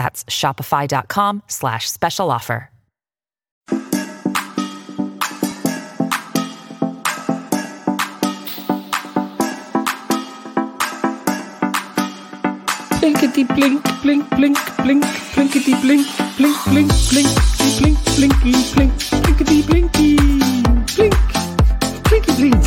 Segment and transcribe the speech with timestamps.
[0.00, 2.70] That's shopify.com slash special offer.
[12.98, 16.06] Blinkety blink, blink, blink, blink, blinkety blink,
[16.38, 17.28] blink, blink, blink,
[17.78, 20.16] blink, blinky, blink, blinkety blinky,
[20.96, 21.14] blink,
[22.08, 22.64] blinky blink,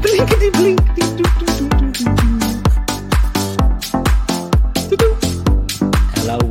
[0.00, 0.83] blinkety blink,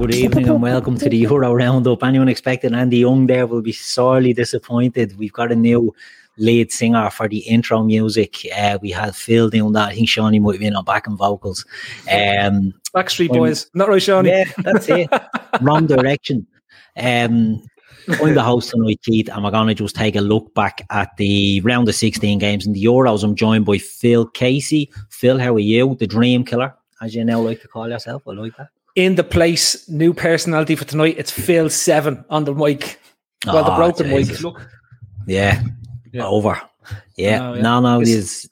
[0.08, 2.04] good evening, and welcome to the Euro Roundup.
[2.04, 5.18] Anyone expecting Andy Young there will be sorely disappointed.
[5.18, 5.96] We've got a new
[6.38, 8.46] lead singer for the intro music.
[8.54, 9.92] Uh, we had Phil doing that.
[9.92, 11.64] I think Shawnee might be in on backing vocals.
[12.12, 14.28] Um, Backstreet I'm- Boys, not right, Shawnee.
[14.28, 15.10] yeah, that's it.
[15.62, 16.46] Wrong direction.
[16.98, 17.64] Um,
[18.22, 21.16] I'm the host tonight, Keith, and we're going to just take a look back at
[21.16, 23.24] the round of 16 games in the Euros.
[23.24, 24.92] I'm joined by Phil Casey.
[25.12, 25.96] Phil, how are you?
[25.98, 28.24] The dream killer, as you now like to call yourself.
[28.28, 28.68] I like that.
[28.96, 31.16] In the place, new personality for tonight.
[31.18, 33.00] It's Phil Seven on the mic.
[33.46, 34.38] Well, the Oh, broken Jesus.
[34.38, 34.44] mic.
[34.44, 34.68] Look,
[35.28, 35.62] Yeah,
[36.12, 36.26] Yeah.
[36.28, 36.62] over.
[37.18, 37.62] Yeah, No, yeah.
[37.62, 38.44] no, no, It's-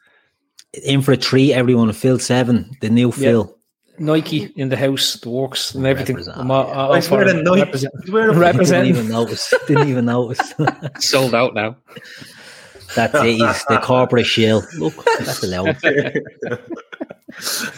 [0.73, 1.53] he's in for a treat.
[1.53, 3.56] Everyone, Phil Seven, the new Phil.
[4.00, 6.16] Nike in the house, the works, and everything.
[6.16, 7.44] Represent- I'm all- all He's for wearing it.
[7.44, 7.59] Nike.
[7.59, 8.90] Represent- He's Didn't Representing.
[8.90, 9.53] even notice.
[9.68, 10.53] Didn't even notice.
[11.00, 11.75] sold out now.
[12.96, 13.25] That's it.
[13.35, 14.63] He's the corporate shill.
[14.80, 15.78] Look, that's allowed.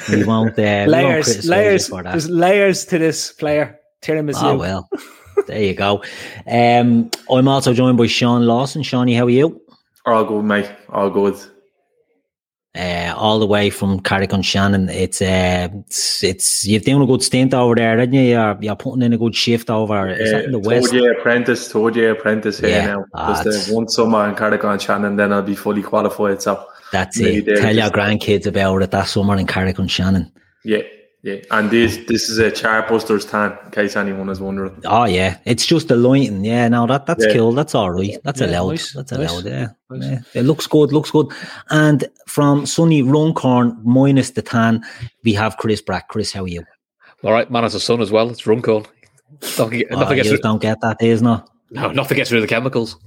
[0.10, 0.52] We won't.
[0.52, 1.88] Uh, we won't layers, layers.
[1.88, 2.12] for that.
[2.12, 3.80] There's layers to this player.
[4.02, 4.44] Tiramisu.
[4.44, 4.90] Oh well,
[5.48, 6.04] there you go.
[6.48, 8.84] Um, I'm also joined by Sean Lawson.
[8.84, 9.62] Shawnee, how are you?
[10.06, 10.70] All good, mate.
[10.90, 11.36] All good.
[12.76, 14.90] Uh, all the way from Carrick on Shannon.
[14.90, 18.22] It's uh, it's, it's you've done a good stint over there, didn't you?
[18.32, 20.10] You're, you're putting in a good shift over.
[20.10, 20.88] Is that in the west?
[20.90, 22.86] Third year apprentice, third year apprentice here Yeah.
[22.88, 23.06] now.
[23.14, 26.42] Ah, Just it's- uh, one summer in Carrick on Shannon, then I'll be fully qualified.
[26.42, 27.46] So That's Maybe it.
[27.46, 30.32] they're Tell your grandkids about it that summer in Carrick on Shannon.
[30.64, 30.84] yeah,
[31.24, 31.38] yeah.
[31.52, 34.80] And this this is a Chartbusters tan, in case anyone is wondering.
[34.86, 36.46] Oh yeah, it's just the lighting.
[36.46, 37.34] Yeah, no, that that's Yeah.
[37.34, 37.52] cool.
[37.54, 38.18] That's all right.
[38.24, 38.70] That's Yeah, allowed.
[38.70, 39.46] nice, That's nice, allowed.
[39.46, 39.68] Yeah.
[39.90, 40.04] nice.
[40.04, 40.94] yeah, it looks good.
[40.94, 41.28] Looks good.
[41.72, 44.84] And from sunny Runcorn minus the tan,
[45.24, 46.08] we have Chris Brack.
[46.10, 46.64] Chris, how are you?
[47.24, 48.30] All right, man has a son as well.
[48.30, 48.86] It's Runcorn.
[49.42, 51.26] Nothing, get- Oh, nothing, gets you rid, don't get that, isn't
[51.72, 52.98] no, nothing gets rid of the chemicals.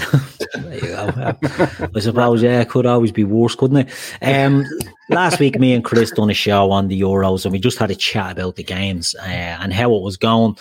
[0.00, 3.90] I suppose, yeah, it could always be worse, couldn't it?
[4.22, 4.64] Um,
[5.10, 7.90] last week, me and Chris done a show on the Euros, and we just had
[7.90, 10.56] a chat about the games uh, and how it was going,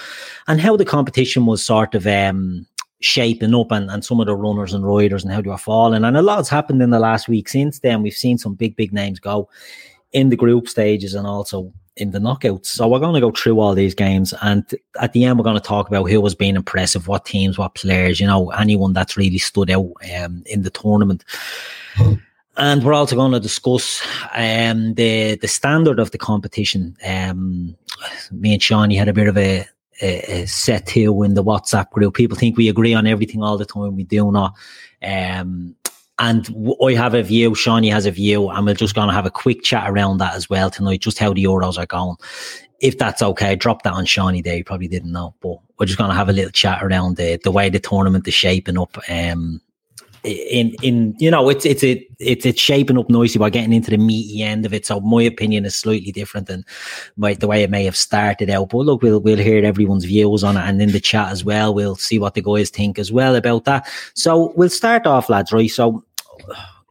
[0.47, 2.65] and how the competition was sort of um,
[2.99, 6.03] shaping up, and, and some of the runners and riders, and how they were falling.
[6.03, 8.01] And a lot's happened in the last week since then.
[8.01, 9.49] We've seen some big, big names go
[10.11, 12.67] in the group stages and also in the knockouts.
[12.67, 14.63] So we're going to go through all these games, and
[14.99, 17.75] at the end, we're going to talk about who was being impressive, what teams, what
[17.75, 21.23] players, you know, anyone that's really stood out um, in the tournament.
[22.57, 26.97] And we're also going to discuss um, the the standard of the competition.
[27.05, 27.75] Um,
[28.31, 29.65] me and Shawnee had a bit of a,
[30.01, 32.13] a, a set here in the WhatsApp group.
[32.13, 33.95] People think we agree on everything all the time.
[33.95, 34.53] We do not.
[35.01, 35.75] Um,
[36.21, 36.47] and
[36.85, 39.31] I have a view, Shawnee has a view, and we're just going to have a
[39.31, 42.15] quick chat around that as well tonight, just how the Euros are going.
[42.79, 44.55] If that's okay, drop that on Shawnee there.
[44.55, 47.39] You probably didn't know, but we're just going to have a little chat around the,
[47.43, 48.97] the way the tournament is shaping up.
[49.09, 49.61] Um,
[50.23, 53.89] in in you know it's it's it, it's it's shaping up nicely by getting into
[53.89, 54.85] the meaty end of it.
[54.85, 56.63] So my opinion is slightly different than
[57.17, 58.69] my, the way it may have started out.
[58.69, 61.73] But look, we'll we'll hear everyone's views on it, and in the chat as well,
[61.73, 63.89] we'll see what the guys think as well about that.
[64.13, 65.51] So we'll start off, lads.
[65.51, 66.03] Right, so.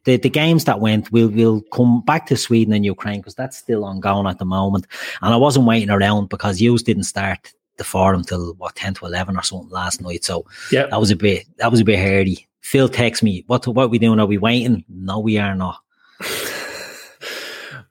[0.04, 3.58] The, the games that went, we'll we'll come back to Sweden and Ukraine because that's
[3.58, 4.86] still ongoing at the moment.
[5.20, 9.04] And I wasn't waiting around because yous didn't start the forum till what ten to
[9.06, 10.24] eleven or something last night.
[10.24, 10.86] So Yeah.
[10.86, 12.46] that was a bit that was a bit hardy.
[12.62, 14.20] Phil texts me, what what we doing?
[14.20, 14.84] Are we waiting?
[14.88, 15.78] No, we are not.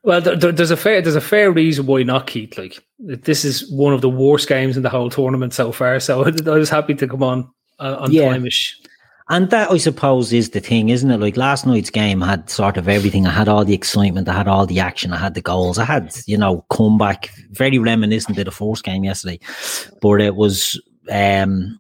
[0.01, 2.57] Well, there- there's a fair there's a fair reason why not, Keith.
[2.57, 6.00] Like this is one of the worst games in the whole tournament so far.
[6.00, 8.33] So I was happy to come on uh, on Yeah.
[8.33, 8.73] timeish.
[9.29, 11.19] And that, I suppose, is the thing, isn't it?
[11.19, 13.27] Like last night's game had sort of everything.
[13.27, 15.85] I had all the excitement, I had all the action, I had the goals, I
[15.85, 19.39] had, you know, comeback, very reminiscent of the first game yesterday.
[20.01, 20.81] But it was
[21.11, 21.79] um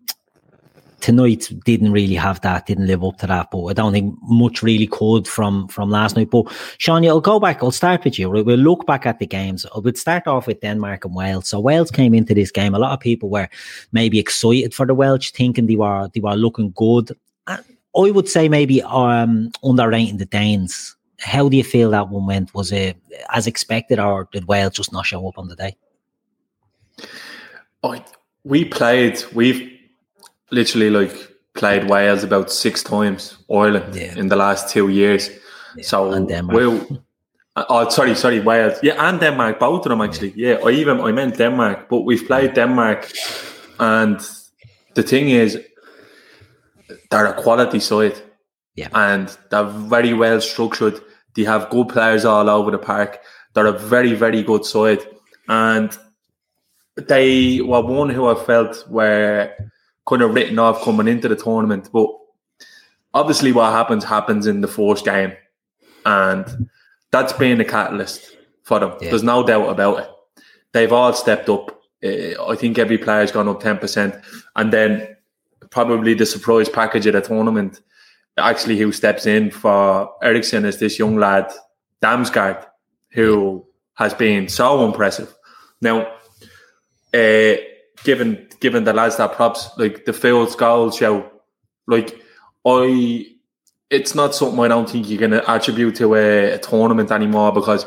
[1.01, 3.49] tonight didn't really have that, didn't live up to that.
[3.51, 6.29] But I don't think much really could from from last night.
[6.29, 8.29] But Sean, I'll go back, I'll start with you.
[8.29, 9.65] We'll we'll look back at the games.
[9.75, 11.47] I would start off with Denmark and Wales.
[11.47, 12.75] So Wales came into this game.
[12.75, 13.49] A lot of people were
[13.91, 17.11] maybe excited for the Welsh, thinking they were they were looking good.
[17.49, 20.95] I would say maybe um underrating the Danes.
[21.19, 22.53] How do you feel that one went?
[22.53, 22.95] Was it
[23.29, 25.75] as expected, or did Wales just not show up on the day?
[27.83, 28.03] I,
[28.43, 29.69] we played, we've
[30.51, 31.13] literally like
[31.55, 34.17] played Wales about six times, Ireland, Yeah.
[34.17, 35.29] in the last two years.
[35.81, 36.55] so and Denmark.
[36.57, 37.03] we'll-
[37.55, 38.77] oh, sorry, sorry, Wales.
[38.83, 40.33] Yeah, and Denmark, both of them actually.
[40.35, 43.11] Yeah, I even I meant Denmark, but we've played Denmark,
[43.79, 44.19] and
[44.95, 45.57] the thing is,
[47.09, 48.21] they're a quality side.
[48.75, 48.87] Yeah.
[48.93, 51.01] and they're very well structured.
[51.35, 53.19] They have good players all over the park.
[53.53, 54.99] They're a very, very good side,
[55.49, 55.97] and
[56.95, 59.51] they were one who I felt were
[60.07, 61.89] kind of written off coming into the tournament.
[61.91, 62.09] But
[63.13, 65.33] obviously, what happens happens in the first game,
[66.05, 66.69] and
[67.11, 68.93] that's been the catalyst for them.
[69.01, 69.09] Yeah.
[69.09, 70.09] There's no doubt about it.
[70.71, 71.81] They've all stepped up.
[72.01, 74.15] Uh, I think every player's gone up ten percent,
[74.55, 75.17] and then
[75.69, 77.81] probably the surprise package of the tournament.
[78.37, 81.51] Actually, who steps in for Eriksen is this young lad,
[82.01, 82.65] Damsgaard,
[83.11, 85.33] who has been so impressive.
[85.81, 86.07] Now,
[87.13, 87.55] uh,
[88.03, 91.29] given given the lads that props, like the Fields goal show,
[91.87, 92.21] like
[92.65, 93.25] I,
[93.89, 97.85] it's not something I don't think you can attribute to a, a tournament anymore because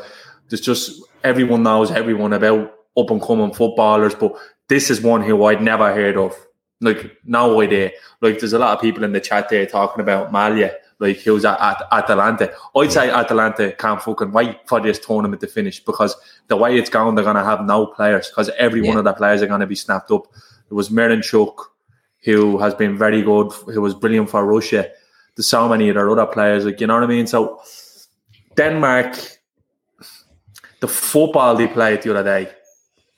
[0.49, 4.35] there's just everyone knows everyone about up and coming footballers, but
[4.69, 6.35] this is one who I'd never heard of.
[6.83, 7.91] Like no idea.
[8.21, 11.29] Like there's a lot of people in the chat there talking about Maehle, like he
[11.29, 12.53] was at, at Atalanta.
[12.75, 16.15] I'd say Atalanta can't fucking wait for this tournament to finish because
[16.47, 19.41] the way it's going, they're gonna have no players because every one of the players
[19.41, 20.27] are gonna be snapped up.
[20.69, 21.55] It was Miranchuk,
[22.23, 24.89] who has been very good, who was brilliant for Russia.
[25.35, 27.27] There's so many of their other players, like you know what I mean.
[27.27, 27.61] So
[28.55, 29.15] Denmark,
[30.79, 32.51] the football they played the other day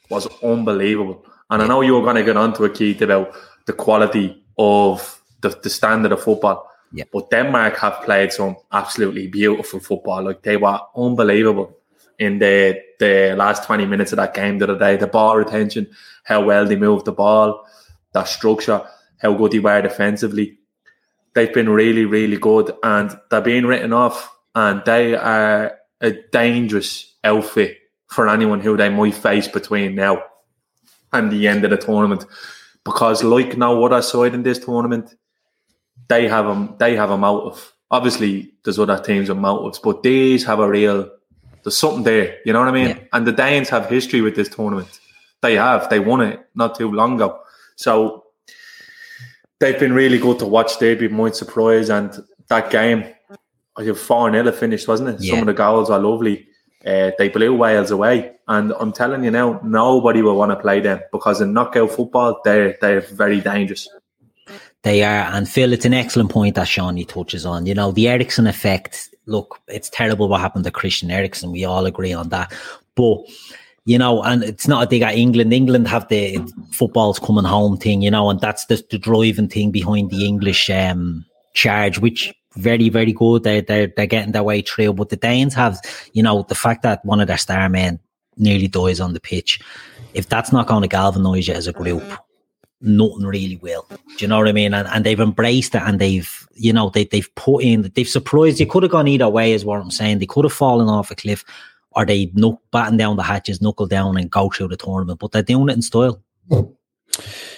[0.10, 1.26] was unbelievable.
[1.50, 3.36] And I know you were going to get onto a Keith about
[3.66, 6.70] the quality of the, the standard of football.
[6.92, 7.06] Yeah.
[7.12, 10.24] But Denmark have played some absolutely beautiful football.
[10.24, 11.78] Like they were unbelievable
[12.20, 14.96] in the the last 20 minutes of that game the other day.
[14.96, 15.88] The ball retention,
[16.24, 17.68] how well they moved the ball,
[18.14, 18.82] their structure,
[19.18, 20.58] how good they were defensively.
[21.34, 27.14] They've been really, really good and they're being written off and they are a dangerous
[27.24, 27.78] outfit
[28.08, 30.24] for anyone who they might face between now
[31.12, 32.26] and the end of the tournament.
[32.86, 35.16] Because like now what I saw in this tournament,
[36.08, 37.74] they have them they have a motive.
[37.92, 41.10] Obviously, there's other teams with motives, but these have a real.
[41.64, 42.90] There's something there, you know what I mean.
[42.90, 43.00] Yeah.
[43.14, 45.00] And the Danes have history with this tournament.
[45.42, 45.90] They have.
[45.90, 47.40] They won it not too long ago.
[47.76, 48.26] So
[49.60, 50.78] they've been really good to watch.
[50.78, 51.90] They'd be my surprise.
[51.90, 52.16] And
[52.50, 53.04] that game,
[53.76, 55.22] I think four 0 finished, wasn't it?
[55.22, 55.32] Yeah.
[55.32, 56.48] Some of the goals are lovely.
[56.86, 60.80] Uh, they blew Wales away, and I'm telling you now, nobody will want to play
[60.80, 63.90] them because in knockout football, they're they're very dangerous.
[64.84, 67.66] They are, and Phil, it's an excellent point that Shawnee touches on.
[67.66, 69.10] You know, the Eriksen effect.
[69.26, 71.52] Look, it's terrible what happened to Christian Eriksen.
[71.52, 72.54] We all agree on that.
[72.94, 73.18] But
[73.86, 75.54] you know, and it's not a dig at England.
[75.54, 76.38] England have the
[76.72, 80.70] football's coming home thing, you know, and that's the, the driving thing behind the English
[80.70, 83.44] um, charge, which very, very good.
[83.44, 84.94] They they're they're getting their way through.
[84.94, 85.80] But the Danes have,
[86.14, 88.00] you know, the fact that one of their star men
[88.38, 89.60] nearly dies on the pitch.
[90.14, 92.98] If that's not going to galvanise you as a group, mm-hmm.
[92.98, 93.86] nothing really will.
[93.90, 94.74] Do you know what I mean?
[94.74, 98.60] And, and they've embraced it and they've, you know, they, they've put in, they've surprised.
[98.60, 100.20] You could have gone either way, is what I'm saying.
[100.20, 101.44] They could have fallen off a cliff
[101.92, 105.32] or they knuck, batten down the hatches, knuckle down and go through the tournament, but
[105.32, 106.22] they're doing it in style.
[106.50, 106.62] Hmm.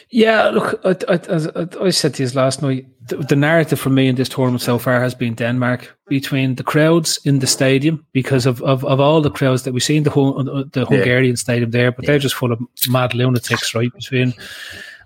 [0.10, 3.80] Yeah, look, I, I, as I, I said to you last night, the, the narrative
[3.80, 7.48] for me in this tournament so far has been Denmark between the crowds in the
[7.48, 10.64] stadium because of, of, of all the crowds that we see in the Hun- uh,
[10.72, 12.60] the Hungarian stadium there, but they're just full of
[12.90, 13.92] mad lunatics, right?
[13.94, 14.34] Between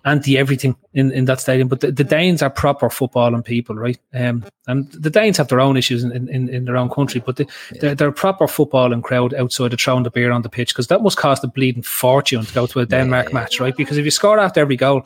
[0.04, 1.68] anti everything in, in that stadium.
[1.68, 3.98] But the, the Danes are proper footballing people, right?
[4.14, 7.36] Um, and the Danes have their own issues in, in, in their own country, but
[7.36, 7.46] they,
[7.80, 10.88] they're, they're a proper footballing crowd outside of throwing the beer on the pitch because
[10.88, 13.76] that must cost a bleeding fortune to go to a Denmark match, right?
[13.78, 15.06] Because if you score after every goal,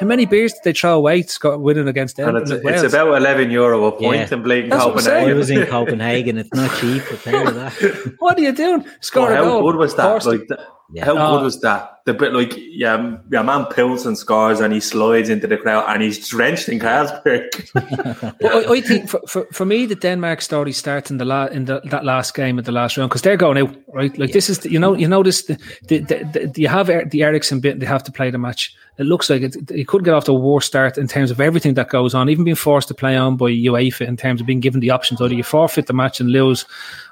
[0.00, 2.64] how many beers did they throw away to score, winning against And Denmark?
[2.64, 4.36] it's, it's about 11 euro a point Yeah.
[4.36, 5.28] in Bleeding That's what I'm saying.
[5.28, 5.38] I Copenhagen.
[5.38, 6.38] was in Copenhagen.
[6.38, 8.14] It's not cheap, I'll tell you that.
[8.18, 8.84] what are you doing?
[9.00, 9.62] Score Oh, a how goal.
[9.72, 10.58] good was that?
[10.94, 11.24] Forced- Like, th- Yeah.
[11.26, 11.38] How Oh.
[11.38, 11.90] good was that?
[12.06, 15.84] The bit like yeah, yeah, man pills and scores and he slides into the crowd
[15.88, 17.48] and he's drenched in Carlsberg.
[18.40, 21.46] Well, I, I think for, for, for me, the Denmark story starts in the la-
[21.46, 24.18] in the, that last game of the last round because they're going out right.
[24.18, 25.56] Like this is the, you know you notice the,
[25.88, 27.80] the, the, the you have Er- the Eriksen bit.
[27.80, 28.74] They have to play the match.
[28.98, 31.40] It looks like it, it could get off to a worse start in terms of
[31.40, 32.28] everything that goes on.
[32.28, 35.20] Even being forced to play on by UEFA in terms of being given the options
[35.22, 36.66] either you forfeit the match and lose,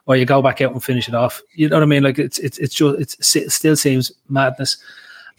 [0.06, 1.40] or you go back out and finish it off.
[1.54, 2.02] You know what I mean?
[2.02, 4.76] Like it's it's it's just it's, it still seems madness.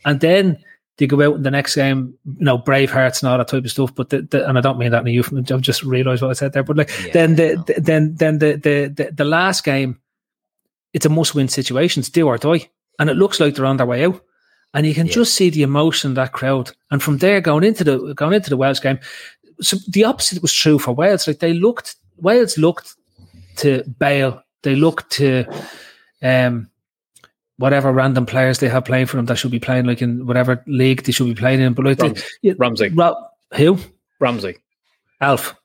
[0.06, 0.58] And then
[0.98, 3.64] they go out in the next game, you know, brave hearts and all that type
[3.66, 3.96] of stuff.
[3.96, 5.56] But the, the, and I don't mean that in a euphemism.
[5.58, 6.64] I've just realised what I said there.
[6.64, 7.64] But like Yeah, then the, no.
[7.64, 10.00] the then then the, the the the last game,
[10.94, 12.02] it's a must win situation.
[12.02, 14.22] It's do or die, and it looks like they're on their way out.
[14.76, 15.14] And you can Yeah.
[15.14, 16.72] just see the emotion in that crowd.
[16.90, 19.00] And from there, going into the going into the Wales game,
[19.62, 21.28] so the opposite was true for Wales.
[21.28, 22.96] Like they looked, Wales looked
[23.58, 24.44] to Bale.
[24.64, 25.46] They look to
[26.22, 26.70] um,
[27.58, 30.64] whatever random players they have playing for them that should be playing like in whatever
[30.68, 31.74] league they should be playing in.
[31.74, 32.24] But like, they, Ramsey.
[32.42, 32.90] yeah, Ramsey.
[32.90, 33.16] Ra-
[33.56, 33.78] who?
[34.20, 34.58] Ramsey.
[35.22, 35.56] Alf.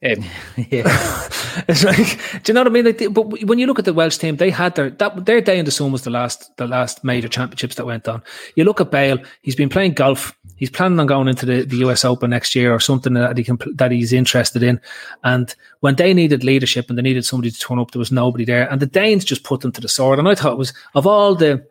[0.00, 0.24] Him.
[0.56, 0.82] yeah.
[1.68, 2.84] it's like, do you know what I mean?
[2.84, 5.40] Like, they- but when you look at the Welsh team, they had their that their
[5.40, 8.22] day in the sun was the last the last major championships that went on.
[8.56, 10.34] You look at Bale; he's been playing golf.
[10.56, 13.44] He's planning on going into the, the US Open next year or something that he
[13.44, 14.80] can that he's interested in.
[15.22, 18.44] And when they needed leadership and they needed somebody to turn up, there was nobody
[18.44, 18.70] there.
[18.70, 20.18] And the Danes just put them to the sword.
[20.18, 21.66] And I thought it was of all the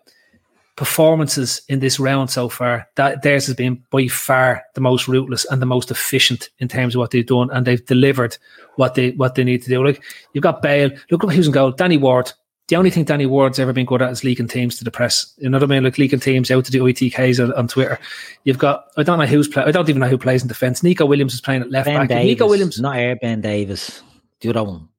[0.75, 5.45] performances in this round so far, that theirs has been by far the most ruthless
[5.45, 8.37] and the most efficient in terms of what they've done, and they've delivered
[8.75, 9.85] what they what they need to do.
[9.85, 12.31] Like you've got Bale, look at who's in goal, Danny Ward.
[12.67, 15.31] The only thing Danny Ward's ever been good at is leaking teams to the press.
[15.37, 15.83] You know what I mean?
[15.83, 17.99] Like leaking teams out to the ITKs on, on Twitter.
[18.43, 19.63] You've got I don't know who's play.
[19.63, 20.81] I don't even know who plays in defence.
[20.81, 22.09] Neco Williams is playing at left Ben back.
[22.09, 22.31] Davies.
[22.31, 22.79] Neco Williams.
[22.79, 24.01] Not Air Ben Davies.
[24.41, 24.89] The other one.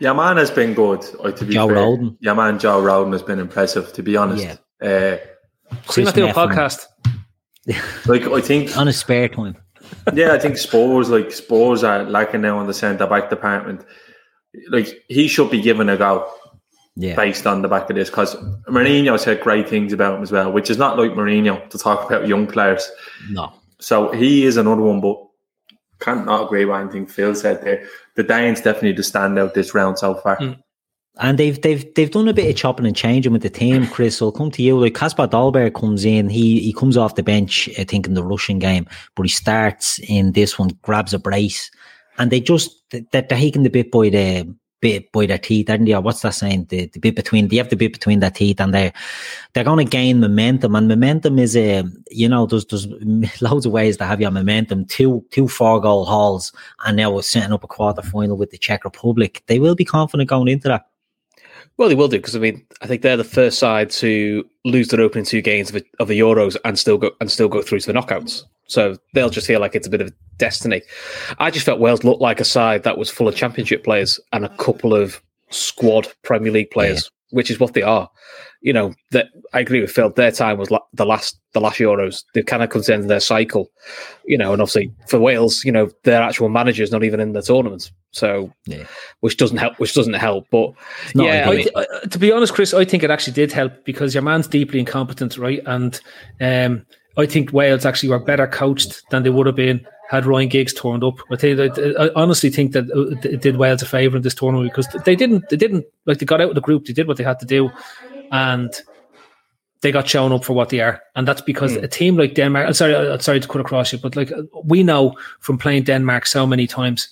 [0.00, 1.00] Yeah, man has been good.
[1.02, 1.76] to be Joe fair.
[1.76, 2.16] Rodon.
[2.20, 3.92] Yeah, man, Joe Rodon has been impressive.
[3.94, 4.56] To be honest, Yeah.
[4.86, 5.16] uh,
[5.90, 6.86] See, not Chris do a podcast.
[8.06, 9.56] like I think, On his spare time.
[10.12, 13.82] yeah, I think Spurs like Spurs are lacking now on the centre back department.
[14.70, 16.28] Like he should be given a go
[16.94, 17.14] Yeah.
[17.14, 18.34] based on the back of this because
[18.68, 22.04] Mourinho said great things about him as well, which is not like Mourinho to talk
[22.06, 22.90] about young players.
[23.30, 23.50] No.
[23.80, 25.16] So he is another one, but
[26.02, 27.86] can't not agree with anything Phil said there.
[28.16, 30.36] The Danes definitely the standout this round so far.
[30.38, 30.58] Mm.
[31.18, 34.16] And they've they've they've done a bit of chopping and changing with the team, Chris.
[34.16, 34.78] So I'll come to you.
[34.78, 38.24] Like Kasper Dolberg comes in, he he comes off the bench, I think, in the
[38.24, 41.70] Russian game, but he starts in this one, grabs a brace,
[42.16, 45.86] and they just they're, they're taking the bit by the bit by their teeth, aren't
[45.86, 45.94] they?
[45.94, 46.66] Or what's that saying?
[46.66, 48.92] The, the bit between they have the bit between their teeth, and they're
[49.54, 50.74] they're going to gain momentum.
[50.74, 52.86] And momentum is a you know there's there's
[53.40, 54.84] loads of ways to have your momentum.
[54.84, 56.52] Two two four goal hauls,
[56.84, 59.42] and now we're setting up a quarter final with the Czech Republic.
[59.46, 60.86] They will be confident going into that.
[61.78, 64.88] Well, they will do because I mean, I think they're the first side to lose
[64.88, 67.80] their opening two games of, of the Euros and still go and still go through
[67.80, 68.44] to the knockouts.
[68.72, 70.82] So they'll just feel like it's a bit of destiny.
[71.38, 74.44] I just felt Wales looked like a side that was full of Championship players and
[74.44, 78.08] a couple of squad Premier League players, which is what they are.
[78.62, 80.08] You know, that I agree with Phil.
[80.10, 82.22] Their time was la- the last the last Euros.
[82.32, 83.68] They've kind of come to the end of their cycle.
[84.24, 87.32] You know, and obviously for Wales, you know, their actual manager is not even in
[87.32, 87.90] the tournament.
[88.12, 88.84] So, Yeah.
[89.20, 89.78] which doesn't help.
[89.80, 90.46] Which doesn't help.
[90.52, 90.70] But
[91.14, 91.54] yeah, I ideal.
[91.56, 94.22] mean, I, I- to be honest, Chris, I think it actually did help because your
[94.22, 95.60] man's deeply incompetent, right?
[95.66, 96.00] And
[96.40, 100.48] um, I think Wales actually were better coached than they would have been had Ryan
[100.48, 101.20] Giggs turned up.
[101.30, 101.58] I think
[101.98, 105.16] I honestly think that uh, it did Wales a favour in this tournament because they
[105.16, 107.40] didn't, they didn't like they got out of the group, they did what they had
[107.40, 107.70] to do,
[108.30, 108.70] and
[109.80, 111.84] they got shown up for what they are, and that's because hmm.
[111.84, 112.66] a team like Denmark.
[112.66, 115.84] I'm sorry, I'm sorry to cut across you, but like uh, we know from playing
[115.84, 117.08] Denmark so many times.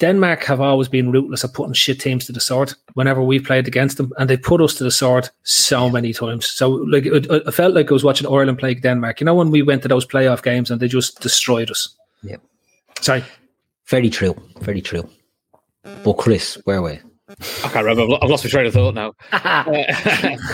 [0.00, 3.68] Denmark have always been ruthless at putting shit teams to the sword whenever we've played
[3.68, 6.46] against them, and they put us to the sword so many times.
[6.46, 9.20] So, like, it, it felt like I was watching Ireland play Denmark.
[9.20, 11.94] You know, when we went to those playoff games and they just destroyed us.
[12.22, 12.36] Yeah.
[13.00, 13.22] Sorry.
[13.86, 14.34] Very true.
[14.62, 15.08] Very true.
[16.04, 17.00] But Chris, where were we?
[17.64, 18.16] I can't remember.
[18.22, 19.12] I've lost my train of thought now.
[19.32, 19.64] Uh,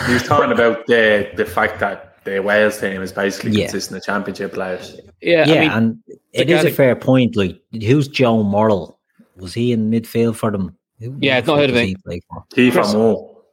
[0.07, 3.65] he was talking about the the fact that the Wales team is basically Yeah.
[3.65, 4.99] consisting of championship players.
[5.21, 5.97] yeah, Yeah, I mean, and
[6.33, 7.35] it the is guy a fair point.
[7.35, 8.97] Like, who's Joe Morrell?
[9.41, 10.77] Was he in midfield for them?
[10.99, 11.87] Who- Yeah, who I've not heard of was him.
[11.87, 12.43] he play for?
[12.53, 12.93] Keith Chris-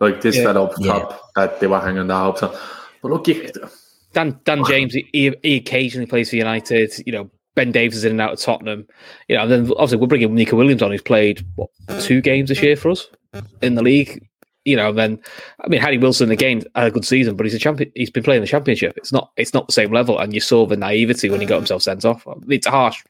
[0.01, 0.43] like this Yeah.
[0.45, 0.93] fella up Yeah.
[0.93, 2.55] top that they were hanging their hopes on.
[3.03, 3.51] But look, you,
[4.13, 6.93] Dan Dan James, he, he occasionally plays for United.
[7.07, 8.87] You know, Ben Davies is in and out of Tottenham.
[9.29, 12.49] You know, and then obviously we're bringing Neco Williams on, who's played what two games
[12.49, 13.09] this year for us
[13.63, 14.25] in the league.
[14.65, 15.19] You know, and then
[15.65, 17.91] I mean, Harry Wilson again had a good season, but he's a champion.
[17.95, 18.97] He's been playing the championship.
[18.99, 21.57] It's not it's not the same level, and you saw the naivety when he got
[21.57, 22.27] himself sent off.
[22.49, 23.03] It's a harsh,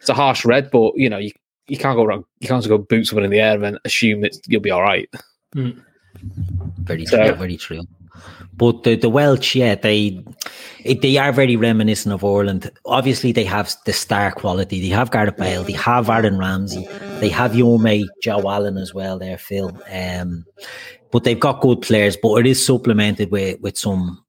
[0.00, 1.30] it's a harsh red, but you know, you
[1.68, 2.24] you can't go wrong.
[2.40, 4.70] You can't just go boot someone in the air and then assume that you'll be
[4.70, 5.08] all right.
[5.54, 7.34] Very So- true.
[7.34, 7.82] Very true.
[8.58, 10.24] But the, the Welsh, yeah, they
[11.02, 12.70] they are very reminiscent of Ireland.
[12.86, 14.80] Obviously, they have the star quality.
[14.80, 16.88] They have Gareth Bale, they have Aaron Ramsey,
[17.20, 19.18] they have your mate Joe Allen as well.
[19.18, 19.78] There, Phil.
[19.92, 20.46] Um,
[21.10, 22.16] but they've got good players.
[22.16, 24.24] But it is supplemented with with some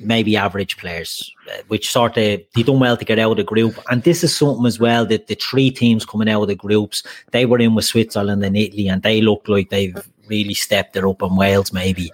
[0.00, 3.44] maybe average players, uh, which sort of they done well to get out of the
[3.44, 3.78] group.
[3.90, 7.02] And this is something as well that the three teams coming out of the groups,
[7.32, 9.96] they were in with Switzerland and Italy, and they look like they've
[10.28, 12.10] really stepped it up in Wales, maybe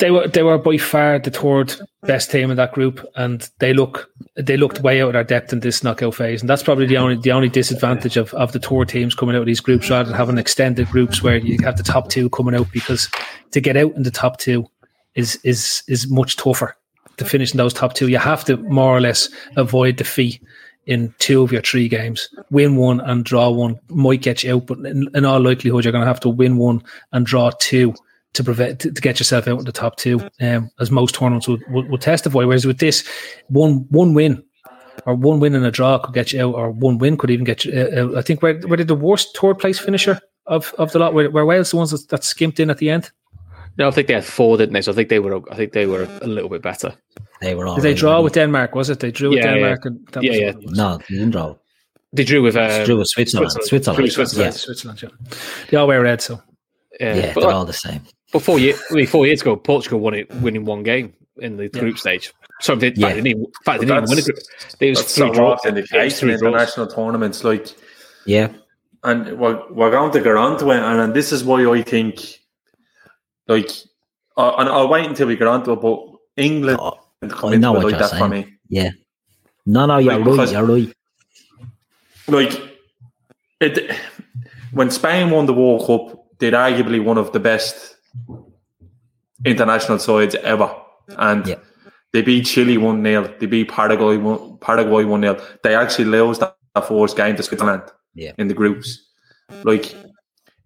[0.00, 3.72] they were they were by far the third best team in that group, and they
[3.72, 6.86] look they looked way out of their depth in this knockout phase, and that's probably
[6.86, 9.88] the only the only disadvantage of, of the tour teams coming out of these groups
[9.88, 13.08] rather than having extended groups where you have the top two coming out because
[13.52, 14.66] to get out in the top two
[15.14, 16.76] is is is much tougher
[17.16, 18.08] to finish in those top two.
[18.08, 20.42] You have to more or less avoid defeat
[20.86, 22.28] in two of your three games.
[22.50, 25.92] Win one and draw one might get you out, but in, in all likelihood, you're
[25.92, 27.94] going to have to win one and draw two
[28.32, 31.48] to prevent to, to, get yourself out in the top two, um, as most tournaments
[31.48, 32.44] would, would, would, testify.
[32.44, 33.06] Whereas with this,
[33.48, 34.42] one one win
[35.04, 37.44] or one win and a draw could get you out, or one win could even
[37.44, 37.72] get you.
[37.72, 38.16] Uh, out.
[38.16, 41.14] I think where where did the worst third place finisher of, of the lot?
[41.14, 43.10] Where, where Wales the ones that, that skimped in at the end?
[43.78, 44.82] No, I think they had four, didn't they?
[44.82, 45.40] So I think they were.
[45.50, 46.92] I think they were a little bit better.
[47.40, 47.74] They were.
[47.74, 48.74] Did they draw with Denmark?
[48.74, 49.80] Was it they drew with Denmark?
[49.84, 50.52] Yeah, and yeah, yeah.
[50.64, 51.56] No, they didn't draw.
[52.12, 53.52] They drew with uh, drew with Switzerland.
[53.52, 53.96] Switzerland.
[53.96, 54.12] Switzerland.
[54.12, 54.54] Switzerland.
[54.54, 54.58] Yeah.
[54.58, 55.02] Switzerland.
[55.02, 55.36] Yeah.
[55.70, 56.42] They all wear red, so.
[56.98, 58.02] Yeah, yeah they're like, all the same.
[58.32, 58.74] But four, year,
[59.06, 61.80] four years ago, Portugal won it, winning one game in the yeah.
[61.80, 62.32] group stage.
[62.60, 63.14] So they, yeah.
[63.14, 64.38] they didn't, in fact, they didn't even win a group.
[64.78, 67.42] There was three draws in the case in international tournaments.
[67.42, 67.68] Like,
[68.26, 68.52] yeah,
[69.02, 71.82] and we're, we're going to get on to it, and, and this is why I
[71.82, 72.40] think,
[73.50, 73.70] like,
[74.36, 75.80] uh, and I'll wait until we get on to it.
[75.80, 76.00] But
[76.36, 78.22] England, oh, I know what like you're saying.
[78.22, 78.54] for me.
[78.68, 78.90] Yeah,
[79.66, 80.52] no, no, you're like, right.
[80.52, 80.94] You're right.
[82.28, 82.78] Like,
[83.60, 83.96] it
[84.72, 87.96] when Spain won the World Cup they're arguably one of the best
[89.44, 90.74] international sides ever.
[91.10, 91.56] And yeah.
[92.12, 93.34] they beat Chile 1 0.
[93.38, 95.40] They beat Paraguay 1 Paraguay 1 0.
[95.62, 97.82] They actually lost that, that first game to Switzerland
[98.14, 98.32] yeah.
[98.38, 99.06] in the groups.
[99.64, 99.94] Like,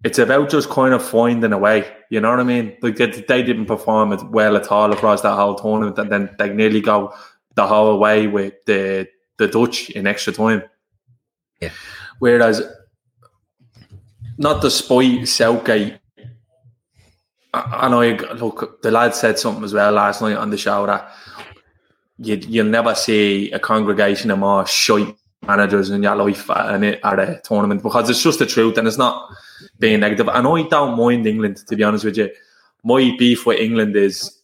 [0.03, 1.91] it's about just kind of finding a way.
[2.09, 2.77] You know what I mean?
[2.81, 5.97] Like, they, they didn't perform as well at all across that whole tournament.
[5.97, 7.13] And then they nearly go
[7.55, 10.63] the whole way with the, the Dutch in extra time.
[11.59, 11.71] Yeah.
[12.19, 12.61] Whereas
[14.37, 15.97] not despite Southgate.
[17.53, 18.01] I know.
[18.35, 21.09] Look, the lad said something as well last night on the show that
[22.17, 25.15] you you'll never see a congregation of more shite
[25.47, 28.97] managers in your life at, at a tournament because it's just the truth and it's
[28.97, 29.29] not
[29.79, 30.27] being negative.
[30.27, 32.29] And I don't mind England to be honest with you.
[32.83, 34.39] My beef with England is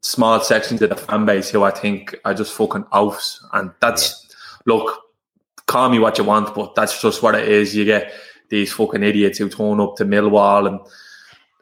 [0.00, 4.26] small sections of the fan base who I think are just fucking oafs, and that's
[4.28, 4.74] yeah.
[4.74, 5.00] look.
[5.66, 7.74] Call me what you want, but that's just what it is.
[7.74, 8.12] You get
[8.50, 10.78] these fucking idiots who turn up to Millwall and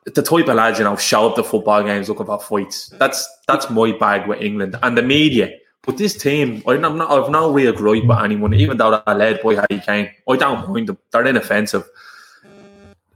[0.05, 2.89] the type of lads, you know, show up the football games looking for fights.
[2.99, 5.53] That's that's my bag with England and the media.
[5.83, 9.43] But this team, I'm not, I've no real gripe with anyone, even though they're led
[9.43, 10.11] by Harry Kane.
[10.29, 10.99] I don't mind them.
[11.11, 11.89] They're inoffensive,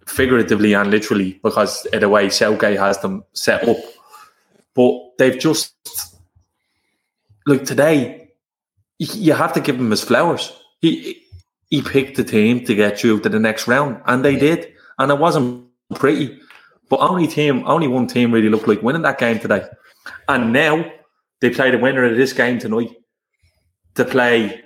[0.06, 3.76] figuratively and literally, because of the way Southgate has them set up.
[4.74, 5.74] But they've just,
[7.46, 8.30] like today,
[8.98, 10.52] you have to give him his flowers.
[10.80, 11.22] He
[11.70, 14.72] he picked the team to get you to the next round, and they did.
[14.98, 16.38] And it wasn't pretty,
[16.88, 19.64] but only team, only one team really looked like winning that game today.
[20.28, 20.90] And now
[21.40, 22.90] they play the winner of this game tonight
[23.94, 24.62] to play.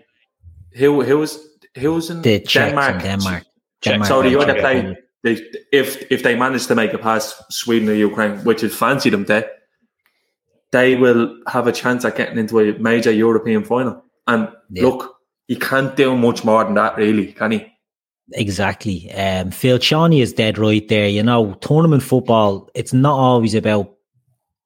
[0.74, 1.38] Who who was
[1.76, 3.02] who was in the Denmark?
[3.02, 3.44] Denmark.
[3.82, 4.08] Denmark.
[4.08, 4.96] So they to play.
[5.22, 5.32] They,
[5.72, 9.24] if if they manage to make it past Sweden or Ukraine, which is fancy them
[9.24, 9.50] there,
[10.72, 14.02] they will have a chance at getting into a major European final.
[14.26, 14.84] And yeah.
[14.84, 15.16] look,
[15.48, 17.66] you can't do much more than that, really, can you?
[18.32, 19.10] Exactly.
[19.12, 21.08] Um, Phil Shawnee is dead right there.
[21.08, 23.92] You know, tournament football, it's not always about,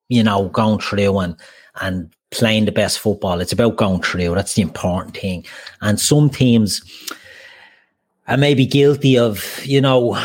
[0.09, 1.41] you know, going through and,
[1.81, 3.41] and playing the best football.
[3.41, 4.35] It's about going through.
[4.35, 5.45] That's the important thing.
[5.81, 6.83] And some teams
[8.29, 10.21] are maybe guilty of, you know,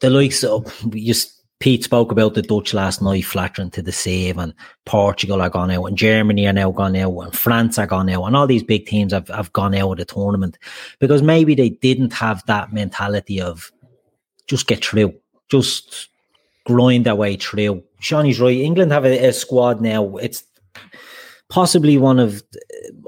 [0.00, 4.36] the likes of just Pete spoke about the Dutch last night flattering to the save,
[4.36, 4.52] and
[4.84, 8.24] Portugal are gone out, and Germany are now gone out, and France are gone out,
[8.24, 10.58] and all these big teams have, have gone out of the tournament
[10.98, 13.72] because maybe they didn't have that mentality of
[14.46, 15.14] just get through,
[15.48, 16.10] just
[16.64, 17.82] grind their way through.
[18.00, 18.56] Shawnee's right.
[18.56, 20.16] England have a, a squad now.
[20.16, 20.42] It's
[21.50, 22.42] possibly one of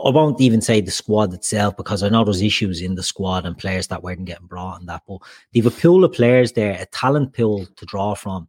[0.04, 3.46] I won't even say the squad itself because I know there's issues in the squad
[3.46, 5.18] and players that weren't getting brought and that, but
[5.52, 8.48] they've a pool of players there, a talent pool to draw from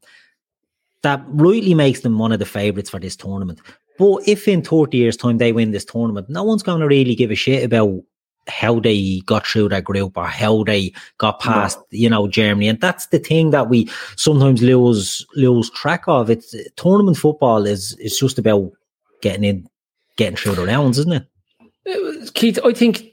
[1.04, 3.62] that rightly makes them one of the favourites for this tournament.
[3.98, 7.16] But if in 30 years' time they win this tournament, no one's going to really
[7.16, 8.02] give a shit about
[8.48, 12.68] how they got through that group or how they got past, you know, Germany.
[12.68, 16.30] And that's the thing that we sometimes lose lose track of.
[16.30, 18.72] It's tournament football is is just about
[19.22, 19.70] getting in,
[20.16, 21.28] getting through the rounds, isn't it?
[21.90, 23.12] Uh, Keith, I think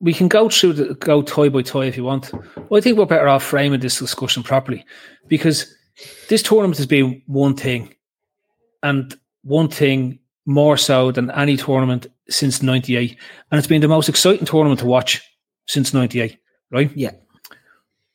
[0.00, 2.32] we can go through the go toy by toy if you want.
[2.68, 4.84] Well, I think we're better off framing this discussion properly
[5.28, 5.74] because
[6.28, 7.94] this tournament has been one thing,
[8.82, 13.16] and one thing more so than any tournament since '98,
[13.50, 15.22] and it's been the most exciting tournament to watch
[15.66, 16.38] since '98.
[16.70, 16.90] Right?
[16.94, 17.12] Yeah.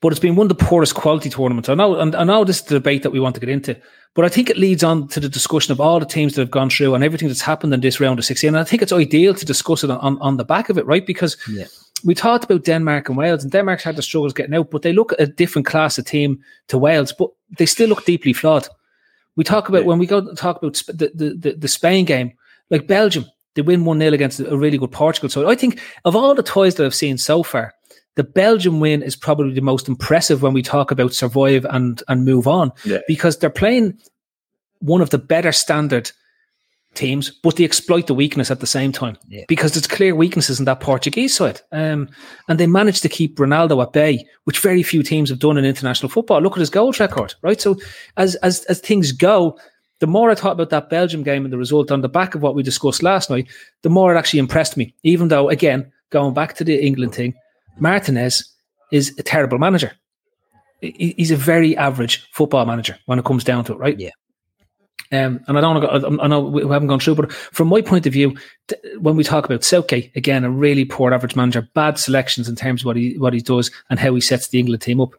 [0.01, 1.69] But it's been one of the poorest quality tournaments.
[1.69, 3.79] I know, and I know this is the debate that we want to get into,
[4.15, 6.49] but I think it leads on to the discussion of all the teams that have
[6.49, 8.47] gone through and everything that's happened in this round of 16.
[8.47, 11.05] And I think it's ideal to discuss it on, on the back of it, right?
[11.05, 11.67] Because yeah
[12.03, 14.93] we talked about Denmark and Wales, and Denmark's had the struggles getting out, but they
[14.93, 18.67] look a different class of team to Wales, but they still look deeply flawed.
[19.35, 19.87] We talk about yeah.
[19.87, 22.33] when we go talk about the, the, the, the Spain game,
[22.69, 25.29] like Belgium, they win 1 0 against a really good Portugal.
[25.29, 27.73] So I think of all the toys that I've seen so far,
[28.15, 32.25] the Belgium win is probably the most impressive when we talk about survive and and
[32.25, 32.99] move on yeah.
[33.07, 33.97] because they're playing
[34.79, 36.11] one of the better standard
[36.93, 39.45] teams, but they exploit the weakness at the same time yeah.
[39.47, 41.61] because there's clear weaknesses in that Portuguese side.
[41.71, 42.09] Um,
[42.49, 45.63] and they managed to keep Ronaldo at bay, which very few teams have done in
[45.63, 46.41] international football.
[46.41, 47.61] Look at his goals record, right?
[47.61, 47.77] So
[48.17, 49.57] as as as things go,
[50.01, 52.41] the more I thought about that Belgium game and the result on the back of
[52.41, 53.47] what we discussed last night,
[53.83, 54.95] the more it actually impressed me.
[55.03, 57.35] Even though, again, going back to the England thing,
[57.79, 58.43] Martinez
[58.91, 59.91] is a terrible manager.
[60.81, 63.99] He's a very average football manager when it comes down to it, right?
[63.99, 64.09] Yeah.
[65.11, 67.81] Um, and I don't want to I know we haven't gone through, but from my
[67.81, 68.35] point of view,
[68.97, 72.81] when we talk about Southgate, again, a really poor average manager, bad selections in terms
[72.81, 75.11] of what he what he does and how he sets the England team up.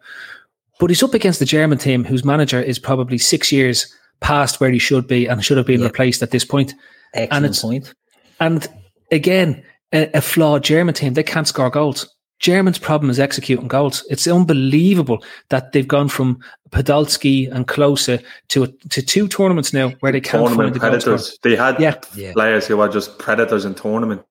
[0.81, 4.71] But he's up against the German team, whose manager is probably six years past where
[4.71, 6.75] he should be and should have been replaced at this point.
[7.15, 7.95] Excellent and it's, point.
[8.41, 8.69] And
[9.11, 12.09] again, a, a flawed German team, they can't score goals.
[12.41, 14.05] Germans' problem is executing goals.
[14.11, 20.11] It's unbelievable that they've gone from Podolski and Klose to to two tournaments now where
[20.11, 21.39] they can't tournament find the predators.
[21.43, 22.33] They had yeah.
[22.33, 24.23] players who were just predators in tournament.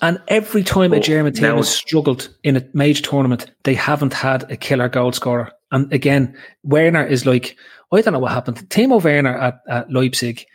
[0.00, 4.12] And every time but a German team has struggled in a major tournament, they haven't
[4.12, 5.50] had a killer goal scorer.
[5.72, 7.56] And again, Werner is like,
[7.90, 8.58] I don't know what happened.
[8.68, 10.46] Timo Werner at, at Leipzig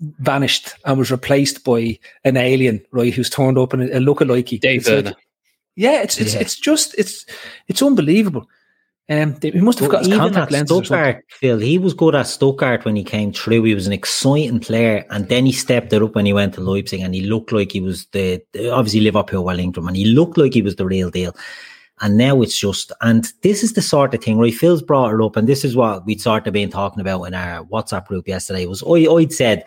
[0.00, 4.60] vanished and was replaced by an alien, right, who's turned up in a, a lookalike.
[4.60, 5.02] Dave Werner.
[5.02, 5.16] Like,
[5.76, 6.40] yeah, it's it's yeah.
[6.40, 7.24] it's just it's
[7.68, 8.48] it's unbelievable.
[9.10, 10.76] Um, they, he must have well, got his contact lenses.
[10.76, 13.62] Stuttgart, Phil, he was good at Stuttgart when he came through.
[13.62, 16.60] He was an exciting player, and then he stepped it up when he went to
[16.60, 20.36] Leipzig, and he looked like he was the, the obviously Liverpool Wellington, and he looked
[20.36, 21.34] like he was the real deal.
[22.00, 24.54] And now it's just, and this is the sort of thing, right?
[24.54, 27.34] Phil's brought it up, and this is what we'd sort of been talking about in
[27.34, 28.66] our WhatsApp group yesterday.
[28.66, 29.64] Was I, I'd said,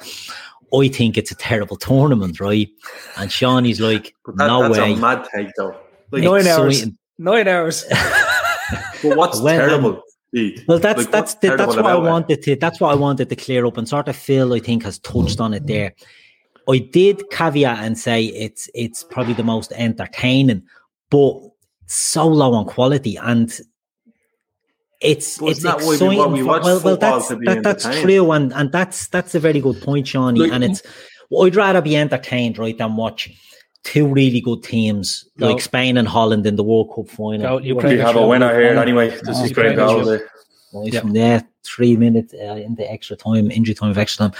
[0.74, 2.70] I think it's a terrible tournament, right?
[3.18, 4.94] And Sean, is like, that, no that's way.
[4.94, 5.76] a mad take, though.
[6.12, 6.86] Like nine hours.
[7.18, 7.86] Nine hours.
[9.04, 10.04] but what's well, terrible?
[10.68, 13.36] Well, that's like, that's the, that's what I wanted to that's what I wanted to
[13.36, 15.94] clear up and sort of Phil I think has touched on it there.
[16.70, 20.64] I did caveat and say it's it's probably the most entertaining,
[21.10, 21.51] but
[21.92, 23.52] so low on quality and
[25.02, 26.08] it's but it's exciting.
[26.08, 29.82] We, we well, well, that's that, that's true, and and that's that's a very good
[29.82, 30.42] point, Johnny.
[30.42, 30.84] Like, and it's
[31.32, 33.32] well, I'd rather be entertained, right, than watch
[33.84, 35.50] two really good teams no.
[35.50, 37.60] like Spain and Holland in the World Cup final.
[37.60, 39.10] No, we have a winner here anyway.
[39.24, 40.20] This is great goal
[40.72, 40.84] there.
[40.84, 44.40] Nice from there, three minutes uh, in the extra time, injury time of extra time.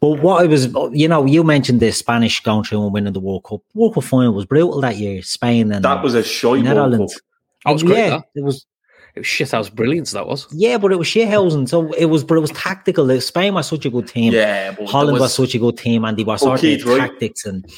[0.00, 3.20] But what I was, you know, you mentioned the Spanish going through and winning the
[3.20, 3.60] World Cup.
[3.74, 5.22] World Cup final was brutal that year.
[5.22, 7.20] Spain and that was a shite Netherlands.
[7.64, 7.98] That was great.
[7.98, 8.24] Yeah, that.
[8.34, 8.66] it was.
[9.14, 10.12] It was shithouse brilliance.
[10.12, 10.46] That was.
[10.52, 11.68] Yeah, but it was shithousing.
[11.68, 13.20] So it was, but it was tactical.
[13.20, 14.32] Spain was such a good team.
[14.32, 17.70] Yeah, Holland was, was, such a good team, and they were sort of tactics and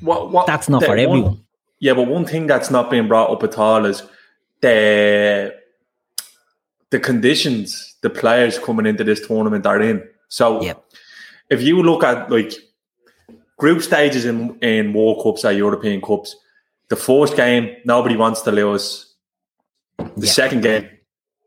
[0.00, 1.44] what, what that's not for one, everyone.
[1.80, 4.02] Yeah, but one thing that's not being brought up at all is
[4.60, 5.54] the
[6.90, 10.02] the conditions the players coming into this tournament are in.
[10.28, 10.84] So yep.
[11.50, 12.52] if you look at like
[13.56, 16.36] group stages in, in World Cups or European Cups,
[16.88, 19.14] the first game, nobody wants to lose.
[19.98, 20.34] The yep.
[20.34, 20.88] second game,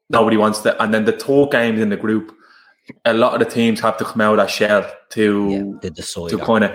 [0.10, 2.36] nobody wants to, and then the two games in the group,
[3.06, 6.66] a lot of the teams have to come out of shell to yep, to kind
[6.66, 6.72] of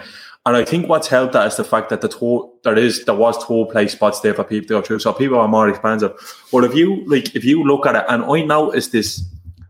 [0.47, 3.17] and I think what's helped that is the fact that the tour there is there
[3.17, 6.13] was tour play spots there for people to go through, so people are more expensive.
[6.53, 9.25] But if you like, if you look at it, and I noticed this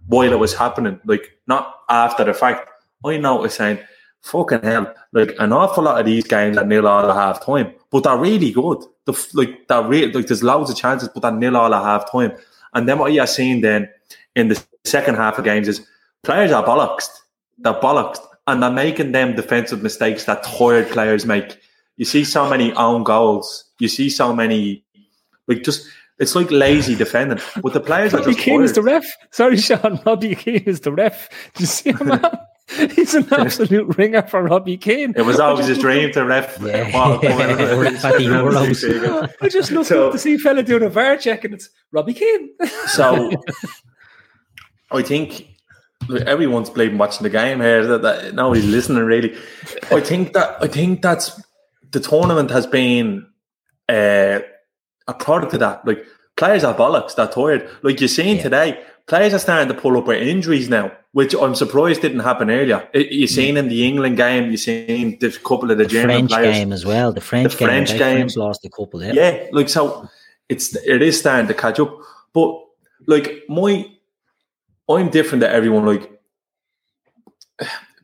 [0.07, 2.69] while it was happening, like not after the fact,
[3.07, 3.79] I noticed saying,
[4.21, 7.73] "Fucking hell!" Like an awful lot of these games are nil all at half time,
[7.91, 8.85] but they're really good.
[9.07, 12.13] The like they're really like there's loads of chances, but they're nil all at half
[12.13, 12.33] time.
[12.75, 13.89] And then what you're seeing then
[14.35, 15.87] in the second half of games is
[16.23, 17.09] players are bollocks.
[17.57, 21.59] They're bollocks and they're making them defensive mistakes that tired players make.
[21.97, 23.65] You see so many own goals.
[23.79, 24.85] You see so many,
[25.49, 25.87] like just
[26.19, 27.39] it's like lazy defending.
[27.63, 29.05] But the players are Robbie just Keane is the ref.
[29.31, 30.01] Sorry, Sean.
[30.07, 31.29] Robbie Keane is the ref.
[31.55, 32.09] Do you see him?
[32.09, 32.23] man?
[32.97, 35.15] He's an absolute ringer for Robbie Keane.
[35.17, 36.59] It was always his dream to ref.
[36.61, 36.91] Yeah.
[36.91, 39.37] ball coming out the- Ref at.
[39.41, 41.71] I just looked So- up to see a fella doing a VAR check and it's
[41.93, 42.51] Robbie Keane.
[42.89, 43.31] So
[44.91, 45.47] I think
[46.27, 47.87] everyone's been watching the game here.
[47.87, 49.37] That, that nobody's listening really.
[49.91, 51.41] I think that I think that's
[51.93, 53.27] the tournament has been
[53.89, 54.41] uh,
[55.09, 55.87] a product of that.
[55.87, 56.05] Like
[56.37, 57.15] players are bollocks.
[57.15, 57.69] They're tired.
[57.83, 58.43] Like you're seeing Yeah.
[58.43, 62.51] today, players are starting to pull up with injuries now, which I'm surprised didn't happen
[62.51, 62.89] earlier.
[62.95, 64.49] You're seeing in the England game.
[64.51, 66.55] You're seeing the couple of the, The German French players.
[66.57, 67.13] game as well.
[67.13, 67.69] The French The game.
[67.69, 68.17] French game.
[68.19, 69.03] French lost a couple.
[69.03, 69.13] Yeah.
[69.13, 70.09] Yeah, like so,
[70.49, 71.97] it's it is starting to catch up.
[72.33, 72.61] But
[73.07, 73.91] like my,
[74.89, 75.85] I'm different to everyone.
[75.87, 76.11] Like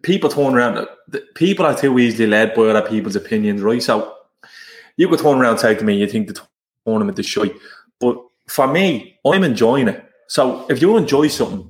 [0.03, 0.87] people turn around.
[1.35, 3.83] People are too easily led by other people's opinions, right?
[3.83, 4.14] So
[4.97, 6.40] you could turn around and say to me, "You think the
[6.87, 7.55] tournament is shite,"
[8.01, 8.16] but
[8.49, 10.05] for me, I'm enjoying it.
[10.29, 11.68] So if you enjoy something.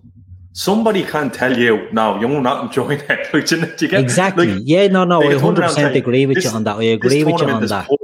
[0.55, 3.29] Somebody can't tell you, no, you're not enjoying it.
[3.33, 4.53] Like, you, get, Exactly.
[4.53, 6.64] like, yeah, no, no, I can turn around and 100% say, agree with you on
[6.64, 6.77] that.
[6.77, 7.87] I agree with you on that.
[7.87, 7.98] full.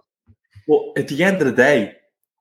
[0.66, 1.92] But at the end of the day,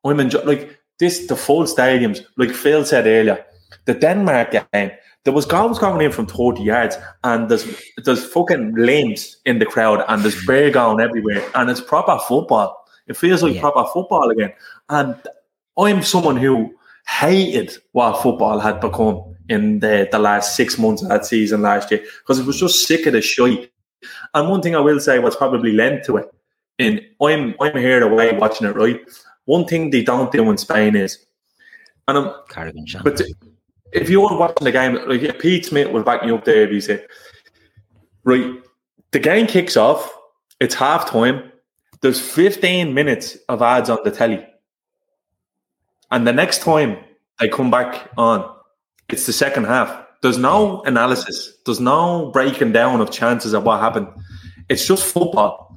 [0.06, 1.28] I'm enjoying like this.
[1.28, 3.44] The full stadiums, like Phil said earlier,
[3.86, 4.92] the Denmark game.
[5.24, 7.66] There was goals coming in from 30 yards, and there's
[8.06, 12.76] there's fucking limbs in the crowd, and there's beer going everywhere, and it's proper football.
[13.08, 13.62] It feels like Yeah.
[13.62, 14.54] proper football again.
[14.90, 15.16] And
[15.78, 16.74] I'm someone who
[17.08, 21.90] hated what football had become in the, the last six months of that season last
[21.92, 23.72] year because it was just sick of the shite.
[24.34, 26.26] And one thing I will say was probably lent to it.
[26.80, 29.00] And I'm I'm here away watching it, right?
[29.46, 31.18] One thing they don't do in Spain is,
[32.08, 32.32] and I'm
[33.04, 33.22] but
[33.94, 36.82] if you're watching the game, like Pete Smith will back me up there if you
[36.82, 37.06] say,
[38.24, 38.54] right,
[39.12, 40.14] the game kicks off,
[40.60, 41.52] it's half time,
[42.02, 44.46] there's 15 minutes of ads on the telly.
[46.12, 46.98] And the next time
[47.40, 48.56] they come back on,
[49.10, 50.06] it's the second half.
[50.22, 54.08] There's no analysis, there's no breaking down of chances of what happened.
[54.70, 55.77] It's just football.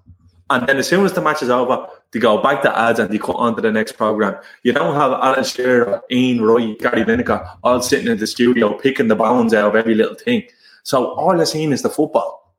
[0.50, 3.08] And then as soon as the match is over, they go back to ads and
[3.08, 4.36] they cut on to the next program.
[4.64, 9.06] You don't have Alan Shearer, Ian Roy, Gary Lineker all sitting in the studio picking
[9.08, 10.42] the bones out of every little thing.
[10.82, 12.54] So all you're seeing is the football.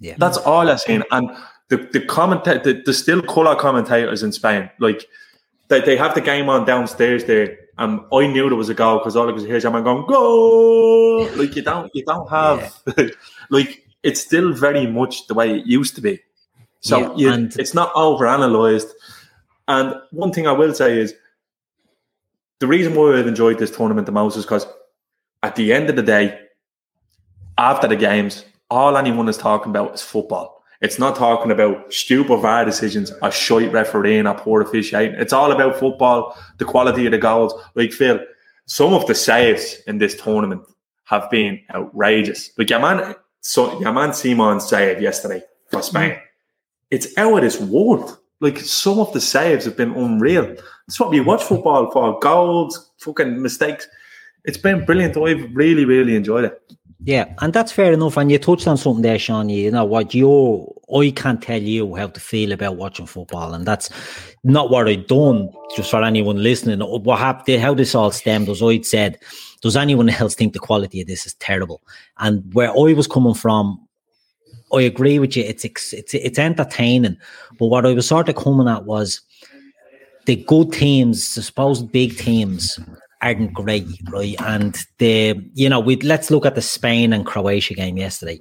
[0.00, 0.16] Yeah.
[0.18, 1.04] That's all I'm saying.
[1.10, 1.30] And
[1.68, 5.06] the the commenta- the, the still colour commentators in Spain, like
[5.68, 7.56] they, they have the game on downstairs there.
[7.78, 10.06] And I knew there was a goal because all I could hear is man going,
[10.06, 12.82] Go like you don't you don't have
[13.50, 16.20] like it's still very much the way it used to be.
[16.84, 18.88] So Yeah, you, and- it's not over analysed.
[19.66, 21.14] And one thing I will say is
[22.60, 24.66] the reason why I've enjoyed this tournament the most is because
[25.42, 26.38] at the end of the day,
[27.56, 30.62] after the games, all anyone is talking about is football.
[30.82, 35.18] It's not talking about stupid VAR decisions or shite refereeing or poor officiating.
[35.18, 37.54] It's all about football, the quality of the goals.
[37.74, 38.20] Like Phil,
[38.66, 40.62] some of the saves in this tournament
[41.04, 42.50] have been outrageous.
[42.58, 46.18] Like your man, so your man Simon's save yesterday for Spain.
[46.90, 48.18] It's out of this world.
[48.40, 50.44] Like some of the saves have been unreal.
[50.86, 52.18] That's what we watch football for.
[52.20, 53.86] Goals, fucking mistakes.
[54.44, 55.16] It's been brilliant.
[55.16, 56.60] I've really, really enjoyed it.
[57.06, 58.16] Yeah, and that's fair enough.
[58.16, 59.50] And you touched on something there, Sean.
[59.50, 63.66] You know what you I can't tell you how to feel about watching football, and
[63.66, 63.90] that's
[64.42, 65.50] not what I've done.
[65.76, 67.60] Just for anyone listening, what happened?
[67.60, 69.18] How this all stemmed was I'd said,
[69.60, 71.82] "Does anyone else think the quality of this is terrible?"
[72.18, 73.83] And where I was coming from,
[74.72, 75.44] I agree with you.
[75.44, 77.16] It's it's it's entertaining,
[77.58, 79.20] but what I was sort of coming at was
[80.26, 82.78] the good teams, the supposed big teams,
[83.22, 84.36] aren't great, right?
[84.40, 88.40] And the you know, we let's look at the Spain and Croatia game yesterday.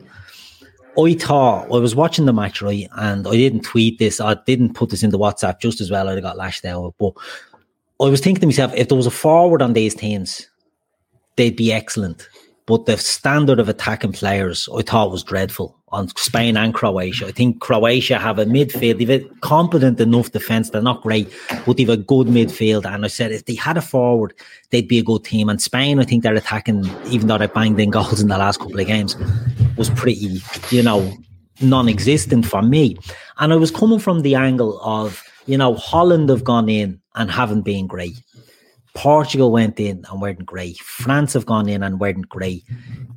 [0.98, 4.76] I thought I was watching the match, right, and I didn't tweet this, I didn't
[4.76, 6.08] put this into WhatsApp just as well.
[6.08, 7.14] I'd got lashed out, but
[8.00, 10.48] I was thinking to myself, if there was a forward on these teams,
[11.36, 12.28] they'd be excellent.
[12.66, 17.28] But the standard of attacking players, I thought was dreadful on Spain and Croatia.
[17.28, 20.70] I think Croatia have a midfield, they've a competent enough defence.
[20.70, 21.32] They're not great,
[21.66, 22.86] but they've a good midfield.
[22.86, 24.34] And I said if they had a forward,
[24.72, 25.50] they'd be a good team.
[25.50, 28.60] And Spain, I think they're attacking, even though they banged in goals in the last
[28.60, 29.16] couple of games,
[29.78, 31.14] was pretty, you know,
[31.62, 32.98] non-existent for me.
[33.38, 37.30] And I was coming from the angle of, you know, Holland have gone in and
[37.30, 38.16] haven't been great.
[38.96, 40.78] Portugal went in and weren't great.
[40.78, 42.64] France have gone in and weren't great.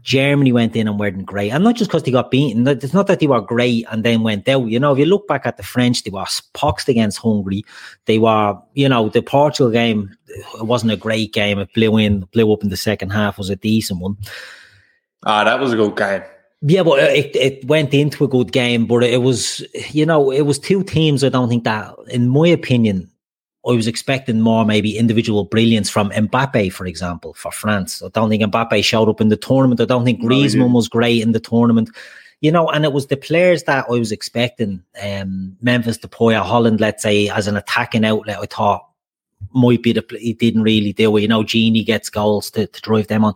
[0.03, 1.51] Germany went in and weren't great.
[1.51, 2.67] And not just because they got beaten.
[2.67, 4.67] It's not that they were great and then went out.
[4.67, 7.63] You know, if you look back at the French, they were poxed against Hungary.
[8.07, 11.59] They were, you know, the Portugal game, it wasn't a great game.
[11.59, 14.17] It blew in, blew up in the second half, was a decent one.
[15.25, 16.23] Ah, that was a good game.
[16.63, 20.43] Yeah, but it, it went into a good game, but it was, you know, it
[20.43, 21.23] was two teams.
[21.23, 23.11] I don't think that, in my opinion,
[23.67, 28.03] I was expecting more maybe individual brilliance from Mbappe, for example, for France.
[28.03, 29.81] I don't think Mbappe showed up in the tournament.
[29.81, 31.91] I don't think Griezmann was great in the tournament.
[32.41, 34.83] You know, and it was the players that I was expecting.
[35.03, 38.87] Um, Memphis Depay or Haaland, let's say, as an attacking outlet, I thought
[39.53, 41.23] might be the he didn't really do it.
[41.23, 43.35] You know, Gini gets goals to, to drive them on.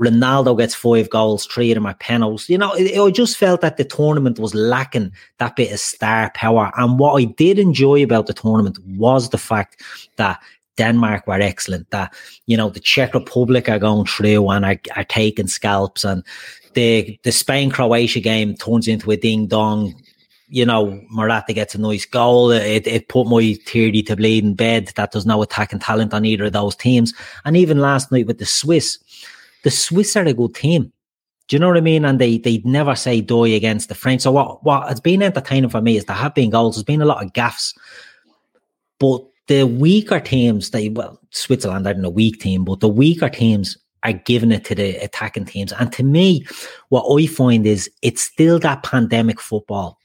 [0.00, 2.48] Ronaldo gets five goals, three of them are penalties.
[2.48, 6.72] You know, I just felt that the tournament was lacking that bit of star power.
[6.76, 9.82] And what I did enjoy about the tournament was the fact
[10.16, 10.40] that
[10.78, 11.90] Denmark were excellent.
[11.90, 12.14] That
[12.46, 16.24] you know the Czech Republic are going through and are, are taking scalps, and
[16.72, 19.94] the the Spain Croatia game turns into a ding dong.
[20.48, 22.50] You know, Morata gets a nice goal.
[22.50, 26.24] It, it put my theory to bleed in bed that there's no attacking talent on
[26.24, 27.14] either of those teams.
[27.44, 28.98] And even last night with the Swiss,
[29.64, 30.92] the Swiss are a good team.
[31.48, 32.04] Do you know what I mean?
[32.04, 34.22] And they they never say die against the French.
[34.22, 36.76] So what what has been entertaining for me is there have been goals.
[36.76, 37.74] There's been a lot of gaffs,
[38.98, 43.28] but the weaker teams, they well Switzerland aren't in a weak team, but the weaker
[43.28, 45.72] teams are giving it to the attacking teams.
[45.72, 46.46] And to me,
[46.88, 49.98] what I find is it's still that pandemic football,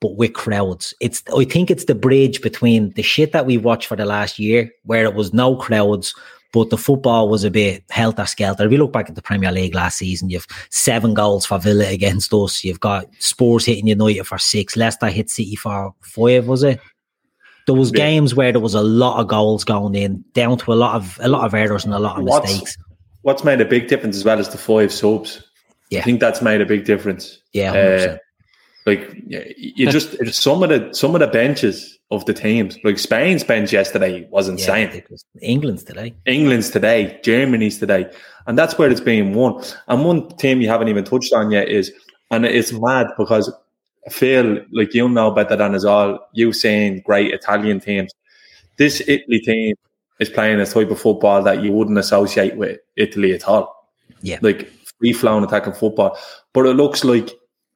[0.00, 0.94] but with crowds.
[1.00, 4.38] It's I think it's the bridge between the shit that we watched for the last
[4.38, 6.14] year, where it was no crowds,
[6.52, 8.66] but the football was a bit helter skelter.
[8.66, 11.88] If you look back at the Premier League last season, you've seven goals for Villa
[11.88, 12.62] against us.
[12.62, 14.76] You've got Spurs hitting United for six.
[14.76, 16.78] Leicester hit City for five, was it?
[17.66, 17.98] There was yeah.
[17.98, 21.18] games where there was a lot of goals going in, down to a lot of
[21.22, 22.76] a lot of errors and a lot of what's, mistakes.
[23.22, 25.42] What's made a big difference as well is the five subs.
[25.90, 26.00] Yeah.
[26.00, 27.38] I think that's made a big difference.
[27.52, 28.16] Yeah, uh,
[28.86, 32.78] like you just some of the some of the benches of the teams.
[32.84, 34.90] Like Spain's bench yesterday was insane.
[34.92, 36.14] Yeah, was England's today.
[36.26, 37.18] England's today.
[37.24, 38.10] Germany's today.
[38.46, 39.62] And that's where it's being won.
[39.88, 41.90] And one team you haven't even touched on yet is,
[42.30, 43.52] and it's mad because
[44.06, 48.12] I feel like you know better than us all, you saying great Italian teams.
[48.76, 49.76] This Italy team
[50.20, 53.90] is playing a type of football that you wouldn't associate with Italy at all.
[54.20, 54.38] Yeah.
[54.42, 56.18] Like free flowing attacking football.
[56.52, 57.30] But it looks like,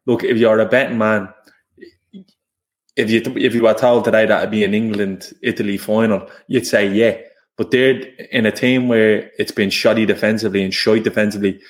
[0.07, 1.29] look, if you're a betting man,
[2.97, 6.66] if you if you were told today that it'd be an England Italy final, you'd
[6.66, 7.19] say yeah.
[7.57, 11.61] But they're in a team where it's been shoddy defensively and shy defensively.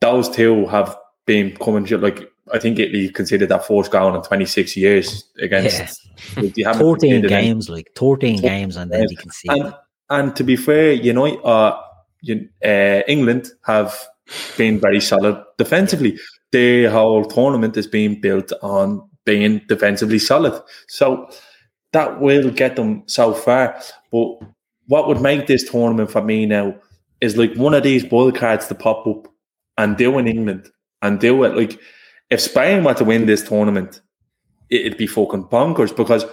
[0.00, 4.76] Those two have been coming like I think Italy considered that fourth goal in 26
[4.76, 6.06] years against.
[6.56, 6.72] Yeah.
[6.78, 9.48] 14 games, like 14 games, and then you can see.
[9.48, 9.74] And,
[10.10, 11.80] and, to be fair, you know, uh,
[12.20, 13.98] you, uh, England have
[14.56, 16.18] been very solid defensively.
[16.54, 20.62] The whole tournament is being built on being defensively solid.
[20.86, 21.28] So
[21.92, 23.76] that will get them so far.
[24.12, 24.38] But
[24.86, 26.76] what would make this tournament for me now
[27.20, 29.26] is like one of these wild cards to pop up
[29.78, 30.70] and do in England
[31.02, 31.56] and do it.
[31.56, 31.80] Like
[32.30, 34.00] if Spain were to win this tournament,
[34.70, 36.24] it'd be fucking bonkers because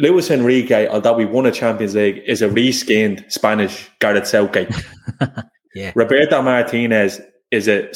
[0.00, 4.74] Luis Enrique, although we won a Champions League, is a reskinned Spanish Gareth Southgate.
[5.76, 5.92] yeah.
[5.94, 7.20] Roberto Martinez
[7.52, 7.88] is a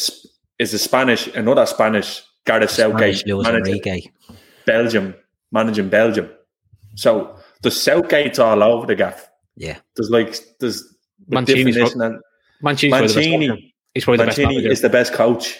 [0.58, 4.02] is a Spanish, another Spanish Gareth Southgate managing
[4.66, 5.14] Belgium,
[5.52, 6.30] managing Belgium.
[6.96, 9.28] So the Southgate's all over the gaff.
[9.56, 9.78] Yeah.
[9.96, 10.84] There's like there's
[11.28, 12.20] Mancini's definition and
[12.62, 15.58] Mancini's Mancini, He's probably the Mancini best is the best coach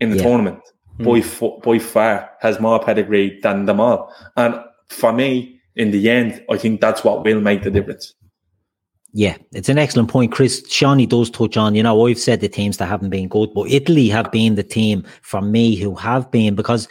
[0.00, 0.22] in the yeah.
[0.22, 0.60] tournament.
[0.98, 1.60] Mm.
[1.62, 4.12] By, by far has more pedigree than them all.
[4.36, 4.58] And
[4.88, 8.14] for me, in the end, I think that's what will make the difference.
[9.18, 10.62] Yeah, it's an excellent point, Chris.
[10.68, 13.70] Shawnee does touch on, you know, I've said the teams that haven't been good, but
[13.70, 16.86] Italy have been the team for me who have been because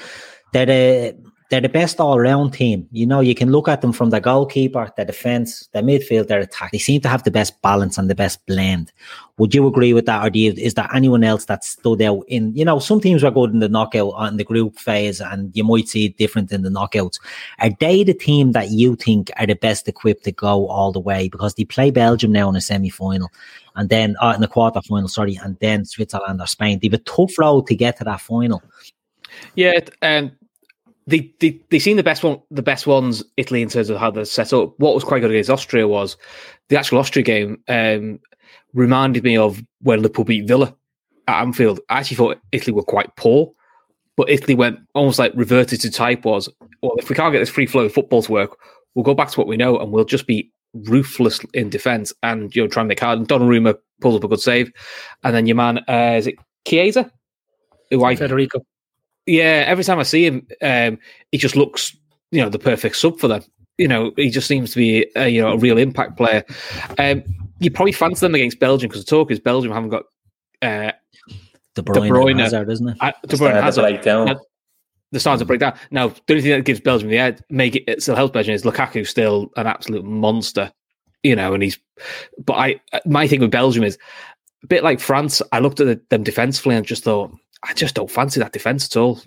[0.51, 2.87] they're the they're the best all round team.
[2.91, 6.39] You know, you can look at them from the goalkeeper, the defense, the midfield, their
[6.39, 6.71] attack.
[6.71, 8.91] They seem to have the best balance and the best blend.
[9.37, 12.23] Would you agree with that, or do you, is there anyone else that stood out
[12.27, 12.55] in?
[12.55, 15.55] You know, some teams were good in the knockout on uh, the group phase, and
[15.55, 17.19] you might see it different in the knockouts.
[17.59, 20.99] Are they the team that you think are the best equipped to go all the
[20.99, 21.27] way?
[21.27, 23.29] Because they play Belgium now in a semi final,
[23.75, 26.79] and then uh, in the quarter final, sorry, and then Switzerland or Spain.
[26.81, 28.63] They've a tough road to get to that final.
[29.55, 30.31] Yeah, and
[31.07, 33.23] they, they they seem the best one, the best ones.
[33.37, 34.73] Italy in terms of how they're set up.
[34.79, 36.17] What was quite good against Austria was
[36.69, 37.61] the actual Austria game.
[37.67, 38.19] Um,
[38.73, 40.75] reminded me of when Liverpool beat Villa
[41.27, 41.79] at Anfield.
[41.89, 43.51] I actually thought Italy were quite poor,
[44.17, 46.25] but Italy went almost like reverted to type.
[46.25, 46.49] Was
[46.81, 48.57] well, if we can't get this free flow of football to work,
[48.95, 52.53] we'll go back to what we know, and we'll just be ruthless in defence and
[52.55, 53.19] you know try and make hard.
[53.19, 54.71] And Donnarumma pulls up a good save,
[55.23, 56.35] and then your man uh, is it
[56.67, 57.11] Chiesa,
[57.91, 58.65] who I Federico
[59.25, 60.99] yeah, every time I see him, um,
[61.31, 61.95] he just looks,
[62.31, 63.43] you know, the perfect sub for them.
[63.77, 66.43] You know, he just seems to be, a, you know, a real impact player.
[66.97, 67.23] Um,
[67.59, 70.03] you probably fancy them against Belgium because the talk is Belgium haven't got
[70.61, 70.91] uh,
[71.73, 72.39] De Bruyne, De Bruyne.
[72.39, 72.97] Hazard, isn't it?
[73.01, 74.25] I, De Bruyne Starting to has a, break down.
[74.27, 74.39] Now,
[75.11, 75.77] the starting to break down.
[75.91, 78.55] Now, the only thing that gives Belgium the edge, make it, it still helps Belgium
[78.55, 80.71] is Lukaku still an absolute monster,
[81.23, 81.77] you know, and he's.
[82.37, 83.97] But I, my thing with Belgium is
[84.63, 85.41] a bit like France.
[85.51, 87.31] I looked at the, them defensively and just thought,
[87.63, 89.19] I just don't fancy that defense at all.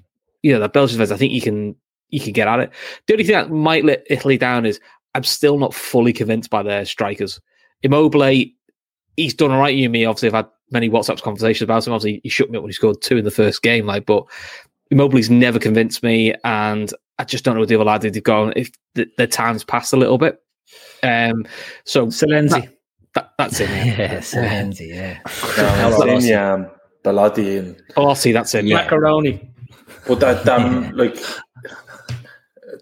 [0.42, 1.12] You know, that Belgian defense.
[1.12, 1.74] I think you can
[2.10, 2.70] you can get at it.
[3.06, 4.80] The only thing that might let Italy down is
[5.14, 7.40] I'm still not fully convinced by their strikers.
[7.82, 8.44] Immobile,
[9.16, 9.74] he's done all right.
[9.74, 11.92] You and me, obviously, I've had many WhatsApp conversations about him.
[11.92, 13.86] Obviously, he shook me up when he scored two in the first game.
[13.86, 14.24] Like, but
[14.90, 18.52] Immobile's never convinced me, and I just don't know what the other lad they've gone
[18.56, 20.40] if the, the time's passed a little bit.
[21.02, 21.46] Um,
[21.84, 22.70] so Salenzi.
[23.14, 23.68] that, that's it.
[23.70, 24.12] Yeah.
[24.12, 25.18] Yes, Lindsay, yeah.
[25.56, 26.70] No, it's in, um,
[27.08, 28.64] Belotti and Rossi, that's it.
[28.64, 28.76] Yeah.
[28.82, 29.34] Macaroni.
[30.06, 31.16] but that them like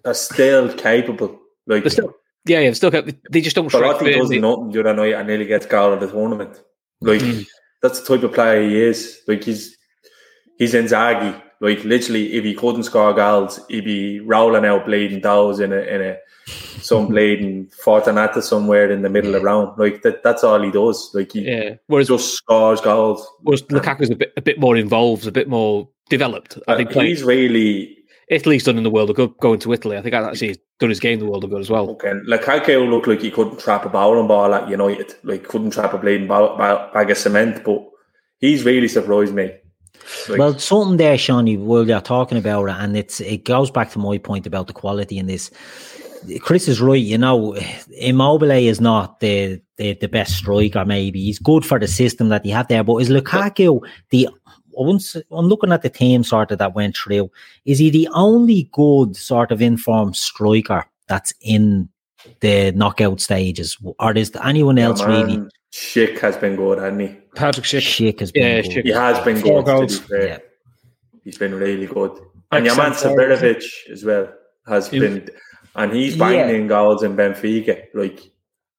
[0.04, 1.38] they're still capable.
[1.66, 2.12] Like They're still,
[2.44, 4.40] yeah, yeah, still got, they just don't strike Belotti does firmly.
[4.40, 6.60] nothing the other night and nearly gets goal of the tournament.
[7.00, 7.46] Like Mm.
[7.82, 9.20] that's the type of player he is.
[9.28, 9.76] Like he's
[10.58, 11.42] he's Inzaghi.
[11.60, 15.76] Like literally, if he couldn't score goals, he'd be rolling out bleeding those in a
[15.78, 19.78] in a some bleeding Fortunata somewhere in the middle of the round.
[19.78, 21.10] Like that that's all he does.
[21.14, 21.74] Like he Yeah.
[21.86, 23.26] Whereas, just scores goals.
[23.42, 26.58] whereas Lukaku's a bit a bit more involved, a bit more developed.
[26.68, 27.96] I Uh, think like, he's really
[28.28, 29.96] Italy's done in the world of good going to Italy.
[29.96, 31.90] I think actually he's done his game in the world of good as well.
[31.90, 35.14] Okay, Lukaku looked like he couldn't trap a bowling ball at United.
[35.22, 37.64] Like couldn't trap a bleeding ball, ball, bag of cement.
[37.64, 37.88] But
[38.40, 39.52] he's really surprised me.
[40.28, 43.90] Like, Well, something there, Shawnee, while you're talking about it, and it's it goes back
[43.92, 45.50] to my point about the quality in this.
[46.40, 47.56] Chris is right, you know,
[47.98, 51.22] Immobile is not the, the the best striker, maybe.
[51.22, 53.80] He's good for the system that he had there, but is Lukaku
[54.10, 54.28] the
[54.72, 57.30] once I'm looking at the team sort of that went through.
[57.64, 61.88] Is he the only good sort of informed striker that's in
[62.40, 63.76] the knockout stages?
[63.98, 65.38] Or is there anyone else really?
[65.38, 67.16] man, Schick has been good, hasn't he?
[67.36, 67.82] Patrick Schick.
[67.82, 68.70] Schick has been Yeah, good.
[68.70, 68.82] Schick.
[68.84, 69.76] He has been Four good.
[69.76, 70.00] Goals.
[70.00, 70.16] be.
[70.18, 70.38] Yeah.
[71.24, 72.18] He's been really good.
[72.52, 73.38] And your man Excellent forward.
[73.38, 74.28] Seferovic as well
[74.66, 75.28] has He- been,
[75.74, 76.60] and he's banging Yeah.
[76.62, 77.82] in goals in Benfica.
[77.94, 78.16] Like,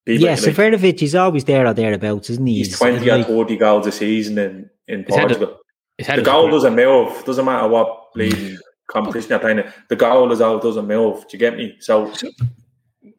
[0.05, 2.55] people, Yeah, like, Seferovic is always there or thereabouts, isn't he?
[2.60, 5.58] he's twenty or like- thirty goals a season in in His Portugal.
[5.97, 7.26] His The goal doesn't move.
[7.26, 8.58] Doesn't matter what bleeding mm.
[8.88, 9.60] competition you're playing.
[9.60, 9.74] in.
[9.89, 10.62] The goal is out.
[10.62, 11.22] Doesn't move.
[11.22, 11.76] Do you get me?
[11.80, 12.12] So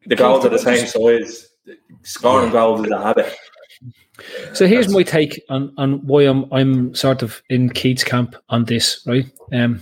[0.07, 1.47] the goals are the same size.
[2.01, 3.31] Scoring goals is a habit.
[4.53, 8.35] So here's That's- my take on, on why I'm I'm sort of in Keith's camp
[8.49, 9.25] on this, right?
[9.53, 9.81] Um,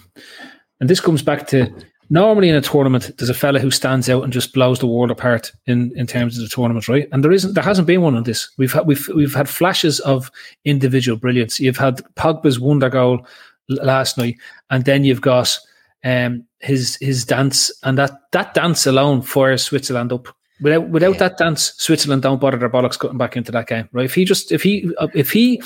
[0.79, 1.73] and this comes back to
[2.09, 5.11] normally in a tournament, there's a fella who stands out and just blows the world
[5.11, 7.09] apart in, in terms of the tournament, right?
[7.11, 8.49] And there isn't, there hasn't been one on this.
[8.57, 10.31] We've had we've we've had flashes of
[10.65, 11.59] individual brilliance.
[11.59, 13.25] You've had Pogba's wonder goal
[13.69, 14.37] last night,
[14.69, 15.57] and then you've got
[16.03, 20.27] um his his dance, and that that dance alone fires Switzerland up.
[20.61, 21.19] Without without Yeah.
[21.19, 24.05] that dance, Switzerland don't bother their bollocks cutting back into that game, right?
[24.05, 25.61] If he just if he uh, if he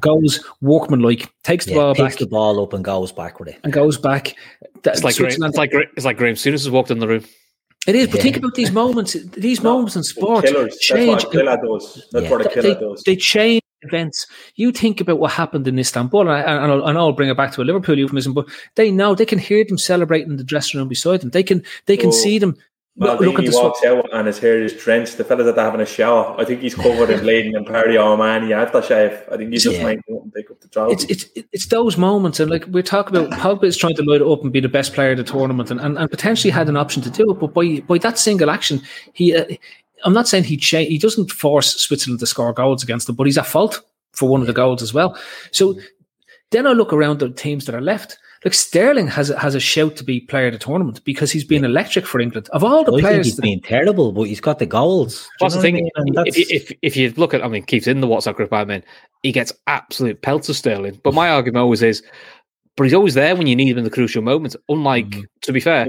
[0.00, 3.48] goes workmanlike, takes the yeah, ball picks back the ball up and goes back with
[3.48, 3.58] it.
[3.64, 4.36] and goes back,
[4.82, 7.08] that It's like Graham, it's like Gra- it's like Graham Souness has walked in the
[7.08, 7.24] room.
[7.88, 8.06] it is.
[8.06, 8.22] But Yeah.
[8.22, 9.14] think about these moments.
[9.36, 10.70] These moments in sport Killers.
[10.74, 11.08] That's change.
[11.08, 12.06] what a killer does.
[12.12, 12.30] That's Yeah.
[12.30, 13.02] what a they, does.
[13.04, 14.26] they change events.
[14.54, 17.36] You think about what happened in Istanbul, and, I, and, I'll, and I'll bring it
[17.36, 18.46] back to a Liverpool euphemism, but
[18.76, 21.30] they know they can hear them celebrating in the dressing room beside them.
[21.30, 22.12] They can they can Oh.
[22.12, 22.56] see them
[22.96, 25.16] Well, look at he the sw- walks out and his hair is drenched.
[25.18, 27.94] The fella's that they're having a shower, I think he's covered in bleeding and Perry
[27.96, 29.32] Armani aftershave.
[29.32, 29.82] I think he's just Yeah.
[29.82, 30.92] might go and pick up the trophy.
[30.92, 34.20] it's it's it's those moments, and like we're talking about, Pogba is trying to load
[34.20, 36.68] it up and be the best player of the tournament, and, and, and potentially had
[36.68, 38.80] an option to do it, but by by that single action,
[39.12, 39.34] he.
[39.34, 39.44] Uh,
[40.04, 43.26] I'm not saying he cha- he doesn't force Switzerland to score goals against them, but
[43.26, 43.80] he's at fault
[44.12, 45.18] for one of the goals as well.
[45.50, 45.80] So
[46.50, 48.18] then I look around the teams that are left.
[48.44, 51.44] Like Sterling has a- has a shout to be player of the tournament because he's
[51.44, 52.48] been electric for England.
[52.52, 55.26] Of all the I think players, he's that- been terrible, but he's got the goals.
[55.38, 55.76] What's the thing?
[55.96, 56.08] I mean?
[56.08, 58.70] If, that's- if if you look at, I mean, Keith's in the WhatsApp group I'm
[58.70, 58.82] in.
[59.22, 61.00] He gets absolute pelts of Sterling.
[61.02, 62.02] But my argument always is,
[62.76, 64.56] but he's always there when you need him in the crucial moments.
[64.68, 65.24] Unlike, Mhm.
[65.42, 65.88] to be fair,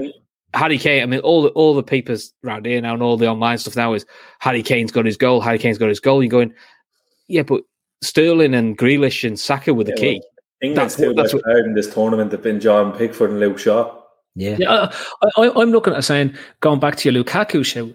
[0.54, 1.02] Harry Kane.
[1.02, 3.76] I mean, all the all the papers around here now and all the online stuff
[3.76, 4.06] now is
[4.40, 5.42] Harry Kane's got his goal.
[5.42, 6.22] Harry Kane's got his goal.
[6.22, 6.54] You're going,
[7.28, 7.62] yeah, but
[8.02, 10.22] Sterling and Grealish and Saka were the Yeah, key.
[10.62, 13.94] England's that's what- that's what- in this tournament have been John Pickford and Luke Shaw.
[14.34, 14.56] yeah.
[14.58, 14.90] Yeah,
[15.22, 17.90] I, I, I'm looking at saying going back to your Lukaku show.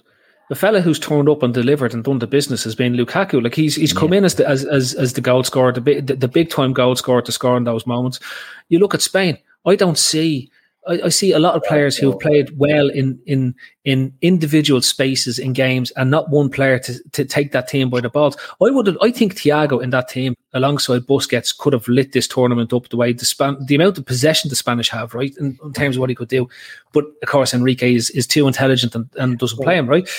[0.50, 3.42] The fella who's turned up and delivered and done the business has been Lukaku.
[3.42, 6.08] Like he's he's come in as the as, as as the goal scorer, the big
[6.08, 8.20] the, the big time goal scorer to score in those moments.
[8.68, 9.38] You look at Spain.
[9.66, 10.52] I don't see.
[10.88, 13.54] I, I see a lot of players who have played well in in
[13.86, 18.02] in individual spaces in games, and not one player to, to take that team by
[18.02, 18.36] the balls.
[18.62, 18.98] I would.
[19.02, 22.98] I think Thiago in that team, alongside Busquets, could have lit this tournament up the
[22.98, 26.00] way the span, the amount of possession the Spanish have, right, in, in terms of
[26.00, 26.50] what he could do.
[26.94, 30.10] But of course, Enrique is, is too intelligent and, and doesn't play him right.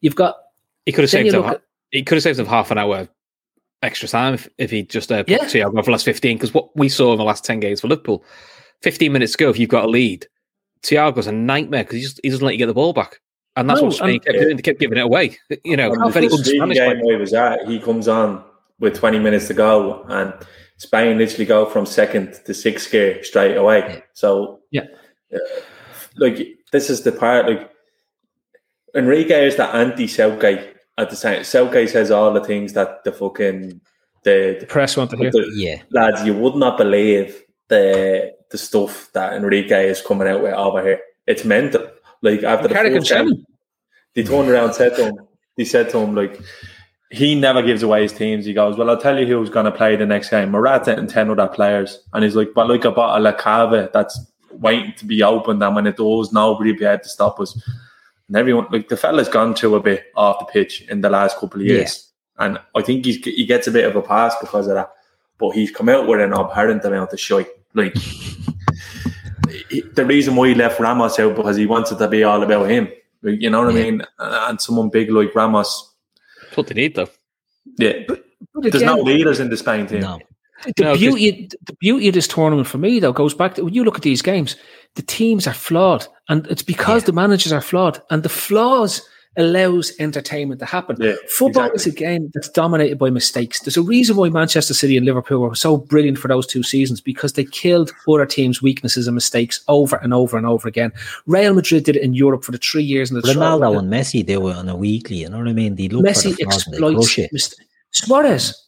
[0.00, 0.36] You've got
[0.84, 1.44] He could have saved you them.
[1.44, 1.62] at-
[1.92, 3.08] He could have saved them half an hour
[3.82, 5.38] extra time if, if he just uh, put Yeah.
[5.44, 6.36] Thiago for the last 15.
[6.36, 8.24] Because what we saw in the last 10 games for Liverpool,
[8.82, 10.26] 15 minutes ago, if you've got a lead,
[10.82, 13.20] Thiago's a nightmare because he, just, he doesn't let you get the ball back.
[13.56, 14.56] And that's No, what Spain kept doing.
[14.56, 15.36] They kept giving it away.
[15.64, 16.76] You know, And very the first un-Spanish.
[16.78, 18.44] game was at, he comes on
[18.78, 20.32] with 20 minutes to go, and
[20.76, 24.04] Spain literally go from second to sixth gear straight away.
[24.12, 24.82] So, Yeah.
[25.34, 25.38] uh,
[26.16, 26.38] like
[26.70, 27.46] this is the part.
[27.48, 27.70] Like
[28.94, 31.42] Enrique is the anti Southgate at the same.
[31.42, 33.80] Southgate says all the things that the fucking
[34.24, 35.30] the, The press want to hear.
[35.32, 35.82] the Yeah.
[35.90, 40.82] lads, you would not believe the the stuff that Enrique is coming out with over
[40.82, 41.00] here.
[41.26, 41.88] It's mental.
[42.22, 43.44] Like after the first game,
[44.14, 46.40] they turned around and said to him, they said to him, like,
[47.10, 48.44] he never gives away his teams.
[48.44, 50.50] He goes, Well, I'll tell you who's going to play the next game.
[50.50, 52.00] Morata and 10 other players.
[52.12, 54.18] And he's like, But like a bottle of cava that's
[54.50, 55.62] waiting to be opened.
[55.62, 57.60] And when it does, nobody be able to stop us.
[58.28, 61.38] And everyone, like, the fella's gone to a bit off the pitch in the last
[61.38, 62.10] couple of years.
[62.38, 64.92] And I think he's, he gets a bit of a pass because of that.
[65.38, 67.48] But he's come out with an abhorrent amount of shite.
[67.74, 67.94] Like,
[69.94, 72.88] the reason why he left Ramos out because he wanted to be all about him.
[73.22, 74.02] You know what I mean?
[74.18, 75.92] And someone big like Ramos,
[76.42, 77.08] That's what they need, though.
[77.78, 78.04] yeah.
[78.06, 80.00] But There's no leaders in the Spain team.
[80.00, 80.18] No.
[80.64, 83.64] the No, 'cause- beauty the beauty of this tournament for me though goes back to
[83.64, 84.56] when you look at these games
[84.96, 87.06] the teams are flawed and it's because Yeah.
[87.06, 89.02] the managers are flawed and the flaws
[89.36, 91.76] allows entertainment to happen Yeah, football exactly.
[91.76, 95.40] is a game that's dominated by mistakes there's a reason why manchester city and liverpool
[95.40, 99.62] were so brilliant for those two seasons because they killed other teams weaknesses and mistakes
[99.68, 100.90] over and over and over again
[101.26, 104.26] real madrid did it in europe for the three years and the Ronaldo and Messi,
[104.26, 105.76] they were on a weekly, you know what I mean?
[105.76, 107.54] They look Messi for the flaws they exploits crush it.
[107.90, 108.64] Suarez.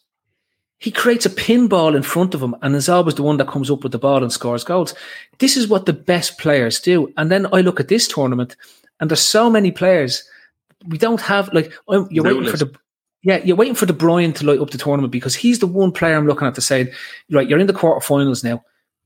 [0.79, 3.71] He creates a pinball in front of him and is always the one that comes
[3.71, 4.95] up with the ball and scores goals.
[5.39, 7.13] This is what the best players do.
[7.19, 8.57] And then I look at this tournament
[8.99, 10.25] and there's so many players
[10.87, 12.73] we don't have like I'm, you're waiting for the
[13.23, 15.93] yeah you're waiting for De Bruyne to light up the tournament because he's the one
[15.93, 16.93] player I'm looking at to say
[17.31, 18.63] right you're in the quarterfinals now.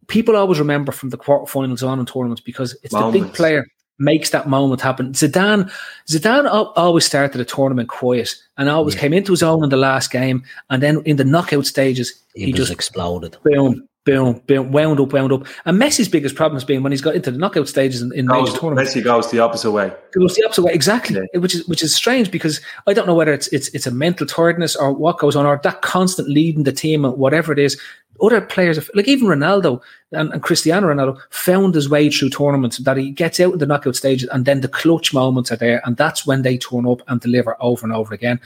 [0.07, 3.65] People always remember from the quarterfinals on in tournaments because it's the big player
[3.99, 5.13] makes that moment happen.
[5.13, 5.71] Zidane,
[6.09, 9.03] Zidane always started a tournament quiet and always Yeah.
[9.03, 12.47] came into his own in the last game, and then in the knockout stages, He,
[12.47, 13.37] he, just exploded.
[13.45, 15.47] boom, boom, boom, wound up, wound up.
[15.65, 18.27] And Messi's biggest problem has been when he's got into the knockout stages in, in
[18.27, 18.95] major Goes, tournaments.
[18.95, 19.93] Messi goes the opposite way.
[20.15, 21.17] It was the opposite way, exactly.
[21.33, 21.41] Yeah.
[21.41, 24.27] Which is which is strange because I don't know whether it's it's it's a mental
[24.27, 27.81] tiredness or what goes on, or that constant leading the team, or whatever it is.
[28.23, 29.83] Other players, like even Ronaldo
[30.13, 33.67] and, and Cristiano Ronaldo, found his way through tournaments that he gets out in the
[33.67, 37.03] knockout stages, and then the clutch moments are there, and that's when they turn up
[37.09, 38.39] and deliver over and over again.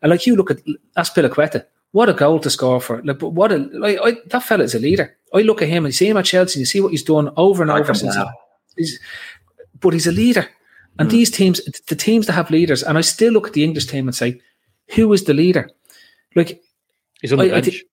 [0.00, 0.60] And like you look at
[0.96, 3.02] Azpilicueta, what a goal to score for!
[3.02, 5.16] Like, but what a like I, that fella is a leader.
[5.34, 7.02] I look at him and you see him at Chelsea, and you see what he's
[7.02, 8.16] done over and I over since.
[8.76, 9.00] He's,
[9.80, 10.48] but he's a leader.
[10.98, 11.16] And hmm.
[11.16, 14.06] these teams, the teams that have leaders, and I still look at the English team
[14.06, 14.40] and say,
[14.94, 15.70] who is the leader?
[16.34, 16.62] Like
[17.20, 17.64] He's on the I- I bench.
[17.66, 17.86] think-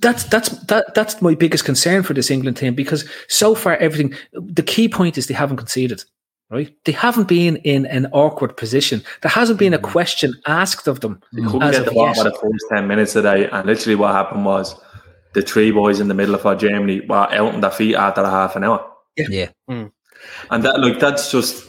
[0.00, 4.14] that's that's that that's my biggest concern for this England team because so far everything.
[4.32, 6.04] The key point is they haven't conceded.
[6.50, 9.02] Right, they haven't been in an awkward position.
[9.20, 11.20] There hasn't been a question asked of them.
[11.34, 12.16] They couldn't as get the ball yet.
[12.16, 13.48] for the first 10 minutes today.
[13.50, 14.74] And literally what happened was
[15.34, 18.22] the three boys in the middle of our Germany were out on their feet after
[18.22, 18.82] a half an hour.
[19.16, 19.50] Yeah.
[19.68, 19.92] And
[20.64, 21.68] that, like, that's just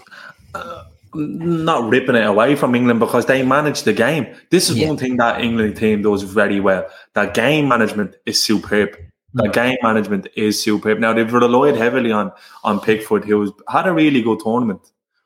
[0.55, 4.27] uh, not ripping it away from England because they manage the game.
[4.49, 4.87] This is Yeah.
[4.87, 6.85] one thing that England team does very well.
[7.15, 8.95] That game management is superb.
[9.33, 10.99] That game management is superb.
[10.99, 12.31] Now they've relied heavily on
[12.63, 14.81] on Pickford, who's had a really good tournament,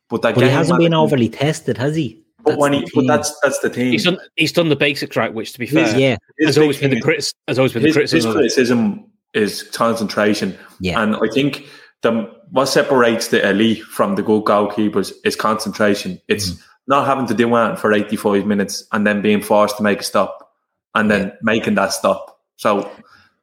[0.09, 2.21] but that But he hasn't been overly tested, has he?
[2.43, 3.07] But when the he, but thing.
[3.07, 3.91] that's that's the team.
[3.93, 4.17] He's done.
[4.35, 6.17] He's done the basics right, which, to be fair, yeah.
[6.37, 7.25] His has always been thing the is- critic.
[7.47, 8.31] Has always been his, the criticism.
[8.31, 8.39] of it.
[8.39, 10.57] criticism is concentration.
[10.81, 11.01] Yeah.
[11.01, 11.65] And I think
[12.01, 16.19] the what separates the elite from the good goalkeepers is concentration.
[16.27, 16.61] It's Mm.
[16.87, 20.03] not having to do it for 85 minutes and then being forced to make a
[20.03, 20.51] stop
[20.93, 22.41] and then making that stop.
[22.57, 22.91] So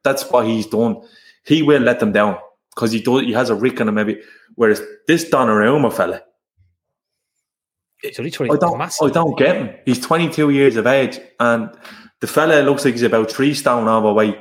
[0.03, 1.01] that's what he's done.
[1.45, 2.37] He will let them down
[2.75, 4.21] because he does, he has a rick on him maybe.
[4.55, 6.21] Whereas this Donnarumma fella,
[8.03, 9.07] I don't, massive.
[9.09, 9.75] I don't get him.
[9.85, 11.69] He's 22 years of age and
[12.19, 14.37] the fella looks like he's about three stone overweight.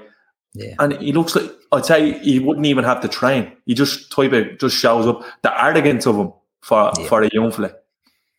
[0.54, 0.74] Yeah.
[0.78, 3.52] And he looks like I'd say he wouldn't even have to train.
[3.66, 5.22] He just type of just shows up.
[5.42, 6.32] The arrogance of him
[6.62, 7.06] for Yeah.
[7.06, 7.72] for a young fella.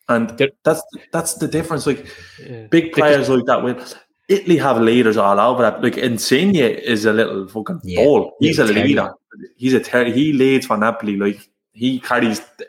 [0.09, 0.29] And
[0.65, 0.81] that's
[1.13, 1.85] that's the difference.
[1.87, 2.05] Like
[2.43, 2.67] Yeah.
[2.67, 3.95] big players like that with
[4.31, 5.83] Italy have leaders all over that.
[5.83, 8.03] Like Insigne is a little fucking Yeah.
[8.03, 8.35] ball.
[8.39, 8.85] He's Yeah, a terrier.
[8.85, 9.13] leader.
[9.57, 11.17] He's a ter- he leads for Napoli.
[11.17, 11.39] Like
[11.73, 12.65] he carries the,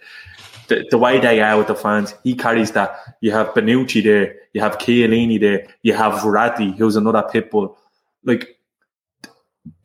[0.69, 2.15] the, the way they are with the fans.
[2.25, 2.97] He carries that.
[3.21, 4.35] You have Bonucci there.
[4.55, 5.67] You have Chiellini there.
[5.83, 7.77] You have Verratti, who's another pitbull.
[8.25, 8.59] Like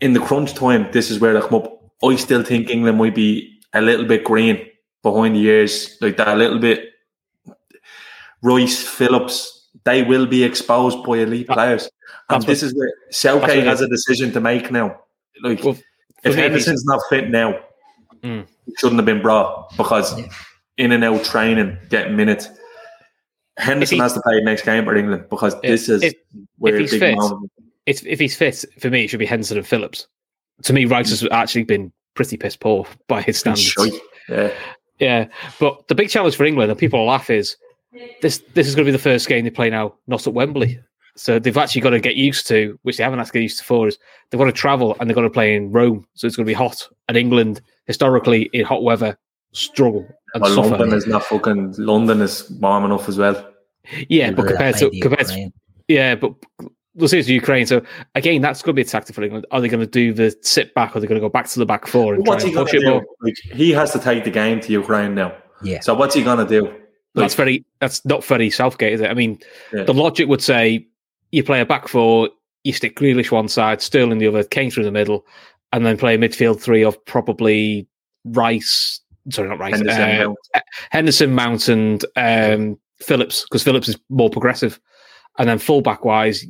[0.01, 1.73] in the crunch time, this is where they come up.
[2.03, 4.65] I still think England might be a little bit green
[5.03, 6.89] behind the ears, like that, a little bit.
[8.43, 9.56] Royce, Phillips,
[9.87, 11.83] they will be exposed by elite That- players.
[12.29, 14.99] And that's this is where Southgate has a decision to make now.
[15.41, 15.77] Like, Well,
[16.23, 17.59] if Henderson's not fit now,
[18.23, 18.45] Mm.
[18.65, 20.13] he shouldn't have been brought because
[20.77, 22.49] in and out training, getting minutes.
[23.57, 26.13] Henderson he- has to play next game for England because If- this is if-
[26.57, 27.51] where if he's big fit, moment.
[27.85, 30.07] if if he's fit, for me, it should be Henderson and Phillips.
[30.63, 33.73] To me, Rice has actually been pretty piss poor by his standards.
[34.29, 34.51] Yeah.
[34.99, 35.27] Yeah,
[35.59, 37.55] but the big challenge for England, and people laugh, is
[38.21, 38.43] this.
[38.53, 40.79] This is going to be the first game they play now, not at Wembley.
[41.15, 43.57] So they've actually got to get used to, which they haven't had to get used
[43.57, 43.97] to before, is
[44.29, 46.05] they've got to travel and they've got to play in Rome.
[46.13, 46.87] So it's going to be hot.
[47.07, 49.17] And England, historically, in hot weather,
[49.51, 50.77] struggle and Well, suffer.
[50.77, 51.75] London is not fucking.
[51.77, 53.33] London is warm enough as well.
[54.09, 55.51] yeah, but Remember compared to played compared to
[55.87, 56.33] yeah, but
[56.95, 57.65] we'll see it's Ukraine.
[57.65, 57.81] So
[58.15, 59.45] again, that's going to be a tactic for England.
[59.51, 61.47] Are they going to do the sit back, or are they going to go back
[61.47, 63.01] to the back four and What's try he going to do?
[63.21, 65.35] Like, he has to take the game to Ukraine now.
[65.63, 65.79] Yeah.
[65.79, 66.75] So what's he going to do?
[67.21, 67.65] That's very.
[67.79, 69.09] That's not very Southgate, is it?
[69.09, 69.39] I mean,
[69.73, 69.83] Yeah.
[69.83, 70.85] the logic would say
[71.31, 72.29] you play a back four,
[72.63, 75.25] you stick Grealish one side, Sterling the other, Kane through the middle,
[75.73, 77.87] and then play a midfield three of probably
[78.25, 79.01] Rice.
[79.29, 79.75] Sorry, not Rice.
[79.75, 80.37] Henderson, uh, Mount.
[80.91, 84.79] Henderson, Mount, and um, Phillips, because Phillips is more progressive.
[85.37, 86.45] And then fullback wise,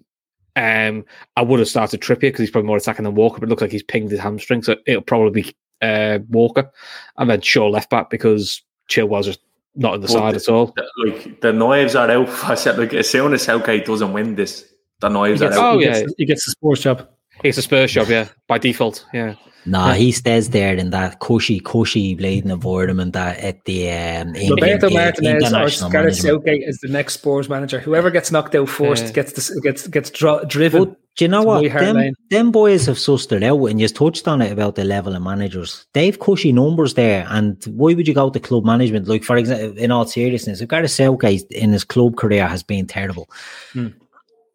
[0.56, 1.04] um,
[1.36, 3.62] I would have started Trippier because he's probably more attacking than Walker, but it looks
[3.62, 6.72] like he's pinged his hamstring, so it'll probably be uh, Walker.
[7.18, 9.40] And then Shaw left back because Chilwell's just
[9.78, 10.74] not in the But side the- at all.
[11.06, 12.30] Like the knives are out.
[12.44, 14.66] I said, like as soon as Southgate doesn't win this,
[15.00, 15.76] the knives He are out.
[15.76, 16.00] Oh, he yeah.
[16.02, 17.08] gets, he gets the Spurs job.
[17.44, 19.36] It's a Spurs job, yeah, by default, yeah.
[19.66, 24.50] No, he stays there in that cushy, cushy bleeding environment that at the um, in-
[24.52, 26.16] Roberto in- Martinez or Gareth.
[26.16, 27.80] Southgate is the next Spurs manager.
[27.82, 29.12] Whoever gets knocked out first Yeah.
[29.12, 30.86] gets this, gets gets dro- driven.
[30.86, 31.70] But do you know what?
[31.70, 35.14] Them, them boys have sussed it out, and you touched on it about the level
[35.16, 35.86] of managers.
[35.94, 39.10] They've cushy numbers there, and why would you go to club management?
[39.10, 42.88] Like, for example, in all seriousness, if Gareth Southgate in his club career has been
[42.88, 43.30] terrible,
[43.74, 43.88] Hmm.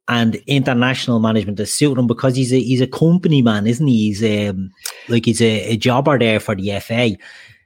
[0.08, 4.12] And international management has suited him because he's a he's a company man, isn't he?
[4.12, 4.70] He's um,
[5.08, 7.10] like he's a, a jobber there for the FA.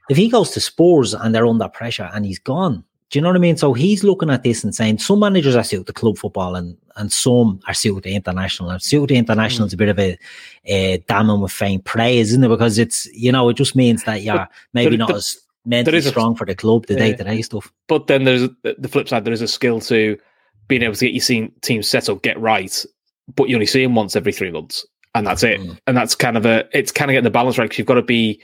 [0.09, 3.29] If he goes to Spurs and they're under pressure and he's gone, do you know
[3.29, 3.57] what I mean?
[3.57, 6.77] So he's looking at this and saying some managers are suited to club football and
[6.95, 8.69] and some are suited to international.
[8.69, 10.17] And suited to international is a bit of a,
[10.65, 12.47] a damning with faint praise, isn't it?
[12.49, 15.97] Because it's you know it just means that you're maybe there- not there- as mentally
[15.97, 17.71] is a- strong for the club, the day to day stuff.
[17.87, 19.25] But then there's the flip side.
[19.25, 20.17] There is a skill to
[20.67, 22.85] being able to get your team team set up, get right,
[23.35, 25.59] but you only see him once every three months, and that's it.
[25.59, 25.79] Mm.
[25.87, 27.95] And that's kind of a it's kind of getting the balance right because you've got
[27.95, 28.41] to be.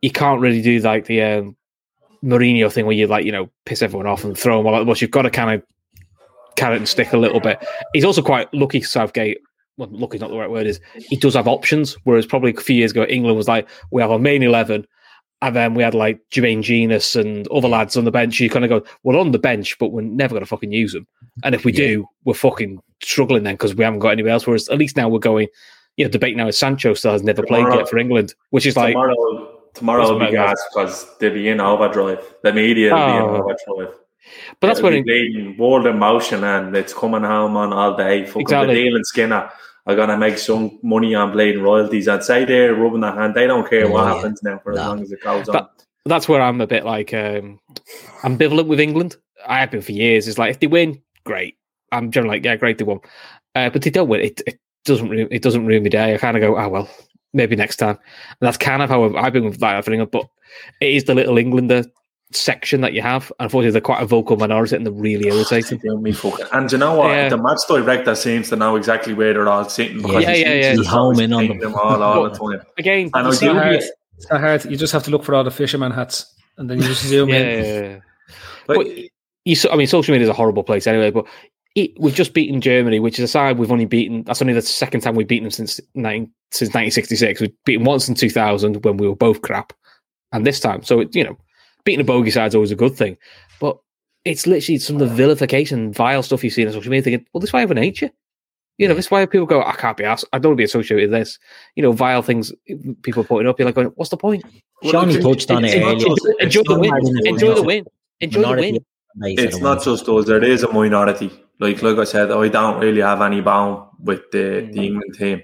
[0.00, 1.56] You can't really do like the um,
[2.24, 4.80] Mourinho thing where you like you know piss everyone off and throw them all out
[4.80, 5.00] the bus.
[5.00, 5.62] You've got to kind of
[6.56, 7.64] carrot and stick a little bit.
[7.92, 8.82] He's also quite lucky.
[8.82, 9.38] Southgate.
[9.78, 10.66] Well, lucky is not the right word.
[10.66, 14.02] Is he does have options, whereas probably a few years ago England was like we
[14.02, 14.86] have our main eleven,
[15.42, 18.38] and then we had like Jermaine Jenas and other lads on the bench.
[18.38, 20.92] You kind of go, we're on the bench, but we're never going to fucking use
[20.92, 21.06] them.
[21.42, 24.46] And if we do, we're fucking struggling then because we haven't got anywhere else.
[24.46, 25.48] Whereas at least now we're going,
[25.96, 28.76] you know, debate now is Sancho still has never played yet for England, which is
[28.76, 32.24] like, tomorrow, tomorrow will be gas because they'll be in overdrive.
[32.44, 33.42] The media will be in Oh.
[33.42, 33.98] overdrive.
[34.60, 34.92] but that's where
[35.58, 38.26] world in motion and it's coming home on all day.
[38.26, 38.76] Fucking Exactly.
[38.76, 39.50] Baddiel and Skinner
[39.86, 42.08] are gonna make some money on bleeding royalties.
[42.08, 43.34] I'd say they're rubbing their hand.
[43.34, 44.14] They don't care what Yeah.
[44.14, 45.52] happens now for as long as it goes on.
[45.54, 45.70] But-
[46.04, 47.60] that's where I'm a bit like um,
[48.22, 49.16] ambivalent with England.
[49.46, 50.26] I have been for years.
[50.26, 51.56] It's like if they win, great.
[51.92, 52.98] I'm generally like, yeah, great, they won.
[53.54, 54.20] Uh, but they don't win.
[54.22, 55.08] It, it doesn't.
[55.08, 56.14] Ruin, it doesn't ruin my day.
[56.14, 56.90] I kind of go, oh well,
[57.32, 57.90] maybe next time.
[57.96, 60.10] And that's kind of how I've, I've been with like that for England.
[60.10, 60.26] But
[60.80, 61.84] it is the little Englander
[62.34, 63.32] section that you have.
[63.40, 65.78] Unfortunately, they're quite a vocal minority and they're really oh, irritating.
[65.78, 67.10] Feel me fucking- And you know what?
[67.10, 67.28] Yeah.
[67.28, 70.52] The match director seems to know exactly where they're all sitting because Yeah, he yeah,
[70.54, 70.72] yeah.
[70.74, 71.58] He's home in on them.
[71.58, 72.62] them all, all the time.
[72.78, 73.74] Again, And I It's do not, hard.
[73.76, 74.64] it's not hard.
[74.64, 77.28] You just have to look for all the fisherman hats, and then you just zoom
[77.28, 77.64] yeah, in.
[77.64, 77.98] yeah, yeah.
[78.66, 78.86] But But
[79.44, 81.10] you, I mean, social media is a horrible place anyway.
[81.10, 81.26] But
[81.74, 84.22] it, we've just beaten Germany, which is a side we've only beaten.
[84.24, 87.40] That's only the second time we've beaten them since nine, since 1966.
[87.40, 89.72] We've beaten once in 2000 when we were both crap,
[90.32, 90.82] and this time.
[90.82, 91.36] So it, you know,
[91.84, 93.16] beating a bogey side is always a good thing.
[93.60, 93.78] But
[94.24, 97.02] it's literally some of the vilification, vile stuff you see on social media.
[97.02, 98.10] Thinking, well, this is why I have an hate you.
[98.78, 100.24] You know, this is why people go, I can't be asked.
[100.32, 101.38] I don't want to be associated with this.
[101.76, 102.52] You know, vile things
[103.02, 103.58] people are putting up.
[103.58, 104.44] You're like, going, what's the point?
[104.84, 106.06] Shawnee it's- touched on it it's not earlier.
[106.06, 107.26] just- Enjoy it's the win.
[107.26, 107.84] Enjoy the win.
[108.20, 108.78] Enjoy the win.
[109.20, 110.26] base It's not just us.
[110.26, 111.30] There is a minority.
[111.60, 114.72] Like like I said, I don't really have any bone with the, Mm.
[114.72, 115.42] the England team.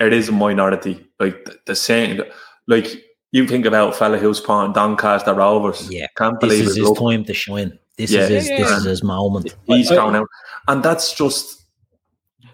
[0.00, 1.06] It is a minority.
[1.20, 2.22] Like the, the same.
[2.66, 2.88] Like
[3.32, 5.88] you think about fella who's playing Doncaster Rovers.
[5.90, 6.06] Yeah.
[6.16, 6.98] can't This believe is his his luck.
[6.98, 7.78] time to shine.
[7.96, 8.20] This Yeah.
[8.22, 9.54] is his, Yeah, this is his moment.
[9.66, 10.26] He's I- going out,
[10.68, 11.62] and that's just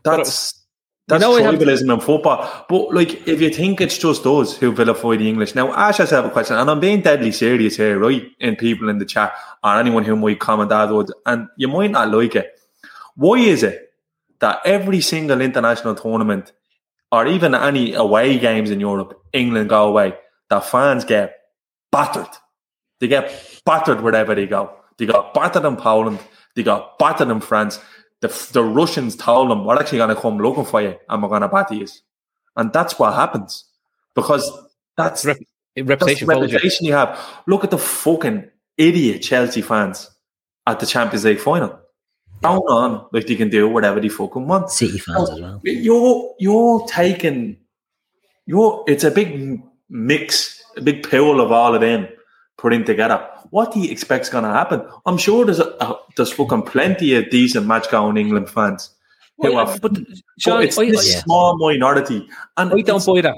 [0.04, 0.52] that's
[1.08, 2.48] that's know, I have- tribalism in football.
[2.68, 6.26] But like, if you think it's just us who vilify the English, now ask yourself
[6.26, 8.24] a question, and I'm being deadly serious here, right?
[8.40, 12.10] In people in the chat or anyone who might comment afterwards, and you might not
[12.10, 12.58] like it.
[13.14, 13.92] Why is it
[14.40, 16.52] that every single international tournament
[17.12, 20.14] or even any away games in Europe, England go away,
[20.50, 21.36] that fans get
[21.90, 22.28] battered.
[23.00, 24.72] They get battered wherever they go.
[24.98, 26.18] They got battered in Poland.
[26.54, 27.78] They got battered in France.
[28.20, 31.28] The, the Russians told them, we're actually going to come looking for you and we're
[31.28, 31.86] going to batter you.
[32.56, 33.64] And that's what happens
[34.14, 34.50] because
[34.96, 35.36] that's, Rep-
[35.76, 36.56] reputation, that's the follows you.
[36.56, 37.20] reputation you have.
[37.46, 40.10] Look at the fucking idiot Chelsea fans
[40.66, 41.78] at the Champions League final.
[42.42, 44.70] Down on like they can do whatever they fucking want.
[44.70, 45.60] City fans as well.
[45.64, 47.56] You're you're taking
[48.44, 52.08] you're it's a big mix, a big pool of all of them
[52.58, 53.26] putting together.
[53.50, 54.82] What do you expect's going to happen?
[55.06, 58.90] I'm sure there's a, a, there's fucking plenty of decent match going England fans.
[59.38, 60.02] who Well, are- but but
[60.36, 63.36] it's I, this I- small minority, and I don't buy that.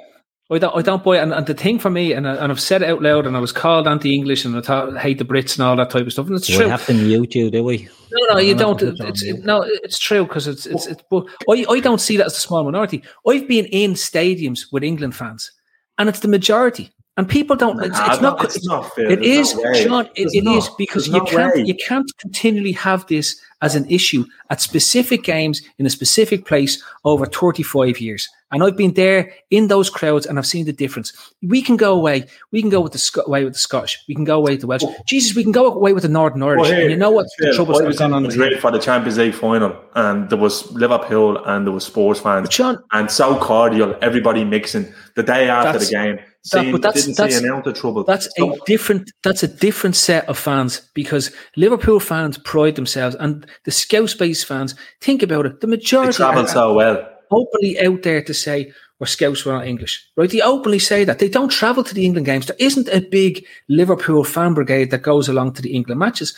[0.50, 1.22] I don't, I don't buy it.
[1.22, 3.36] And, and the thing for me, and, I, and I've said it out loud, and
[3.36, 6.12] I was called anti-English, and I thought hate the Brits and all that type of
[6.12, 6.26] stuff.
[6.26, 6.68] And it's Do we true.
[6.70, 7.86] have to mute you, do we?
[8.10, 8.82] No, no, you No, don't.
[8.82, 9.34] no, no, It's, no.
[9.34, 10.86] it, no, it's true because it's it's.
[10.86, 13.02] it's but I, I don't see that as a small minority.
[13.26, 15.52] I've been in stadiums with England fans,
[15.98, 16.90] and it's the majority.
[17.18, 17.82] And people don't.
[17.84, 18.44] It's, Nah, it's not.
[18.44, 19.10] it's not fair.
[19.10, 20.10] It There's is, no way.
[20.14, 21.64] It, it is because There's you no can't way.
[21.64, 26.80] you can't continually have this as an issue at specific games in a specific place
[27.04, 28.28] over 35 years.
[28.52, 31.12] And I've been there in those crowds and I've seen the difference.
[31.42, 32.24] We can go away.
[32.52, 34.02] We can go with the Sc- away with the Scottish.
[34.08, 34.84] We can go away with the Welsh.
[35.06, 36.62] Jesus, we can go away with the Northern Irish.
[36.62, 38.10] Well, and you know what the I was in.
[38.10, 42.48] Madrid for the Champions League final, and there was Liverpool and there was Spurs fans,
[42.50, 44.86] Sean, and so cordial, everybody mixing.
[45.14, 46.18] The day after the game,
[46.52, 48.04] that- seeing, but that's- didn't that's- see an ounce of trouble.
[48.04, 49.10] That's a different.
[49.22, 54.74] That's a different set of fans because Liverpool fans pride themselves, and the Scouse-based fans
[55.00, 55.60] think about it.
[55.60, 57.08] The majority travel are so well.
[57.30, 60.30] openly out there to say we're Scouse, we're not English, right?
[60.30, 62.46] They openly say that they don't travel to the England games.
[62.46, 66.34] There isn't a big Liverpool fan brigade that goes along to the England matches,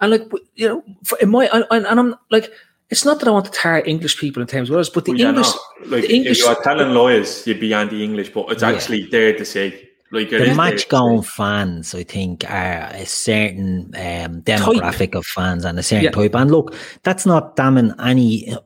[0.00, 2.50] and like you know, for, in my and, and I'm like.
[2.90, 5.12] It's not that I want to tar English people in terms of others, but the
[5.12, 5.48] Well, English,
[5.86, 8.70] like the English, if you are telling lawyers, you'd be anti-English, but it's Yeah.
[8.70, 9.84] actually there to say.
[10.10, 14.40] Like it The is match there to going fans, I think, are a certain um,
[14.40, 16.10] demographic of fans and a certain Yeah.
[16.12, 16.34] type.
[16.34, 18.56] And look, that's not damning any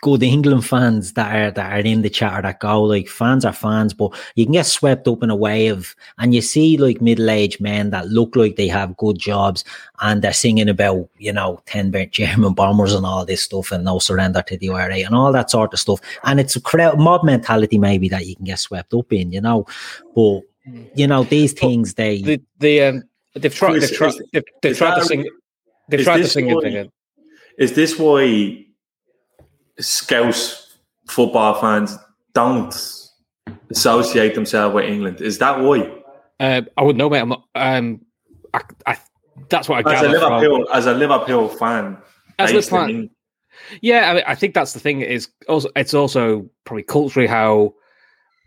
[0.00, 2.82] good England fans that are that are in the chat or that go.
[2.82, 6.40] Like fans are fans, but you can get swept up in a wave, and you
[6.42, 9.64] see like middle-aged men that look like they have good jobs,
[10.00, 13.84] and they're singing about you know ten burnt German bombers and all this stuff, and
[13.84, 16.00] no surrender to the IRA and all that sort of stuff.
[16.24, 19.40] And it's a crowd mob mentality maybe that you can get swept up in, you
[19.40, 19.66] know,
[20.14, 20.40] but.
[20.96, 21.94] You know these things.
[21.94, 23.04] They The, the um,
[23.36, 23.80] they've tried.
[23.80, 24.14] They've tried.
[24.32, 25.28] They've, they've tried to a- sing.
[25.88, 26.92] They've tried to sing why- it again.
[27.56, 28.65] Is this why
[29.78, 30.76] Scouse
[31.08, 31.96] football fans
[32.32, 32.74] don't
[33.70, 35.20] associate themselves with England?
[35.20, 35.92] Is that why?
[36.38, 37.20] Uh, I wouldn't know, mate.
[37.20, 38.00] I'm not, um,
[38.52, 38.98] I, I,
[39.48, 40.66] that's what I As a gather from.
[40.72, 41.98] As a Liverpool fan,
[42.38, 43.10] As a in fan-
[43.80, 45.00] Yeah, I, mean, I think that's the thing.
[45.00, 47.74] Is also it's also probably culturally how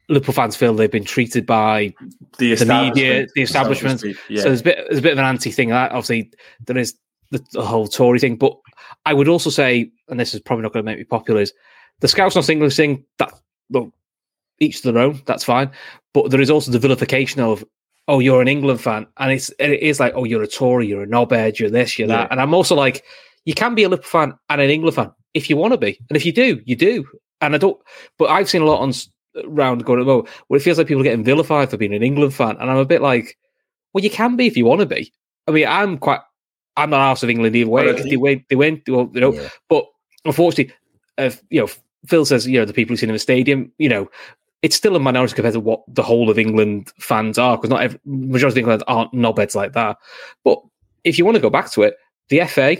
[0.10, 1.94] Liverpool fans feel they've been treated by
[2.38, 4.02] the, the media, the establishment.
[4.02, 4.42] so Yeah.
[4.42, 5.70] So there's a bit there's a bit of an anti thing.
[5.70, 6.32] That obviously
[6.66, 6.96] there is
[7.32, 8.58] the, the whole Tory thing, but
[9.06, 11.54] I would also say, and this is probably not going to make me popular, is
[12.00, 13.04] the Scouse not English thing.
[13.18, 13.34] That
[13.70, 13.92] look,
[14.60, 15.22] each to their own.
[15.26, 15.72] That's fine.
[16.14, 17.64] But there is also the vilification of
[18.08, 21.04] oh, you're an England fan, and it's it is like oh, you're a Tory, you're
[21.04, 22.18] a knobhead, you're this, you're Yeah.
[22.24, 23.04] that, and I'm also like
[23.46, 26.00] you can be a Liverpool fan and an England fan if you want to be,
[26.10, 27.06] and if you do, you do.
[27.42, 27.80] And I don't.
[28.18, 28.92] But I've seen a lot on
[29.46, 32.34] round going well, where it feels like people are getting vilified for being an England
[32.34, 33.38] fan, and I'm a bit like,
[33.94, 35.14] well, you can be if you want to be.
[35.48, 36.20] I mean, I'm quite.
[36.78, 37.92] I'm not out of England either way.
[37.94, 38.88] They went, they went.
[38.90, 39.50] Well, you know, Yeah.
[39.70, 39.86] but
[40.26, 40.74] unfortunately,
[41.18, 41.68] uh, you know,
[42.06, 44.10] Phil says you know the people who see in the stadium, you know,
[44.62, 47.82] it's still a minority compared to what the whole of England fans are because not
[47.82, 49.98] every, majority of England aren't knobheads like that.
[50.44, 50.60] But
[51.04, 51.96] if you want to go back to it,
[52.30, 52.78] the FA,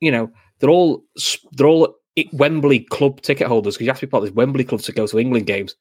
[0.00, 1.04] you know, they're all
[1.52, 1.94] they're all
[2.32, 4.92] Wembley club ticket holders because you have to be part of this Wembley club to
[4.92, 5.74] go to England games.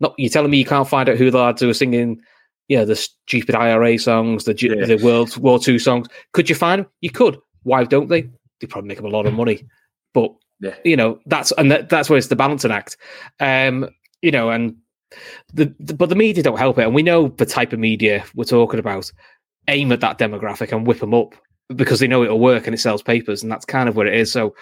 [0.00, 2.20] Not you're telling me you can't find out who the lads who are singing,
[2.68, 4.86] yeah, the stupid IRA songs, the Yeah.
[4.86, 6.08] the World War Two songs.
[6.32, 6.90] Could you find them?
[7.00, 7.38] You could.
[7.62, 8.22] Why don't they?
[8.60, 9.64] They probably make up a lot of money,
[10.14, 10.74] but Yeah.
[10.84, 12.96] you know that's and that, that's where it's the balancing act.
[13.40, 13.88] Um,
[14.22, 14.76] you know, and
[15.52, 18.24] the, the but the media don't help it, and we know the type of media
[18.34, 19.12] we're talking about
[19.68, 21.34] aim at that demographic and whip them up
[21.74, 24.14] because they know it'll work and it sells papers, and that's kind of what it
[24.14, 24.32] is.
[24.32, 24.54] So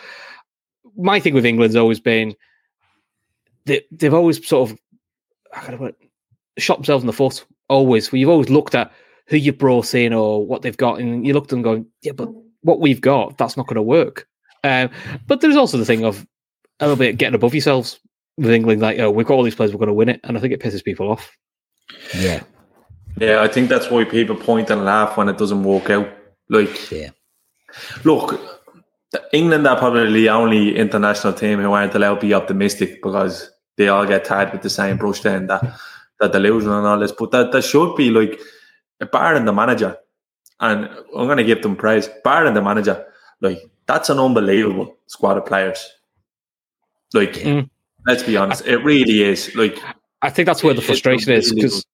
[0.97, 2.35] my thing with England's always been
[3.65, 4.79] they, they've always sort of
[5.55, 5.93] I
[6.59, 7.45] shot themselves in the foot.
[7.69, 8.93] Always, where you've always looked at
[9.29, 12.13] who you brought in or what they've got, and you looked at them going, yeah,
[12.13, 12.29] but
[12.63, 14.29] what we've got, that's not going to work.
[14.65, 14.91] Um,
[15.27, 16.27] but there's also the thing of
[16.81, 17.99] a little bit getting above yourselves
[18.37, 20.37] with England, like, oh, we've got all these players, we're going to win it, and
[20.37, 21.37] I think it pisses people off.
[22.17, 22.43] yeah,
[23.19, 26.09] yeah, I think that's why people point and laugh when it doesn't work out.
[26.49, 27.11] Like, yeah.
[28.05, 28.41] look,
[29.33, 33.89] England are probably the only international team who aren't allowed to be optimistic because they
[33.89, 35.63] all get tied with the same brush then that
[36.21, 37.13] that they're and all this.
[37.13, 38.41] But that, that should be like
[39.11, 39.97] barring the manager,
[40.61, 42.09] and I'm gonna give them praise.
[42.25, 43.05] Barring the manager,
[43.41, 45.89] like that's an unbelievable squad of players.
[47.15, 47.69] Like, mm.
[48.07, 49.55] let's be honest, it really is.
[49.55, 49.79] Like,
[50.23, 51.85] I think that's where the frustration is because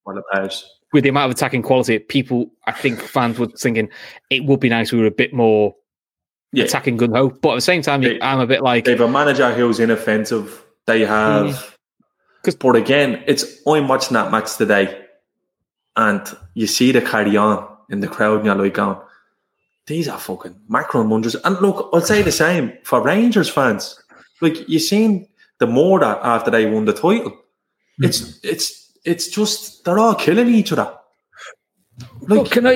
[0.93, 3.89] with the amount of attacking quality, people, I think fans were thinking
[4.29, 5.75] it would be nice if we were a bit more
[6.51, 6.65] yeah.
[6.65, 7.29] attacking gun ho.
[7.29, 9.79] But at the same time, they, I'm a bit like they have a manager who's
[9.79, 10.63] inoffensive.
[10.85, 11.75] They have,
[12.43, 12.59] mm.
[12.59, 15.05] but again, it's I'm watching that match today,
[15.95, 16.21] and
[16.53, 18.97] you see the carry on in the crowd, and you're like going,
[19.89, 24.01] "These are fucking macro wonders." And look, I'll say the same for Rangers fans.
[24.39, 25.27] Like you seen
[25.57, 28.07] the more that after they won the title, mm.
[28.07, 30.95] it's it's it's just they're all killing each other.
[32.21, 32.75] Like, can I,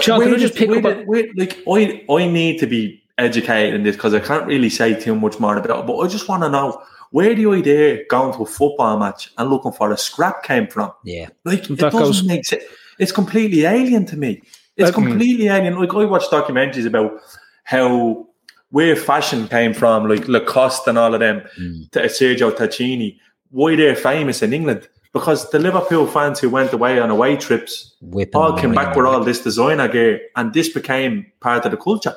[0.00, 0.82] John, can I just pick up?
[0.82, 4.70] Did, where, like, I, I need to be educated in this because I can't really
[4.70, 5.86] say too much more about it.
[5.86, 9.50] But I just want to know where the idea going to a football match and
[9.50, 10.92] looking for a scrap came from.
[11.04, 12.64] Yeah, like it doesn't goes, make sense.
[12.98, 14.42] It's completely alien to me.
[14.78, 15.78] It's completely alien.
[15.78, 17.20] Like I watch documentaries about
[17.64, 18.26] how
[18.70, 21.90] where fashion came from, like Lacoste and all of them, mm.
[21.92, 23.18] to Sergio Tacchini,
[23.50, 27.94] why they're famous in England because the Liverpool fans who went away on away trips
[28.00, 31.76] Whipping all came back with all this designer gear, and this became part of the
[31.76, 32.14] culture.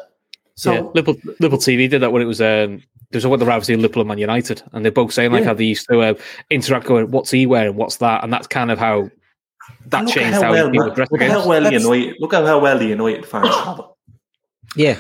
[0.56, 3.78] So yeah, Liverpool, Liverpool TV did that when it was um, there's what the rivalry
[3.78, 5.48] Liverpool and Man United, and they're both saying like yeah.
[5.48, 6.14] how they used to uh,
[6.50, 7.76] interact, going, "What's he wearing?
[7.76, 9.10] What's that?" And that's kind of how
[9.88, 12.60] that changed how, how well, people dress look how well the United look at how
[12.60, 13.98] well the United fans travel.
[14.76, 14.98] Yeah,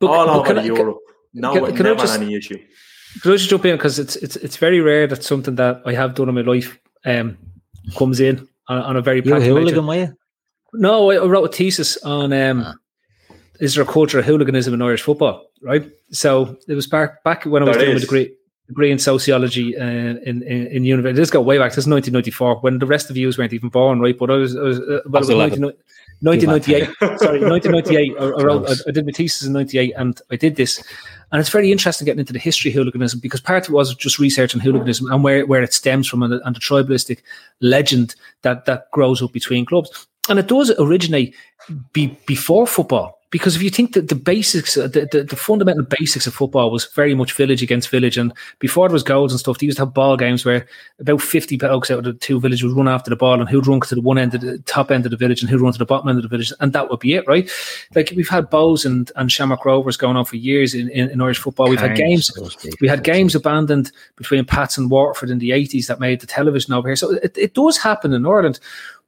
[0.00, 0.98] but, all but over Europe.
[0.98, 2.58] I, no, can, can never just, any issue.
[3.22, 5.94] Can I just jump in because it's it's it's very rare that something that I
[5.94, 7.36] have done in my life um,
[7.96, 10.16] comes in on, on a very practical hooligan.
[10.74, 12.74] No, I, wrote a thesis on um, ah.
[13.60, 15.88] is there a culture of hooliganism in Irish football, right?
[16.10, 18.34] So it was back back when I was there doing a degree
[18.66, 21.20] degree in sociology uh, in, in, in university.
[21.20, 21.70] This go way back.
[21.72, 24.16] This is 1994 when the rest of you weren't even born, right?
[24.18, 26.88] But I was, I was, uh, well, was 1998.
[27.18, 28.14] sorry, 1998.
[28.18, 30.82] I, I, wrote, I, I, did my thesis in 98 and I did this.
[31.32, 33.94] And it's very interesting getting into the history of hooliganism because part of it was
[33.94, 37.22] just research on hooliganism and where, where it stems from and the, and the tribalistic
[37.60, 40.06] legend that, that grows up between clubs.
[40.30, 41.34] And it does originate
[41.92, 45.82] be, before football because if you think that the basics, uh, the, the, the, fundamental
[45.82, 49.40] basics of football was very much village against village, and before there was goals and
[49.40, 50.68] stuff, they used to have ball games where
[51.00, 53.66] about fifty blokes out of the two villages would run after the ball, and who'd
[53.66, 55.72] run to the one end of the top end of the village, and who'd run
[55.72, 57.50] to the bottom end of the village, and that would be it, right?
[57.96, 61.20] Like we've had Bohs and and Shamrock Rovers going on for years in, in, in
[61.20, 61.68] Irish football.
[61.68, 62.30] We've had games,
[62.80, 66.72] we had games abandoned between Pats and Waterford in the eighties that made the television
[66.72, 66.94] over here.
[66.94, 68.60] So it, it does happen in Ireland.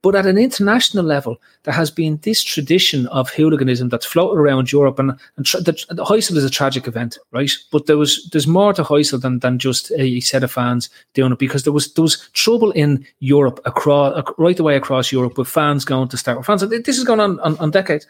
[0.07, 4.71] But at an international level, there has been this tradition of hooliganism that's floated around
[4.71, 7.51] Europe, and, and tra- the, the Heysel is a tragic event, right?
[7.73, 11.33] But there was there's more to Heysel than, than just a set of fans doing
[11.33, 15.49] it because there was there was trouble in Europe across right away across Europe with
[15.49, 16.61] fans going to start with fans.
[16.61, 18.07] This has gone on, on, on decades.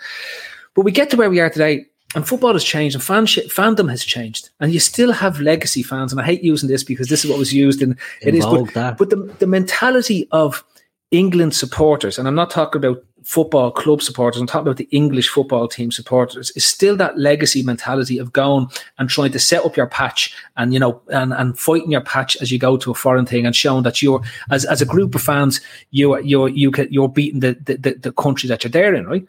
[0.74, 3.88] But we get to where we are today, and football has changed and fan fandom
[3.88, 7.24] has changed and you still have legacy fans and i hate using this because this
[7.24, 10.62] is what was used in it is but, but the, the mentality of
[11.10, 15.28] England supporters, and I'm not talking about football club supporters, I'm talking about the English
[15.28, 19.76] football team supporters, is still that legacy mentality of going and trying to set up
[19.76, 22.94] your patch and, you know, and, and fighting your patch as you go to a
[22.94, 26.70] foreign thing and showing that you're, as, as a group of fans, you're, you're, you
[26.70, 29.26] can, you're beating the, the, the country that you're there in, right?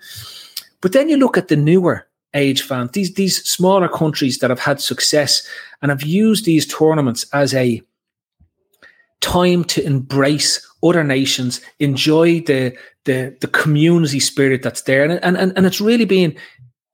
[0.82, 4.60] But then you look at the newer age fans, these, these smaller countries that have
[4.60, 5.48] had success
[5.82, 7.82] and have used these tournaments as a,
[9.20, 12.76] time to embrace other nations, enjoy the
[13.06, 16.36] the the community spirit that's there, and and and it's really been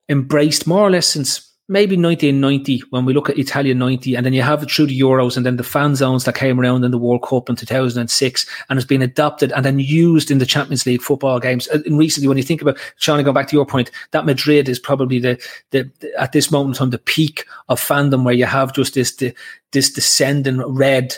[0.08, 4.34] embraced more or less since maybe 1990 when we look at Italia 90 and then
[4.34, 6.90] you have it through the Euros and then the fan zones that came around in
[6.90, 10.84] the World Cup in 2006 and it's been adopted and then used in the Champions
[10.84, 11.66] League football games.
[11.68, 14.68] Uh, and recently when you think about Sean going back to your point that Madrid
[14.68, 18.44] is probably the, the, the at this moment time the peak of fandom where you
[18.44, 19.34] have just this the,
[19.72, 21.16] this descending red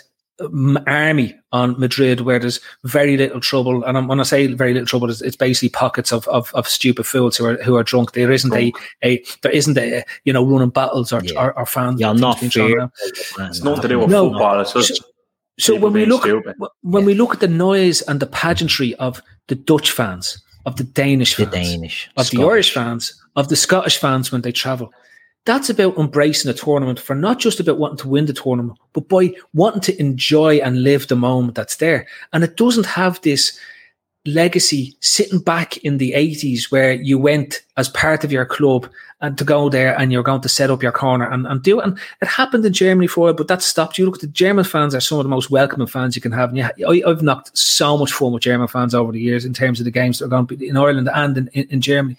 [0.87, 3.85] army on Madrid where there's very little trouble.
[3.85, 7.07] And when I say very little trouble, it's, it's basically pockets of, of, of, stupid
[7.07, 8.13] fools who are who are drunk.
[8.13, 8.77] There isn't drunk.
[9.03, 11.41] a, a there isn't a you know running battles or yeah.
[11.41, 12.01] or, or fans.
[12.01, 12.91] Yeah, not fair.
[13.01, 14.31] It's nothing to do with no.
[14.31, 14.61] football.
[14.61, 15.03] It's just
[15.59, 16.57] so, so when we look stupid.
[16.83, 17.07] when yeah.
[17.07, 21.35] we look at the noise and the pageantry of the Dutch fans, of the Danish
[21.35, 22.39] fans, the Danish, of Scottish.
[22.39, 24.93] the Irish fans, of the Scottish fans when they travel
[25.47, 29.09] that's about embracing a tournament for not just about wanting to win the tournament, but
[29.09, 32.07] by wanting to enjoy and live the moment that's there.
[32.33, 33.59] And it doesn't have this
[34.27, 38.91] legacy sitting back in the 80s where you went as part of your club
[39.21, 41.81] and to go there and you're going to set up your corner and, and do
[41.81, 41.85] it.
[41.85, 43.99] And it happened in Germany for a while, but that stopped.
[43.99, 46.33] You look at the German fans are some of the most welcoming fans you can
[46.33, 46.51] have.
[46.51, 49.55] And yeah, I, have knocked so much fun with German fans over the years in
[49.55, 51.81] terms of the games that are going to be in Ireland and in, in, in
[51.81, 52.17] Germany.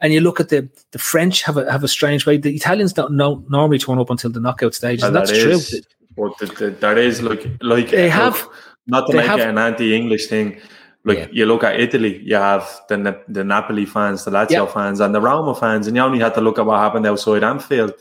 [0.00, 2.38] And you look at the the French have a have a strange way.
[2.38, 5.80] The Italians don't know, normally turn up until the knockout stages, and, and that's true.
[6.16, 8.54] But the, the, that is like like they uh, have look,
[8.86, 10.58] not to make have, it an anti-English thing.
[11.04, 11.28] Like yeah.
[11.32, 14.66] you look at Italy, you have the the Napoli fans, the Lazio yeah.
[14.66, 17.44] fans, and the Roma fans, and you only had to look at what happened outside
[17.44, 17.94] Anfield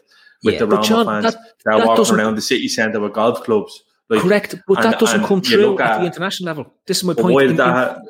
[0.43, 0.59] with yeah.
[0.59, 1.33] the Roma John, fans that,
[1.65, 3.83] that, that walk around the city centre with golf clubs.
[4.09, 6.73] Like, correct, but and, that doesn't come true at, at, the international level.
[6.87, 7.51] This is my point.
[7.51, 8.01] In, that,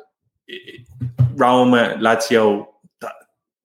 [0.48, 0.86] in,
[1.34, 2.66] Roma, Lazio, that,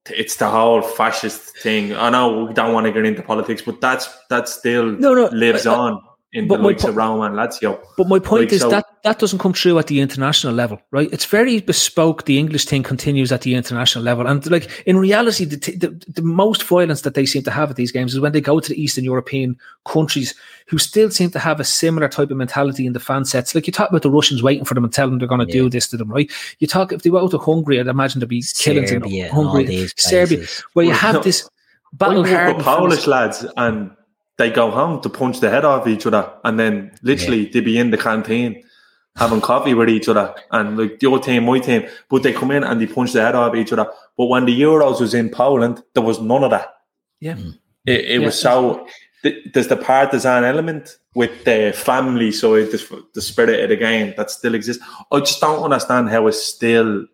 [0.10, 1.94] it's the whole fascist thing.
[1.94, 5.14] Oh, I know we don't want to get into politics, but that's that still no,
[5.14, 6.02] no, lives I, on
[6.36, 7.82] in but the likes po- of Roma and Lazio.
[7.96, 10.82] But my point like, is so, that that doesn't come true at the international level,
[10.92, 11.08] right?
[11.14, 12.26] It's very bespoke.
[12.26, 15.88] The English thing continues at the international level, and like in reality, the, t- the,
[16.10, 18.60] the most violence that they seem to have at these games is when they go
[18.60, 20.36] to the Eastern European countries
[20.68, 23.56] who still seem to have a similar type of mentality in the fan sets.
[23.56, 25.48] Like you talk about the Russians waiting for them and telling them they're going to
[25.48, 25.64] yeah.
[25.64, 26.30] do this to them, right?
[26.60, 30.46] You talk if they go to Hungary, I'd imagine there'd be killings in Hungary, Serbia,
[30.74, 31.50] where you have this
[31.94, 33.92] battle hardened Polish lads and
[34.38, 37.50] they go home to punch the head off each other, and then literally yeah.
[37.54, 38.64] they be in the canteen
[39.16, 42.64] having coffee with each other, and like your team, my team, but they come in
[42.64, 43.90] and they punch the head off each other.
[44.18, 46.74] But when the Euros was in Poland, there was none of that.
[47.20, 47.58] Yeah, mm.
[47.86, 48.26] it, it yeah.
[48.26, 48.88] was so.
[49.54, 54.30] There's the partisan element with the family side, the, the spirit of the game that
[54.30, 54.86] still exists.
[55.12, 57.08] I just don't understand how it's still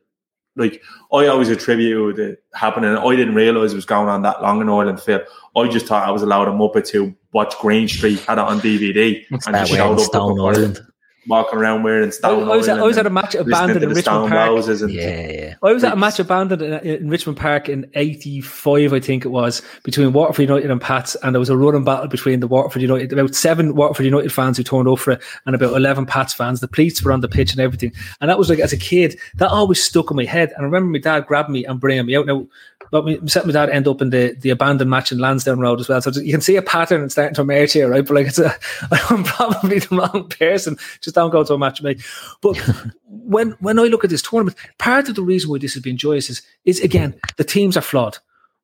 [0.55, 0.81] like
[1.13, 2.95] I always attribute it happening.
[2.95, 5.21] I didn't realize it was going on that long in Ireland Phil.
[5.55, 8.59] I just thought I was allowed a Muppet to watch Green Street, had it on
[8.59, 10.81] DVD, What's and showed up Stone Island
[11.27, 12.49] walking around wearing Stone.
[12.49, 14.67] I, I was, at, I was at a match abandoned in Richmond Park.
[14.67, 15.55] And, yeah, yeah.
[15.61, 18.99] Oh, I was at a match abandoned in, uh, in, Richmond Park in '85, I
[18.99, 22.39] think it was, between Waterford United and Pats, and there was a running battle between
[22.39, 25.75] the Waterford United, about seven Waterford United fans who turned up for it, and about
[25.75, 26.59] eleven Pats fans.
[26.59, 29.19] The police were on the pitch and everything, and that was like as a kid,
[29.35, 30.51] that always stuck in my head.
[30.51, 32.25] And I remember my dad grabbing me and bringing me out.
[32.25, 32.47] Now
[32.91, 35.79] but we set my dad end up in the, the abandoned match in Lansdowne Road
[35.79, 36.01] as well.
[36.01, 38.05] So you can see a pattern starting to emerge here, right?
[38.05, 38.53] But like it's a,
[39.09, 40.77] I'm probably the wrong person.
[40.99, 42.03] Just don't go to a match with me.
[42.41, 42.57] But
[43.05, 45.97] when when I look at this tournament, part of the reason why this has been
[45.97, 48.17] joyous is, is again the teams are flawed,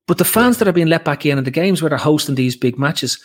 [0.07, 2.36] but the fans that are being let back in and the games where they're hosting
[2.36, 3.19] these big matches,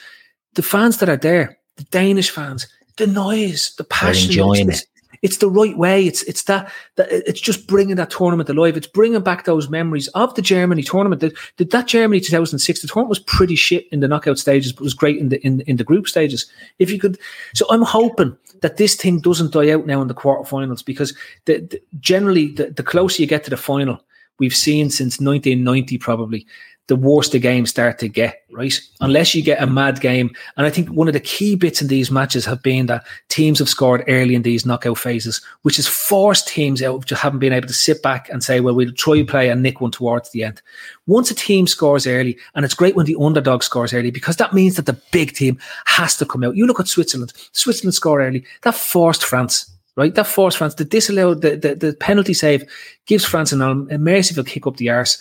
[0.55, 4.87] the fans that are there, the Danish fans, the noise, the passion, enjoying it
[5.23, 6.07] it's the right way.
[6.07, 8.77] It's it's that, that it's just bringing that tournament alive.
[8.77, 11.21] It's bringing back those memories of the Germany tournament.
[11.21, 14.83] That that, that Germany 2006, the tournament was pretty shit in the knockout stages, but
[14.83, 16.47] was great in the in, in the group stages.
[16.79, 17.19] If you could,
[17.55, 21.59] so I'm hoping that this thing doesn't die out now in the quarterfinals because the,
[21.59, 24.01] the, generally the, the closer you get to the final,
[24.39, 26.47] we've seen since 1990 probably
[26.89, 28.79] the worse the games start to get, right?
[29.01, 30.35] Unless you get a mad game.
[30.57, 33.61] And I think one of the key bits in these matches have been that teams
[33.61, 37.53] have scored early in these knockout phases, which has forced teams out just haven't been
[37.53, 40.31] able to sit back and say, well, we'll try and play and nick one towards
[40.31, 40.61] the end.
[41.07, 44.53] Once a team scores early, and it's great when the underdog scores early because that
[44.53, 46.57] means that the big team has to come out.
[46.57, 47.33] You look at Switzerland.
[47.53, 48.45] Switzerland score early.
[48.63, 50.15] That forced France right?
[50.15, 52.65] That forced France to disallow the, the, the penalty save
[53.07, 55.19] gives France an, um, a merciful kick up the arse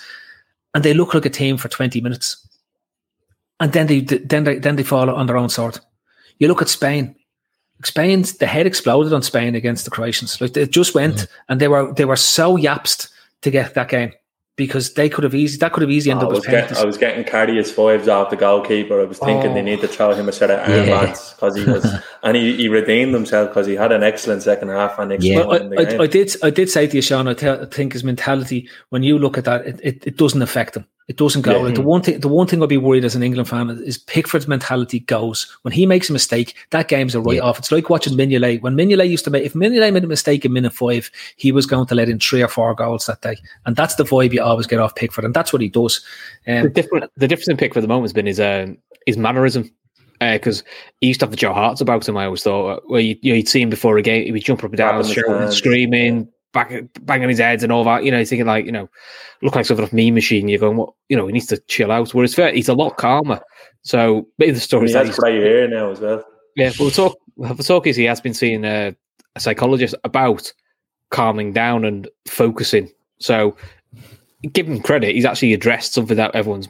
[0.74, 2.48] and they look like a team for 20 minutes.
[3.60, 5.80] And then they then they then they fall on their own sword.
[6.40, 7.16] You look at Spain.
[7.84, 10.40] Spain's the head exploded on Spain against the Croatians.
[10.42, 11.28] Like it just went mm.
[11.50, 13.10] and they were they were so yapsed
[13.42, 14.14] to get that game
[14.56, 16.98] because they could have easy that could have easily ended up with getting, I was
[16.98, 19.02] getting Cardi's fives off the goalkeeper.
[19.02, 19.54] I was thinking oh.
[19.54, 21.86] they need to throw him a set of armbands because he was
[22.24, 25.42] and he, he redeemed himself because he had an excellent second half and yeah.
[25.42, 28.70] I, I, I, did I did say to you, Sean, I, I, think his mentality
[28.90, 30.86] when you look at that, it, it, it doesn't affect him.
[31.12, 31.58] It doesn't go.
[31.58, 31.64] Yeah.
[31.64, 33.98] Like the one thing, the one thing I'd be worried as an England fan is
[33.98, 36.56] Pickford's mentality goes when he makes a mistake.
[36.70, 37.42] That game's a write yeah.
[37.42, 37.60] off.
[37.60, 38.62] It's like watching Mignolet.
[38.62, 41.66] When Mignolet used to make, if Mignolet made a mistake in minute five, he was
[41.66, 43.36] going to let in three or four goals that day,
[43.66, 46.00] and that's the vibe you always get off Pickford, and that's what he does.
[46.48, 49.18] Um, the, different, the difference in Pickford at the moment has been his um, his
[49.18, 49.70] mannerism
[50.22, 50.66] because uh,
[51.02, 52.16] he used to have the Joe Harts about him.
[52.16, 54.64] I always thought where you, you would see him before a game, he would jump
[54.64, 55.04] up and down,
[55.52, 56.72] screaming, back,
[57.02, 58.04] banging his head and all that.
[58.04, 58.90] You know, he's thinking like, you know,
[59.42, 60.48] look like something off meme machine.
[60.48, 60.94] You're going, what?
[61.10, 62.14] You know, he needs to chill out.
[62.14, 63.42] Whereas fair, he's a lot calmer.
[63.84, 66.24] So maybe the story that's great here now as well.
[66.56, 67.18] Yeah, well, talk.
[67.38, 68.96] The talk is he has been seeing a,
[69.36, 70.52] a psychologist about
[71.10, 72.92] calming down and focusing.
[73.20, 73.56] So
[74.54, 75.16] give him credit.
[75.16, 76.68] He's actually addressed something that everyone's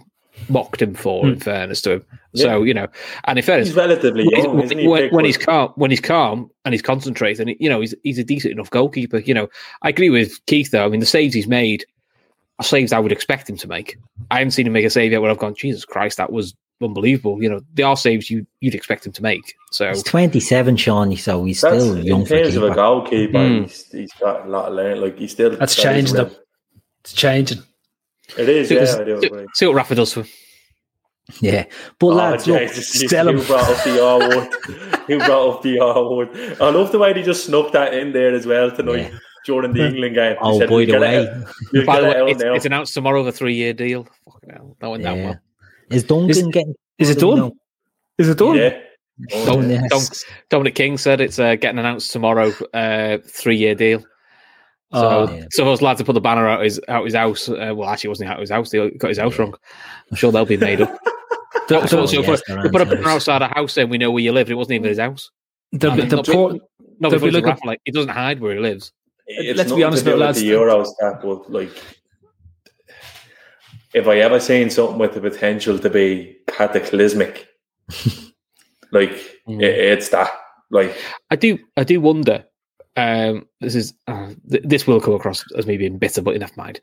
[0.49, 1.23] mocked him for.
[1.23, 1.33] Mm.
[1.33, 2.87] In fairness to him, So you know,
[3.25, 4.87] and in fairness, He's relatively when, young, isn't he?
[4.87, 8.23] when, when he's calm, when he's calm and he's concentrated, you know, he's he's a
[8.23, 9.19] decent enough goalkeeper.
[9.19, 9.47] You know,
[9.81, 10.85] I agree with Keith though.
[10.85, 11.85] I mean, the saves he's made
[12.59, 13.97] are saves I would expect him to make.
[14.29, 16.53] I haven't seen him make a save yet where I've gone, Jesus Christ, that was
[16.81, 17.41] unbelievable.
[17.41, 19.55] You know, they are saves you you'd expect him to make.
[19.71, 22.73] So He's 27, Sean, so he's That's still young in for a terms of a
[22.73, 23.37] goalkeeper.
[23.37, 23.63] Mm.
[23.63, 25.01] He's, he's got a lot of learn.
[25.01, 26.29] Like he's still That's got his changed rim.
[26.29, 26.37] them.
[27.01, 27.63] It's changing.
[28.37, 28.81] It is, See, yeah.
[28.81, 29.45] I do see, agree.
[29.53, 30.25] see what Rafa does for.
[31.39, 31.65] Yeah.
[31.99, 33.37] But Oh, lads, look, Jesus, you- still him.
[33.37, 34.49] you brought up the R word.
[35.07, 36.29] you brought up the R word.
[36.61, 39.17] I love the way they just snuck that in there as well tonight Yeah.
[39.45, 40.35] during the England game.
[40.41, 43.31] Oh, said, by the way, it out- By the way, it's, it's announced tomorrow the
[43.31, 44.07] three year deal.
[44.25, 45.39] Fucking hell, that went down well.
[45.89, 46.75] is Duncan Is- getting.
[46.97, 47.35] Is it No.
[47.35, 47.51] done?
[48.17, 48.55] Is it done?
[48.55, 48.77] Yeah.
[49.33, 49.87] Oh, Dom- yeah.
[49.89, 50.01] Dom-
[50.49, 52.51] Dominic King said it's uh, getting announced tomorrow.
[52.73, 54.03] Uh, three year deal.
[54.93, 55.45] So, Oh, yeah.
[55.51, 57.47] so those lads have put the banner out his out his house.
[57.47, 58.69] Uh, well, actually, it wasn't out his house.
[58.69, 59.53] They got his house wrong.
[60.09, 60.97] I'm sure they'll be made up.
[61.69, 64.11] so, so, Oh, so yes, if put a banner outside a house, then we know
[64.11, 64.51] where you live.
[64.51, 65.31] It wasn't even his house.
[65.71, 66.53] The, I mean, the not- poor,
[66.99, 68.91] No, They'll be looking- like he doesn't hide where he lives.
[69.27, 70.41] It's Let's be honest to do about lads.
[70.41, 71.71] the Euros that, but like,
[73.93, 77.47] if I ever seen something with the potential to be cataclysmic,
[78.91, 79.11] like
[79.47, 79.61] Mm.
[79.63, 80.29] it, it's that.
[80.69, 80.95] Like,
[81.31, 82.45] I do, I do wonder.
[82.97, 86.55] Um, this is uh, th- this will come across as me being bitter, but enough
[86.57, 86.79] mind.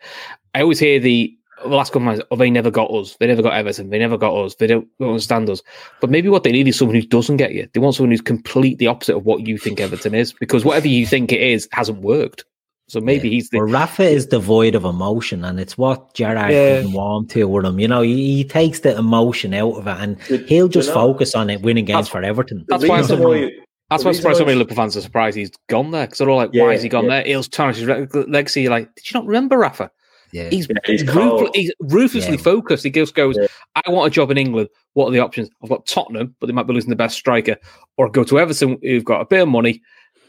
[0.55, 3.17] I always hear the the last couple of months, oh, they never got us.
[3.19, 3.91] They never got Everton.
[3.91, 4.55] They never got us.
[4.55, 5.61] They don't, don't understand us.
[6.01, 7.69] But maybe what they need is someone who doesn't get you.
[7.75, 10.87] They want someone who's complete the opposite of what you think Everton is, because whatever
[10.87, 12.45] you think it is hasn't worked.
[12.87, 13.33] So maybe Yeah.
[13.35, 16.77] he's the Well, Rafa is devoid of emotion, and it's what Gerrard Yeah.
[16.77, 17.81] doesn't want to with him.
[17.81, 20.91] You know, he, he takes the emotion out of it, and Did- he'll you just
[20.91, 22.67] know- focus on it winning games That's- for Everton.
[22.69, 23.51] that's the why I'm reason why-
[23.91, 26.18] That's the why I'm surprised so many Liverpool fans are surprised he's gone there because
[26.18, 27.11] they're all like, Yeah, "Why has he gone yeah.
[27.22, 28.62] there?" He'll tarnish his re- legacy.
[28.62, 29.91] You're like, did you not remember Rafa?
[30.30, 32.43] Yeah, He's, Yeah, he's ruthl- he's ruthlessly Yeah.
[32.43, 32.84] focused.
[32.84, 33.47] He just goes, Yeah.
[33.74, 34.68] I want a job in England.
[34.93, 35.49] What are the options?
[35.62, 37.57] I've got Tottenham, but they might be losing the best striker,
[37.97, 39.80] or go to Everton, who've got a bit of money,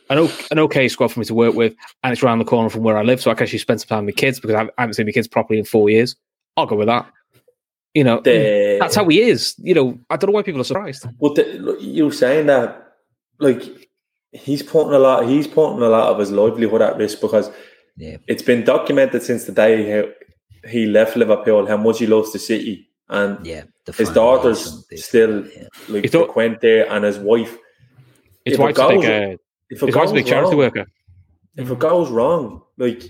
[0.10, 2.70] an, o- an okay squad for me to work with, and it's around the corner
[2.70, 4.70] from where I live, so I can actually spend some time with kids because I
[4.78, 6.16] haven't- seen my kids properly in four years.
[6.56, 7.06] I'll go with that.
[7.94, 9.54] You know, the- that's how he is.
[9.58, 11.06] You know, I don't know why people are surprised.
[11.20, 12.86] But the, look, you saying that,
[13.40, 13.64] like,
[14.32, 15.28] he's putting a lot.
[15.28, 17.50] He's putting a lot of his livelihood at risk because
[17.98, 20.10] yeah, it's been documented since the day how
[20.70, 23.64] he left Liverpool how much he loves the city, and yeah.
[23.86, 25.68] The his fan daughter's base and this- still yeah.
[25.88, 27.58] like He thought- frequent there, and his wife.
[28.46, 29.38] It's If it why it's a big, uh,
[29.70, 30.86] If it it's why goes a big charity wrong, worker.
[31.58, 33.04] if it goes wrong, like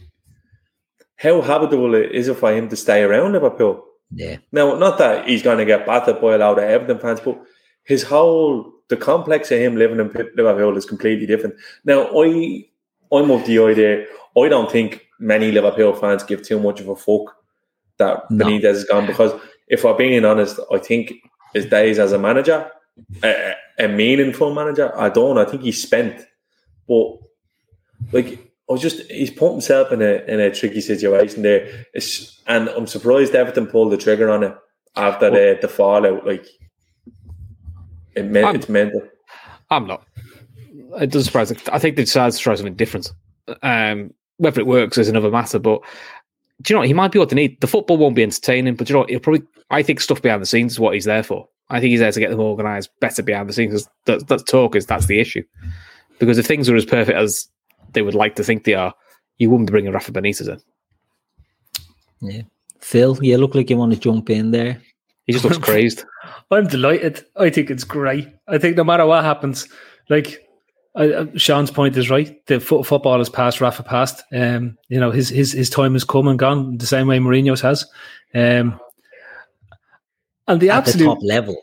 [1.17, 3.83] how habitable is it for him to stay around Liverpool?
[4.11, 4.37] yeah.
[4.51, 7.39] Now, not that he's going to get battered by a lot of Everton fans, but
[7.83, 11.55] his whole the complex of him living in Liverpool is completely different.
[11.85, 12.65] Now, I
[13.11, 14.05] I'm of the idea.
[14.37, 17.35] I don't think many Liverpool fans give too much of a fuck
[17.97, 18.45] that No.
[18.45, 19.31] Benitez is gone because,
[19.67, 21.13] if we're being honest, I think
[21.53, 22.69] his days as a manager,
[23.23, 25.37] a, a meaningful manager, I don't.
[25.37, 26.25] I think he's spent,
[26.87, 27.17] but
[28.11, 28.45] like.
[28.67, 31.87] I was just he's put himself in a in a tricky situation there.
[31.95, 34.55] It's, and I'm surprised Everton pulled the trigger on it
[34.95, 36.23] after the, the fallout.
[36.23, 36.45] Like
[38.19, 39.01] it meant I'm- it's mental.
[39.71, 40.05] I'm not.
[40.99, 41.57] It doesn't surprise me.
[41.71, 43.11] I think they decided to try something different.
[43.61, 45.59] Um, whether it works is another matter.
[45.59, 45.81] But
[46.61, 46.87] do you know what?
[46.87, 47.61] He might be what they need.
[47.61, 49.09] The football won't be entertaining, but do you know what?
[49.09, 49.43] He'll probably.
[49.69, 51.47] I think stuff behind the scenes is what he's there for.
[51.69, 53.87] I think he's there to get them organised better behind the scenes.
[54.05, 55.43] That, that talk is that's the issue.
[56.17, 57.47] Because if things are as perfect as
[57.93, 58.93] they would like to think they are,
[59.37, 60.59] you wouldn't be bringing Rafa Benitez in.
[62.21, 62.41] Yeah.
[62.79, 64.81] Phil, you look like you want to jump in there.
[65.29, 66.05] He just looks crazed.
[66.51, 67.23] I'm delighted.
[67.35, 68.27] I think it's great.
[68.47, 69.67] I think no matter what happens,
[70.09, 70.39] like
[70.95, 72.43] uh, Sean's point is right.
[72.47, 73.61] The fo- football has passed.
[73.61, 74.23] Rafa passed.
[74.33, 77.61] Um, you know his his his time has come and gone the same way Mourinho's
[77.61, 77.85] has.
[78.33, 78.79] Um,
[80.47, 81.61] and the At the absolute top level.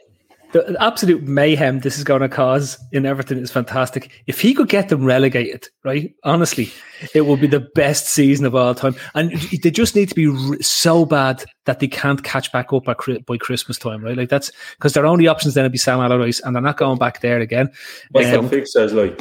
[0.63, 4.11] The absolute mayhem this is going to cause in Everton is fantastic.
[4.27, 6.15] If he could get them relegated, right?
[6.25, 6.71] Honestly,
[7.15, 8.95] it will be the best season of all time.
[9.15, 12.89] And they just need to be r- so bad that they can't catch back up
[12.89, 14.17] at, by Christmas time, right?
[14.17, 16.99] Like that's because their only options then would be Sam Allardyce, and they're not going
[16.99, 17.71] back there again.
[18.11, 19.21] What's Um, the fixtures like?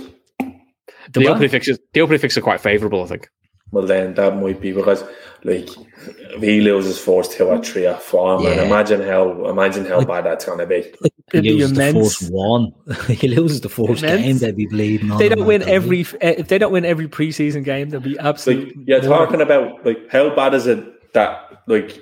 [1.12, 1.28] The, what?
[1.34, 3.30] opening fixtures, the opening fixtures are quite favourable, I think.
[3.76, 5.04] Well, then that might be because
[5.44, 5.70] like
[6.08, 8.64] if he loses first two or three or four, man, Yeah.
[8.66, 10.76] imagine how imagine how bad that's going to be.
[11.34, 12.18] It'd He be loses the immense.
[12.18, 12.72] first one.
[13.08, 14.22] he loses the first Immense.
[14.24, 15.76] game, they'd be bleeding on They don't win I tell you.
[15.76, 18.74] every eh, if they don't win every preseason game, they'll be Like absolute.
[18.88, 22.00] you're talking about like how bad is it that like,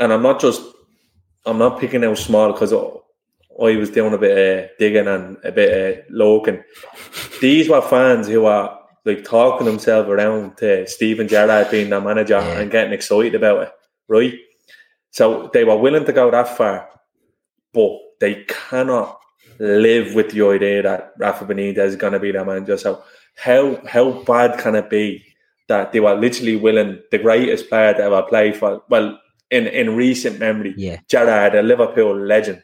[0.00, 0.62] and I'm not just
[1.46, 2.78] I'm not picking out small because I,
[3.62, 6.62] I was doing a bit of digging and a bit of looking.
[7.40, 12.34] These were fans who are like talking themselves around to Steven Gerrard being the manager
[12.38, 12.60] Yeah.
[12.60, 13.72] and getting excited about it,
[14.08, 14.34] right?
[15.10, 16.88] So they were willing to go that far,
[17.72, 19.18] but they cannot
[19.58, 22.76] live with the idea that Rafa Benitez is going to be their manager.
[22.76, 23.02] So
[23.36, 25.24] how how bad can it be
[25.68, 28.82] that they were literally willing the greatest player to ever play for?
[28.88, 29.20] Well,
[29.50, 31.00] in in recent memory, Yeah.
[31.08, 32.62] Gerrard, a Liverpool legend.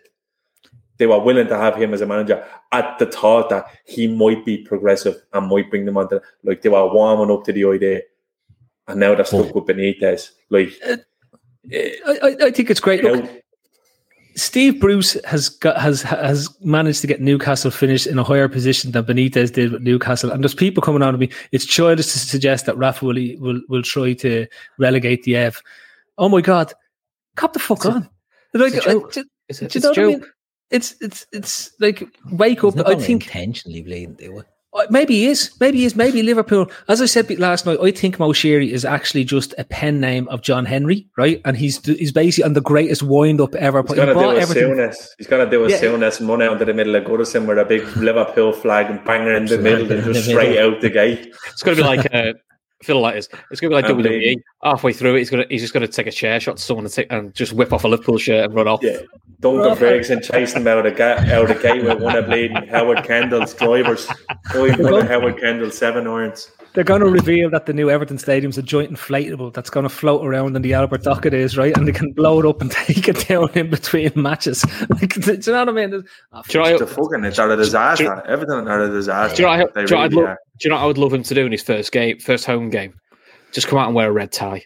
[1.01, 4.45] They were willing to have him as a manager at the thought that he might
[4.45, 8.03] be progressive and might bring them onto like they were warming up to the idea,
[8.87, 10.31] and now they're stuck with Benitez.
[10.51, 10.97] Like, eh,
[12.07, 13.03] I, I, I think it's great.
[13.03, 13.31] Look, how-
[14.37, 18.93] Steve Bruce has got has has managed to get Newcastle finished in a higher position
[18.93, 20.31] than Benitez did with Newcastle.
[20.31, 21.31] And there's people coming on to me.
[21.51, 24.47] It's childish to suggest that Rafa will will will try to
[24.79, 25.61] relegate the F.
[26.17, 26.73] Oh my god,
[27.37, 28.09] cop the fuck It's a- on!
[28.55, 29.05] Like, it's a joke.
[29.09, 30.25] uh, do- It's, do it's you a know what I mean?
[30.71, 32.87] It's it's it's like wake He's up.
[32.87, 34.19] I think intentionally blatant.
[34.19, 34.47] do it.
[34.73, 35.51] uh, Maybe he is.
[35.59, 35.97] Maybe he is.
[35.97, 36.71] Maybe Liverpool.
[36.89, 40.43] As I said last night, I think Moshiri is actually just a pen name of
[40.43, 41.41] John Henry, right?
[41.45, 43.83] And he's he's basically on the greatest wind up ever.
[43.83, 44.93] He's He gonna do bought a everything.
[45.19, 45.81] He's gonna do a Yeah.
[45.81, 49.35] Souness money out of the middle of Goodison with a big Liverpool flag and banger
[49.35, 51.35] in the middle and just straight out the gate.
[51.53, 52.07] It's going to be like
[52.81, 53.29] uh, Phil Letters.
[53.51, 54.03] It's going to be like I WWE.
[54.03, 56.59] believe- Halfway through it, he's going to he's just going to take a chair shot
[56.59, 58.81] to someone and, take, and just whip off a Liverpool shirt and run off.
[58.83, 58.99] Yeah.
[59.41, 62.27] Duncan Ferguson chasing him out of the ga- out of the gate with one of
[62.27, 64.07] bleeding Howard Kendall's drivers.
[64.53, 66.51] Going one of Howard Kendall's seven irons.
[66.73, 69.89] They're going to reveal that the new Everton Stadium's a joint inflatable that's going to
[69.91, 71.77] float around in the Albert Dock it is, right?
[71.77, 74.65] And they can blow it up and take it down in between matches.
[74.91, 75.91] Like, do you know what I mean?
[75.91, 78.23] There's- oh, Do you know, The fucking it's are a disaster.
[78.27, 79.37] Everton are a disaster.
[79.37, 80.27] do you know, I- do you know what I'd really
[80.59, 82.45] do you know what I would love him to do in his first game, first
[82.45, 82.95] home game?
[83.53, 84.65] Just come out and wear a red tie.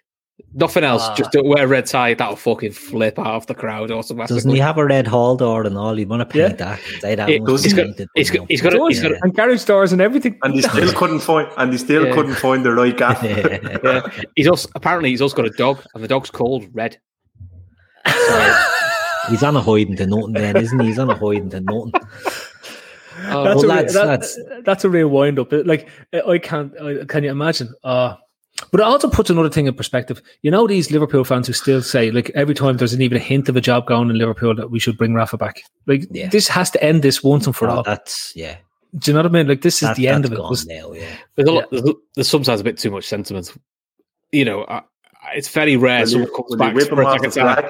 [0.53, 1.03] Nothing else.
[1.05, 1.15] Ah.
[1.15, 2.15] Just do, wear a red tie.
[2.15, 4.35] That'll fucking flip half the crowd automatically.
[4.37, 5.99] Doesn't he have a red halter and all?
[5.99, 6.77] You want to paint Yeah.
[6.77, 6.81] that?
[7.01, 8.71] Say that It- must he's got- he's got- he's no.
[8.71, 10.37] got a- he's got a- and garage doors and everything.
[10.43, 12.15] And they still couldn't find and they still Yeah.
[12.15, 13.23] couldn't find the right gaff.
[13.23, 14.09] yeah.
[14.35, 16.99] He's also apparently he's also got a dog, and the dog's called Red.
[19.31, 20.89] He's on a hiding to nothing then, isn't he?
[20.89, 21.93] He's on a hiding to nothing.
[23.27, 24.39] Oh, that's, well, a, lads, real, that- lads.
[24.65, 25.49] that's a real wind up.
[25.51, 26.73] Like I can't.
[26.79, 27.73] I, can you imagine?
[27.83, 28.17] Uh,
[28.71, 30.23] but it also puts another thing in perspective.
[30.43, 33.21] You know these Liverpool fans who still say like every time there's an even a
[33.21, 35.63] hint of a job going in Liverpool that we should bring Rafa back.
[35.87, 36.29] Like Yeah.
[36.29, 37.83] this has to end this once and for Oh, all.
[37.83, 38.57] that's yeah.
[38.97, 39.49] Do you know what I mean?
[39.49, 40.37] Like this is That, the end of it.
[40.37, 40.93] gone Was- now.
[40.93, 41.07] Yeah.
[41.35, 41.83] there's, a lot, there's,
[42.15, 43.53] there's sometimes a bit too much sentiment.
[44.31, 44.83] You know, I,
[45.35, 47.65] it's very rare Will someone they, comes back whip him off the flag?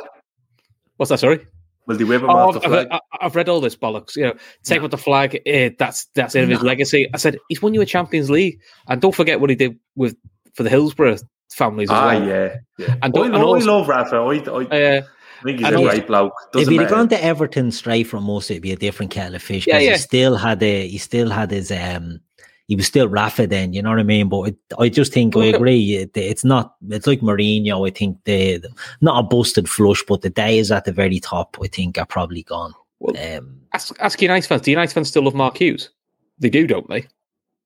[0.96, 1.18] What's that?
[1.20, 1.46] Sorry.
[1.86, 2.88] Will they whip him Oh, off I've, the flag?
[2.90, 4.16] I've, I've read all this bollocks.
[4.16, 4.34] You know,
[4.64, 5.40] take with the flag.
[5.46, 7.08] Eh, that's that's the end of his legacy.
[7.14, 10.16] I said he's won you a Champions League, and don't forget what he did with
[10.54, 11.16] for the Hillsborough
[11.52, 12.26] families as Ah, well.
[12.28, 12.56] yeah.
[12.78, 12.94] yeah.
[13.02, 14.16] And I, and know, I love Rafa.
[14.16, 15.02] I, I, Uh,
[15.40, 16.32] I think he's and a great bloke.
[16.46, 16.94] If Doesn't he'd have matter.
[17.02, 19.66] gone to Everton straight from us, it'd be a different kettle of fish.
[19.66, 19.92] Yeah, 'cause yeah.
[19.92, 22.20] He still had a, he still had his, um,
[22.66, 24.30] he was still Rafa then, you know what I mean?
[24.30, 25.96] But it, I just think I agree.
[25.96, 27.86] It, it's not, it's like Mourinho.
[27.86, 28.72] I think the, the-
[29.02, 32.42] not a busted flush, but the days at the very top, I think, are probably
[32.42, 32.72] gone.
[33.00, 34.62] Well, Um, ask, ask United fans.
[34.62, 35.90] Do United fans still love Mark Hughes?
[36.38, 37.06] They do, don't they?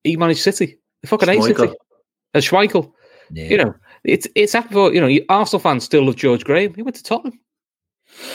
[0.02, 0.78] He managed City.
[1.02, 1.58] They fucking hate Schmeichel.
[1.68, 1.74] City.
[2.38, 2.92] And Schmeichel.
[3.32, 3.44] yeah.
[3.50, 3.74] You know,
[4.04, 5.06] it's it's happened for you know.
[5.08, 6.72] you- Arsenal fans still love George Graham.
[6.74, 7.38] He went to Tottenham.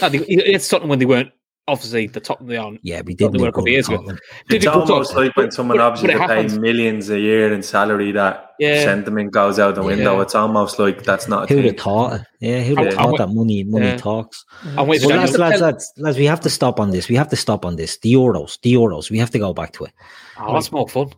[0.02, 1.32] No, they- he- he to Tottenham when they weren't
[1.70, 2.74] obviously the top they are.
[2.84, 4.04] yeah, we didn't were a couple of years ago.
[4.06, 4.18] Did
[4.58, 5.18] It's a good almost job.
[5.24, 6.60] like when But- someone but- obviously but it they pay happens.
[6.60, 8.84] millions a year in salary that Yeah.
[8.84, 10.18] sentiment goes out the window.
[10.18, 10.22] Yeah.
[10.24, 12.22] It's almost like that's not a Who'd have thought?
[12.42, 13.98] Yeah, who'd have thought that money, money Yeah.
[13.98, 14.44] talks?
[14.78, 17.08] I'm waiting Well, for lads, Daniel- lads, lads, lads, we have to stop on this.
[17.08, 17.98] We have to stop on this.
[17.98, 19.10] The Euros, the Euros.
[19.10, 19.92] We have to go back to it.
[20.40, 21.12] Oh, that's more fun.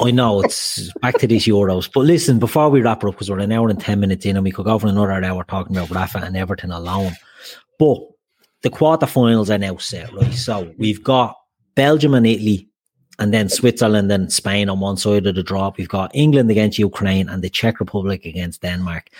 [0.00, 3.30] I know it's back to these Euros, but listen, before we wrap it up, because
[3.30, 5.76] we're an hour and 10 minutes in and we could go for another hour talking
[5.76, 7.12] about Rafa and Everton alone.
[7.78, 7.98] But
[8.62, 10.32] the quarterfinals are now set, right?
[10.32, 11.36] So we've got
[11.74, 12.68] Belgium and Italy,
[13.18, 15.72] and then Switzerland and Spain on one side of the draw.
[15.76, 19.10] We've got England against Ukraine and the Czech Republic against Denmark.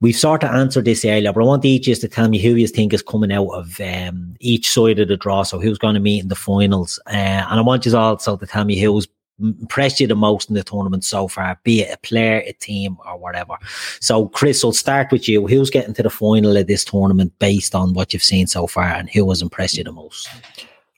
[0.00, 2.54] We've sort of answered this earlier, but I want each of to tell me who
[2.54, 5.42] you think is coming out of um, each side of the draw.
[5.42, 6.98] So who's going to meet in the finals?
[7.06, 9.06] Uh, and I want you also to tell me who's
[9.40, 12.96] impressed you the most in the tournament so far, be it a player, a team,
[13.06, 13.56] or whatever.
[14.00, 15.46] So, Chris, I'll start with you.
[15.46, 18.84] Who's getting to the final of this tournament based on what you've seen so far,
[18.84, 20.28] and who has impressed you the most?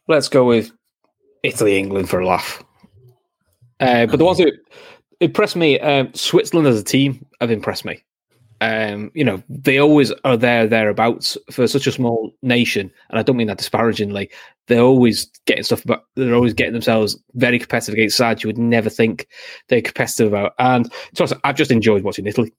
[0.09, 0.73] Let's go with
[1.43, 2.63] Italy, England for a laugh.
[3.81, 4.53] Uh, but the ones that
[5.21, 8.03] impressed me, um, Switzerland as a team have impressed me.
[8.63, 12.93] Um, you know, they always are there, thereabouts for such a small nation.
[13.11, 14.31] And I don't mean that disparagingly.
[14.69, 18.59] They're always getting stuff about, they're always getting themselves very competitive against sides you would
[18.59, 19.27] never think
[19.67, 20.55] they're competitive about.
[20.61, 22.53] And honest, I've just enjoyed watching Italy.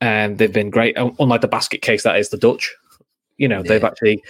[0.00, 2.74] Um, they've been great, unlike the basket case that is the Dutch.
[3.36, 4.22] You know, they've actually,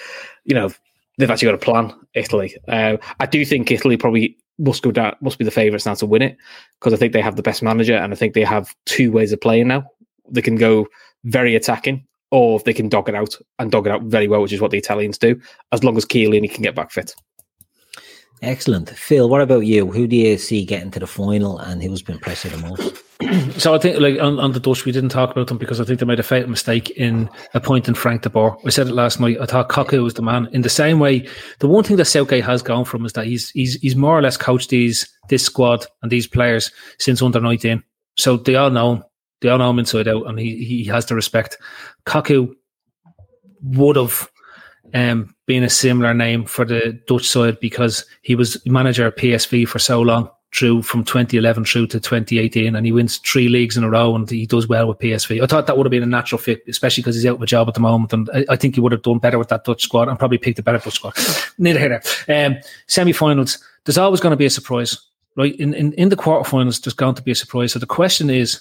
[0.45, 0.71] you know,
[1.19, 1.95] they've actually got a plan.
[2.15, 2.57] Italy.
[2.69, 6.07] Um, I do think Italy probably must go down, must be the favourites now to
[6.07, 6.37] win it
[6.79, 9.33] because I think they have the best manager and I think they have two ways
[9.33, 9.85] of playing now.
[10.29, 10.87] They can go
[11.25, 14.53] very attacking or they can dog it out and dog it out very well, which
[14.53, 15.41] is what the Italians do,
[15.73, 17.15] as long as Chiellini can get back fit.
[18.43, 18.91] Excellent.
[18.91, 19.91] Phil, what about you?
[19.91, 23.03] Who do you see getting to the final and who's been pressing the most?
[23.61, 25.85] so I think like on, on, the Dutch, we didn't talk about them because I
[25.85, 28.59] think they made a fatal mistake in appointing Frank de Boer.
[28.67, 29.39] I said it last night.
[29.41, 30.49] I thought Cocu was the man.
[30.53, 31.27] In the same way,
[31.61, 34.23] the one thing that Southgate has gone from is that he's he's he's more or
[34.23, 37.83] less coached these this squad and these players since under nineteen.
[38.17, 39.05] So they all know him.
[39.45, 41.59] They all know him inside out, and he he has the respect.
[42.07, 42.55] Cocu
[43.63, 44.31] would have
[44.95, 49.69] um, being a similar name for the Dutch side because he was manager of PSV
[49.69, 53.85] for so long, through from 2011 through to 2018, and he wins three leagues in
[53.85, 55.43] a row and he does well with PSV.
[55.43, 57.47] I thought that would have been a natural fit, especially because he's out of a
[57.47, 59.65] job at the moment, and I, I, think he would have done better with that
[59.65, 61.15] Dutch squad and probably picked a better Dutch squad.
[61.59, 62.03] Neither here.
[62.29, 62.57] Um,
[62.87, 64.97] semi-finals, there's always going to be a surprise,
[65.37, 65.57] right?
[65.57, 67.73] In, in in the quarterfinals, there's going to be a surprise.
[67.73, 68.61] So the question is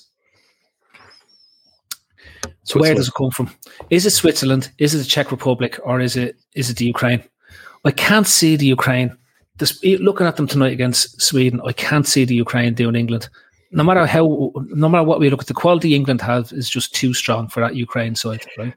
[2.73, 3.49] where does it come from?
[3.90, 4.72] Is it Switzerland?
[4.77, 5.80] Is it the Czech Republic?
[5.84, 7.23] Or is it is it the Ukraine?
[7.85, 9.15] I can't see the Ukraine.
[9.57, 13.30] This, looking at them tonight against Sweden, I can't see the Ukraine doing England.
[13.74, 16.94] No matter how, no matter what we look at, the quality England have is just
[16.94, 18.45] too strong for that Ukraine side.
[18.58, 18.74] Right?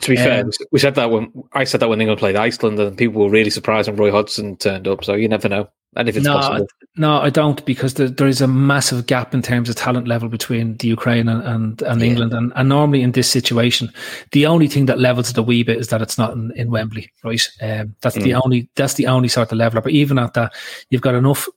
[0.00, 2.78] To be um, fair, we said that when I said that when England played Iceland,
[2.78, 5.04] and people were really surprised when Roy Hodgson turned up.
[5.04, 5.68] So you never know.
[5.96, 6.66] And if it's no, possible.
[6.96, 10.28] No, I don't because there, there is a massive gap in terms of talent level
[10.28, 12.06] between the Ukraine and, and, and yeah.
[12.06, 12.34] England.
[12.34, 13.90] And, and normally in this situation,
[14.32, 16.70] the only thing that levels it a wee bit is that it's not in, in
[16.70, 17.48] Wembley, right?
[17.62, 18.22] Um, that's mm.
[18.22, 19.80] the only that's the only sort of leveler.
[19.80, 20.52] But even at that,
[20.90, 21.48] you've got enough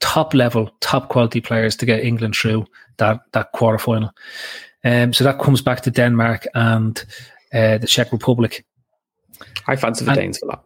[0.00, 2.66] top level, top quality players to get England through
[2.98, 4.10] that that quarter final.
[4.84, 7.02] Um, so that comes back to Denmark and
[7.52, 8.64] uh, the Czech Republic.
[9.66, 10.62] I fancy the and, Danes for that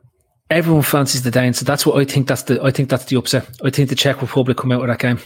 [0.50, 2.28] everyone fancies the Danes, so that's what I think.
[2.28, 3.48] That's the I think that's the upset.
[3.64, 5.18] I think the Czech Republic come out of that game,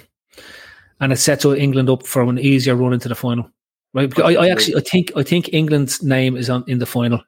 [1.00, 3.50] and it sets England up for an easier run into the final.
[3.94, 4.18] Right?
[4.20, 7.22] I, I, actually I think I think England's name is on in the final,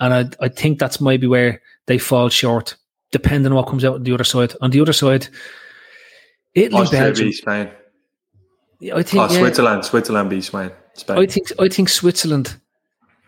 [0.00, 2.76] and I I think that's maybe where they fall short,
[3.10, 4.54] depending on what comes out on the other side.
[4.60, 5.28] On the other side,
[6.54, 7.70] Italy, Belgium, Spain.
[8.94, 10.70] I think oh, Switzerland, yeah, Switzerland beat Spain.
[10.94, 11.18] Spain.
[11.18, 12.56] I think I think Switzerland.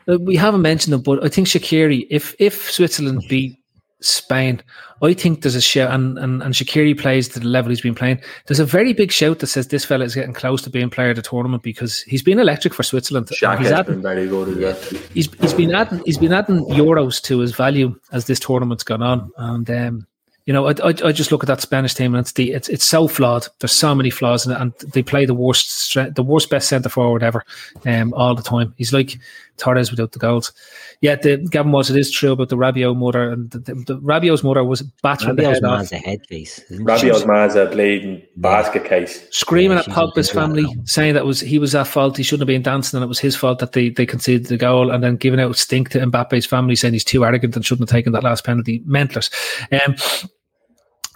[0.06, 2.06] Uh, we haven't mentioned them, but I think Shaqiri.
[2.10, 3.58] If if Switzerland beat
[4.04, 4.62] Spain.
[5.02, 7.94] I think there's a shout, and, and, and Shaqiri plays to the level he's been
[7.94, 8.20] playing.
[8.46, 11.10] There's a very big shout that says this fella is getting close to being player
[11.10, 13.28] of the tournament because he's been electric for Switzerland.
[13.28, 14.78] Shaq he's adding, been very good.
[15.12, 19.02] He's, he's been adding he's been adding euros to his value as this tournament's gone
[19.02, 20.06] on, and um,
[20.46, 22.68] you know, I, I, I, just look at that Spanish team and it's the it's
[22.68, 23.48] it's so flawed.
[23.60, 26.90] There's so many flaws in it, and they play the worst the worst best centre
[26.90, 27.44] forward ever,
[27.86, 28.74] um, all the time.
[28.76, 29.18] He's like
[29.56, 30.52] Torres without the goals.
[31.00, 34.00] Yeah, the Gavin was it is true about the Rabiot mother and the, the, the
[34.00, 35.92] Rabiot's mother was battering Rabiot's the head off.
[35.92, 36.60] a head case.
[36.70, 39.26] Rabiot's man's a bleeding basket case.
[39.30, 42.16] Screaming yeah, at Pogba's family, saying that was he was at fault.
[42.16, 44.56] He shouldn't have been dancing, and it was his fault that they they conceded the
[44.56, 47.88] goal, and then giving out stink to Mbappe's family, saying he's too arrogant and shouldn't
[47.88, 48.82] have taken that last penalty.
[48.86, 49.30] Mentless.
[49.70, 49.96] Um,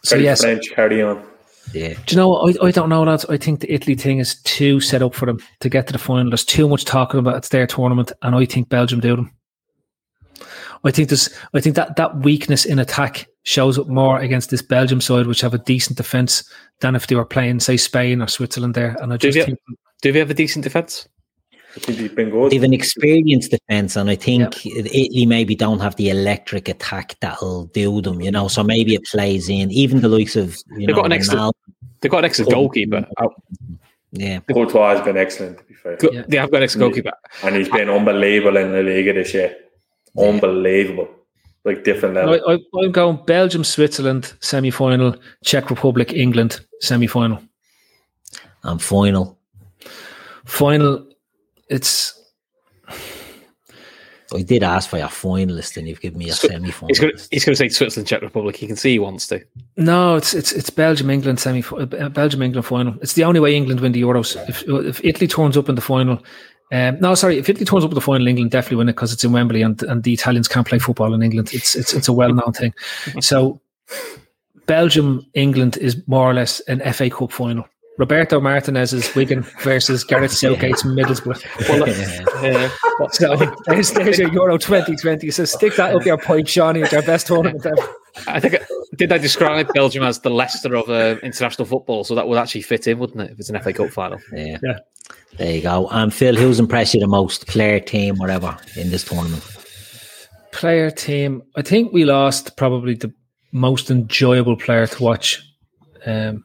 [0.02, 1.24] so Very yes, French, carry on.
[1.72, 1.94] Yeah.
[1.94, 2.34] Do you know?
[2.34, 3.24] I, I don't know, lads.
[3.26, 5.98] I think the Italy thing is too set up for them to get to the
[5.98, 6.30] final.
[6.30, 9.32] There's too much talking about it's their tournament, and I think Belgium do them.
[10.84, 11.28] I think there's.
[11.54, 15.40] I think that that weakness in attack shows up more against this Belgium side, which
[15.40, 16.48] have a decent defense,
[16.80, 18.96] than if they were playing, say, Spain or Switzerland there.
[19.00, 19.58] And I just do you, think,
[20.02, 21.08] do we have a decent defense?
[21.86, 22.52] They've been good.
[22.52, 24.82] They've an experienced defense, and I think yeah.
[24.84, 28.20] Italy maybe don't have the electric attack that'll do them.
[28.20, 29.70] You know, so maybe it plays in.
[29.70, 31.56] Even the likes of you they've know, got an excellent,
[32.00, 33.06] they've got an excellent goalkeeper.
[33.18, 33.34] Oh, oh.
[34.12, 35.58] Yeah, Courtois has been excellent.
[35.58, 36.22] To be fair, yeah.
[36.26, 39.54] they have got an excellent goalkeeper, and he's been unbelievable in the league this year.
[40.18, 41.08] Unbelievable,
[41.64, 42.40] like different level.
[42.46, 45.14] I, I, I'm going Belgium, Switzerland semi final,
[45.44, 47.42] Czech Republic, England semi final.
[48.64, 49.38] And final.
[50.44, 51.06] Final
[51.68, 52.14] it's.
[54.34, 56.88] I did ask for a finalist, and you've given me a semi finalist.
[56.88, 58.56] He's going, he's going to say Switzerland, Czech Republic.
[58.56, 59.42] He can see he wants to.
[59.76, 62.94] No, it's it's it's Belgium, England semi, uh, Belgium, England final.
[63.00, 64.36] It's the only way England win the Euros.
[64.48, 66.22] If if Italy turns up in the final,
[66.70, 69.12] um, no, sorry, if Italy turns up in the final, England definitely win it because
[69.12, 71.50] it's in Wembley, and and the Italians can't play football in England.
[71.54, 72.74] It's it's it's a well known thing.
[73.20, 73.60] So,
[74.66, 77.66] Belgium, England is more or less an FA Cup final.
[77.98, 81.42] Roberto Martinez's Wigan versus Gareth Southgate's Middlesbrough.
[82.98, 85.30] Well, so there's, there's your Euro 2020.
[85.32, 86.82] So stick that up your point, Shawnee.
[86.82, 87.88] It's our best tournament ever.
[88.28, 88.56] I think
[88.96, 92.04] did I describe Belgium as the Leicester of uh, international football?
[92.04, 93.32] So that would actually fit in, wouldn't it?
[93.32, 94.20] If it's an FA Cup final.
[94.32, 94.58] Yeah.
[94.62, 94.78] yeah.
[95.36, 95.88] There you go.
[95.88, 97.46] And um, Phil, who's impressed you the most?
[97.46, 99.44] Player, team, whatever, in this tournament.
[100.52, 101.42] Player, team.
[101.56, 103.12] I think we lost probably the
[103.52, 105.42] most enjoyable player to watch.
[106.06, 106.44] Um,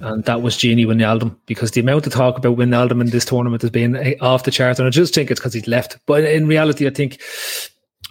[0.00, 3.62] and that was Gini Wijnaldum because the amount of talk about Wijnaldum in this tournament
[3.62, 5.98] has been eh, off the chart, and I just think it's because he's left.
[6.06, 7.20] But in reality, I think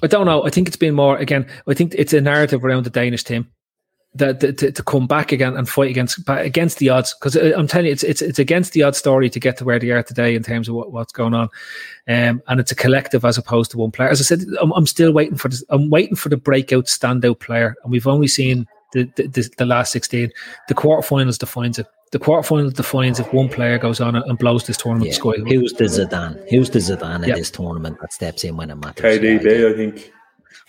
[0.03, 0.45] I don't know.
[0.45, 1.47] I think it's been more again.
[1.67, 3.47] I think it's a narrative around the Danish team
[4.15, 7.67] that, to, to come back again and fight against against the odds because uh, I'm
[7.67, 10.03] telling you, it's it's it's against the odds story to get to where they are
[10.03, 11.49] today in terms of what, what's going on,
[12.07, 14.09] um, and it's a collective as opposed to one player.
[14.09, 15.63] As I said, I'm, I'm still waiting for this.
[15.69, 19.65] I'm waiting for the breakout standout player, and we've only seen the the, the, the
[19.65, 20.31] last sixteen.
[20.67, 21.87] The quarterfinals defines it.
[22.11, 25.17] The quarterfinals defines if one player goes on and blows this tournament Yeah.
[25.17, 25.33] sky.
[25.45, 26.49] Who's the Zidane?
[26.49, 27.35] Who's the Zidane in Yeah.
[27.35, 29.19] this tournament that steps in when it matters?
[29.19, 30.13] KDB, I think.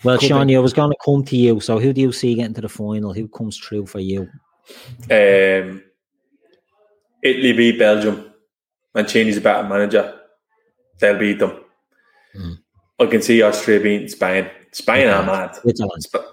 [0.03, 1.59] Well, Could Sean, I was going to come to you.
[1.61, 3.13] So, who do you see getting to the final?
[3.13, 4.29] Who comes through for you?
[5.09, 5.83] Um,
[7.23, 8.33] Italy beat Belgium.
[8.95, 10.19] Mancini's a better manager.
[10.99, 11.63] They'll beat them.
[12.35, 12.59] Mm.
[12.99, 14.49] I can see Austria beating Spain.
[14.71, 15.55] Spain are mad.
[15.55, 16.03] Switzerland.
[16.03, 16.27] Sp-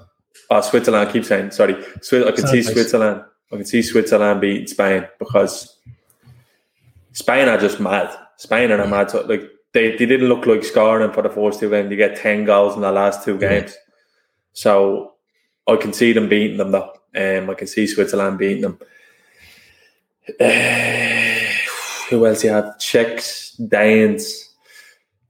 [0.51, 1.09] Oh, Switzerland.
[1.09, 1.75] I keep saying sorry.
[2.01, 2.73] Swi- I can see nice.
[2.73, 3.23] Switzerland.
[3.53, 5.79] I can see Switzerland beating Spain because
[7.13, 8.17] Spain are just mad.
[8.37, 9.11] Spain are mad.
[9.11, 9.43] So, like
[9.73, 11.89] they, they didn't look like scoring for the first two games.
[11.89, 13.77] They get ten goals in the last two games.
[14.53, 15.15] So
[15.67, 16.93] I can see them beating them though.
[17.15, 18.79] Um, I can see Switzerland beating them.
[20.41, 21.47] Uh,
[22.11, 22.79] who else you have?
[22.79, 24.55] Czechs, Danes,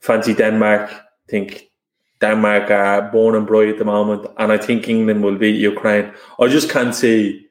[0.01, 0.91] fancy Denmark.
[0.91, 1.71] I think
[2.21, 6.13] Denmark are born and bright at the moment, and I think England will beat Ukraine.
[6.41, 7.47] I just can't see.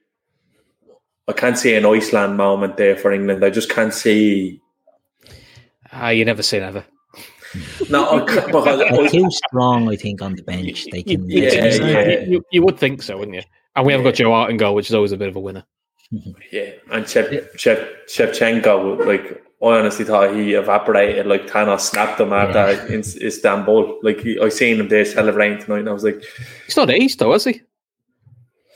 [1.27, 3.43] I can't see an Iceland moment there for England.
[3.43, 4.61] I just can't see.
[5.91, 6.83] Ah, you never say never.
[7.89, 10.85] No, I can't, because They're I- too strong, I think, on the bench.
[10.91, 11.29] They can.
[11.29, 12.19] You, Yeah, yeah.
[12.25, 13.43] you, you would think so, wouldn't you?
[13.75, 15.39] And we haven't got Joe Hart in goal, which is always a bit of a
[15.39, 15.63] winner.
[16.51, 21.25] Yeah, and Shev, Shev, Shevchenko, like I honestly thought he evaporated.
[21.27, 23.99] Like Thanos snapped him after in Istanbul.
[24.03, 26.21] Like he, I seen him there celebrating tonight, and I was like,
[26.65, 27.61] He's not ace though, is he?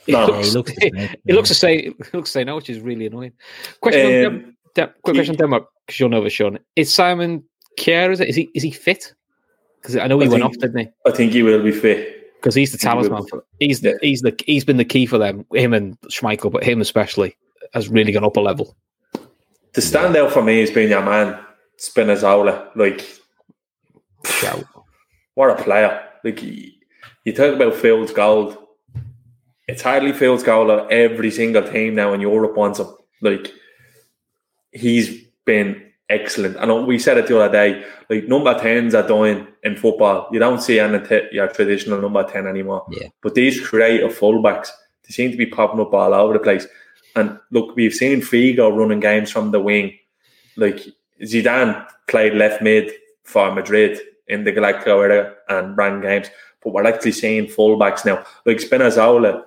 [0.08, 0.26] No.
[0.28, 0.72] Yeah, he looks.
[0.80, 1.94] He, he looks the same.
[2.10, 3.32] He looks the same now, which is really annoying.
[3.80, 4.06] Question.
[4.06, 6.58] on um, Dem- Dem- quick question, on Denmark, because you'll know this, Sean.
[6.76, 7.44] Is Simon
[7.78, 8.10] Kjær?
[8.12, 8.28] Is it?
[8.28, 8.50] Is he?
[8.54, 9.14] Is he fit?
[9.80, 10.88] Because I know he I went think- off, didn't he?
[11.06, 12.16] I think he will be fit.
[12.40, 13.24] Because he's the I he will talisman.
[13.24, 13.92] be For, he's Yeah.
[14.00, 15.44] he's the he's been the key for them.
[15.52, 17.36] Him and Schmeichel, but him especially
[17.74, 18.74] has really gone up a level.
[19.72, 21.38] The standout for me has been your man
[21.78, 22.70] Spinazzola.
[22.76, 23.04] Like
[24.24, 24.64] Shout.
[25.34, 26.08] what a player!
[26.24, 28.56] Like you talk about Fields Gold.
[29.68, 32.88] It's hardly Fields Gold on every single team now in Europe wants him.
[33.22, 33.52] Like
[34.72, 36.56] he's been excellent.
[36.56, 37.84] And we said it the other day.
[38.10, 40.28] Like number tens are dying in football.
[40.32, 42.84] You don't see any t- your traditional number ten anymore.
[42.90, 43.08] Yeah.
[43.22, 44.68] But these creative fullbacks,
[45.04, 46.66] they seem to be popping up all over the place.
[47.16, 49.98] And look, we've seen Figo running games from the wing.
[50.56, 50.80] Like
[51.22, 52.92] Zidane played left mid
[53.24, 56.28] for Madrid in the Galactico era and ran games.
[56.62, 58.24] But we're actually seeing fullbacks now.
[58.46, 59.44] Like Spinazzola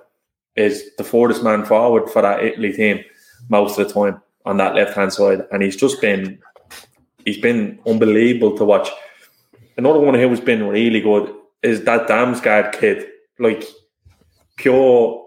[0.56, 3.04] is the forwardest man forward for that Italy team
[3.48, 5.44] most of the time on that left hand side.
[5.50, 6.38] And he's just been
[7.24, 8.88] he's been unbelievable to watch.
[9.76, 13.08] Another one who's been really good is that Damsgaard kid.
[13.38, 13.64] Like
[14.56, 15.23] pure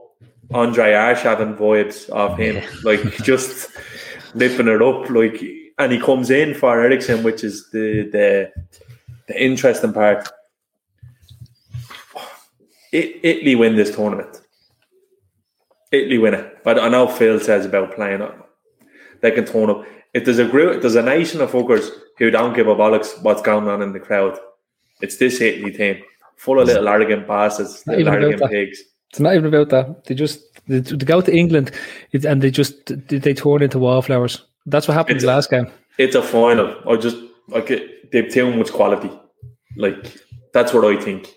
[0.54, 2.64] Andre Arshavin vibes of him.
[2.84, 3.70] Like just
[4.34, 5.10] lifting it up.
[5.10, 5.42] Like
[5.78, 8.52] and he comes in for Eriksen, which is the the
[9.28, 10.30] the interesting part.
[12.94, 14.42] I- Italy win this tournament.
[15.92, 16.64] Italy win it.
[16.64, 18.32] But I know Phil says about playing it.
[19.22, 19.86] They can turn up.
[20.14, 23.42] If there's a group, there's a nation of fuckers who don't give a bollocks what's
[23.42, 24.38] going on in the crowd.
[25.02, 26.02] It's this Italy team,
[26.38, 28.84] full of little arrogant bastards, little arrogant that.
[29.10, 29.14] Pigs.
[29.14, 30.06] It's not even about that.
[30.06, 31.72] They just they, they go to England
[32.14, 34.44] and they just they, they turn into wallflowers.
[34.66, 35.68] That's what happened It's- last game.
[35.98, 36.76] It's a final.
[36.88, 37.18] I just
[37.48, 38.12] like it.
[38.12, 39.10] They've too much quality.
[39.76, 40.14] Like
[40.54, 41.28] that's what I think.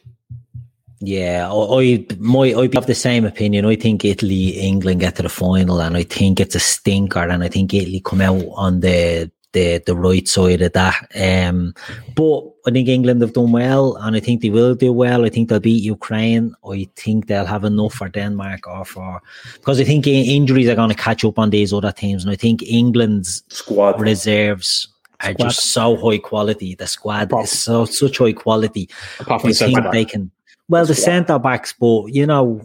[1.03, 3.65] Yeah, I, I my I have the same opinion.
[3.65, 7.43] I think Italy, England get to the final, and I think it's a stinker, and
[7.43, 10.97] I think Italy come out on the the the right side of that.
[11.15, 11.75] Um,
[12.15, 15.25] but I think England have done well, and I think they will do well.
[15.25, 16.55] I think they'll beat Ukraine.
[16.69, 19.21] I think they'll have enough for Denmark or for
[19.55, 22.37] because I think injuries are going to catch up on these other teams, and I
[22.37, 24.01] think England's Squad.
[24.01, 24.89] reserves
[25.23, 25.45] are Squad.
[25.49, 26.75] just so high quality.
[26.75, 28.89] The squad is so such high quality.
[29.19, 30.31] Apart from I the centre think they can.
[30.69, 32.61] Well, the centre backs, but you know,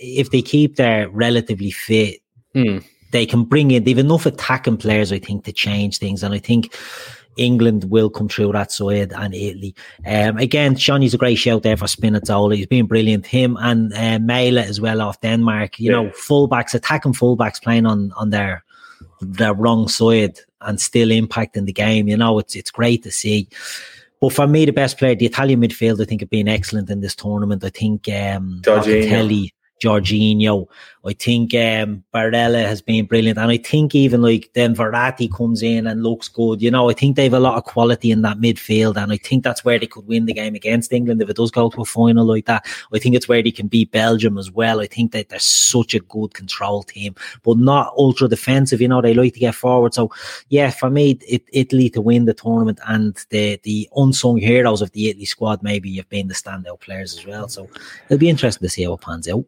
[0.00, 2.20] if they keep their relatively fit,
[2.54, 2.78] Hmm.
[3.12, 3.84] They can bring in.
[3.84, 6.76] They've enough attacking players, I think, to change things, and I think.
[7.38, 9.74] England will come through that side and Italy.
[10.06, 12.54] Um, again, Johnny's a great shout there for Spinazzola.
[12.54, 13.24] He's been brilliant.
[13.24, 15.80] Him and uh, Maehle as well off Denmark.
[15.80, 18.62] You know, fullbacks, attacking fullbacks playing on on their
[19.22, 22.08] their wrong side and still impacting the game.
[22.08, 23.48] You know, it's it's great to see.
[24.20, 27.00] But for me, the best player, the Italian midfield, I think have been excellent in
[27.00, 27.64] this tournament.
[27.64, 29.08] I think um, Jorginho.
[29.08, 29.52] Locatelli,
[29.82, 30.66] Jorginho.
[31.04, 35.60] I think um, Barella has been brilliant, and I think even like then Verratti comes
[35.60, 36.62] in and looks good.
[36.62, 39.16] You know, I think they have a lot of quality in that midfield, and I
[39.16, 41.80] think that's where they could win the game against England if it does go to
[41.80, 42.66] a final like that.
[42.94, 44.80] I think it's where they can beat Belgium as well.
[44.80, 48.80] I think that they're such a good control team, but not ultra defensive.
[48.80, 49.94] You know, they like to get forward.
[49.94, 50.12] So
[50.50, 54.92] yeah, for me, it, Italy to win the tournament and the the unsung heroes of
[54.92, 57.48] the Italy squad maybe have been the standout players as well.
[57.48, 57.68] So
[58.06, 59.44] it'll be interesting to see how it pans out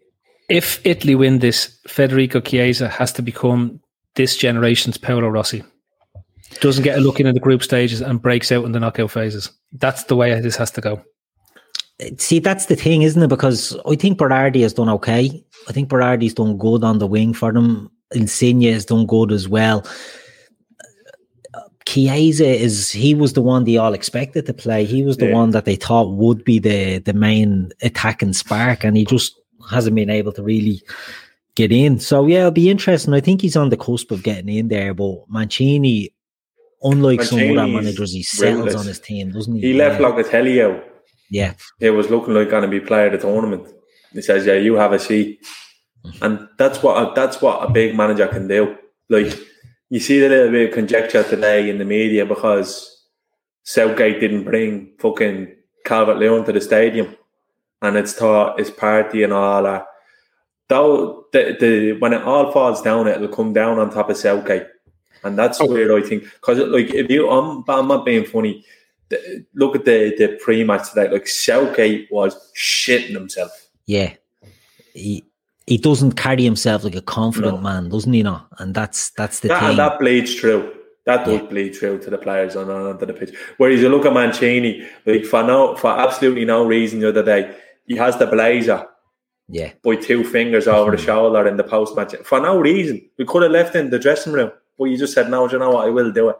[0.48, 3.80] if Italy win this, Federico Chiesa has to become
[4.14, 5.62] this generation's Paolo Rossi.
[6.60, 9.10] Doesn't get a look in at the group stages and breaks out in the knockout
[9.10, 9.50] phases.
[9.72, 11.02] That's the way this has to go.
[12.18, 13.28] See, that's the thing, isn't it?
[13.28, 15.44] Because I think Berardi has done okay.
[15.68, 17.90] I think Berardi's done good on the wing for them.
[18.12, 19.86] Insigne has done good as well.
[21.86, 24.84] Chiesa is he was the one they all expected to play.
[24.84, 25.34] He was the yeah.
[25.34, 29.38] one that they thought would be the the main attacking spark, and he just
[29.70, 30.82] hasn't been able to really
[31.54, 31.98] get in.
[31.98, 33.14] So yeah, it'll be interesting.
[33.14, 36.10] I think he's on the cusp of getting in there, but Mancini,
[36.82, 39.60] unlike Mancini's some other managers, he settles on his team, doesn't he?
[39.60, 40.08] He left yeah.
[40.08, 40.84] Locatelli out.
[41.30, 41.54] Yeah.
[41.80, 43.68] It was looking like going to be player of the tournament.
[44.12, 45.44] He says, "Yeah, you have a seat,"
[46.22, 48.76] and that's what that's what a big manager can do.
[49.08, 49.36] Like
[49.90, 53.08] you see a little bit of conjecture today in the media because
[53.64, 55.54] Southgate didn't bring fucking
[55.84, 57.16] Calvert Lewin to the stadium
[57.84, 59.86] and it's thought it's party and all that.
[60.68, 64.66] Though the, the when it all falls down, it'll come down on top of Southgate,
[65.22, 65.72] and that's okay.
[65.72, 68.64] where I think because like if you, I'm, I'm not being funny.
[69.10, 71.10] The, look at the the pre-match today.
[71.10, 73.50] Like Southgate was shitting himself.
[73.84, 74.14] Yeah,
[74.94, 75.24] he
[75.66, 77.60] he doesn't carry himself like a confident no.
[77.60, 78.22] man, doesn't he?
[78.22, 79.76] Not, and that's that's the that, thing.
[79.76, 80.72] that bleeds through.
[81.06, 81.48] That does yeah.
[81.48, 83.34] bleed through to the players on onto the pitch.
[83.58, 87.54] Whereas you look at Mancini, like for no for absolutely no reason the other day,
[87.86, 88.86] he has the blazer.
[89.48, 89.72] Yeah.
[89.82, 92.14] By two fingers over the shoulder in the post match.
[92.24, 93.08] For no reason.
[93.18, 94.52] We could have left in the dressing room.
[94.78, 96.36] But you just said, no, you know what, I will do it.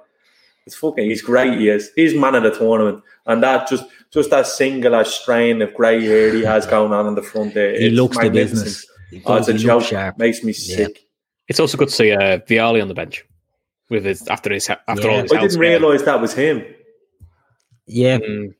[0.66, 1.90] It's fucking he's great, he is.
[1.94, 3.02] He's man of the tournament.
[3.26, 7.14] And that just just that singular strain of grey hair he has going on in
[7.14, 7.78] the front there.
[7.78, 8.86] He looks the business.
[9.26, 9.84] Oh, it's a joke.
[9.84, 10.18] Sharp.
[10.18, 11.06] Makes me sick.
[11.48, 13.24] It's also good to see uh, Vialli on the bench
[13.90, 15.10] with his after his after yeah.
[15.10, 16.64] all his I didn't realise that was him.
[17.86, 18.18] Yeah.
[18.18, 18.54] Mm.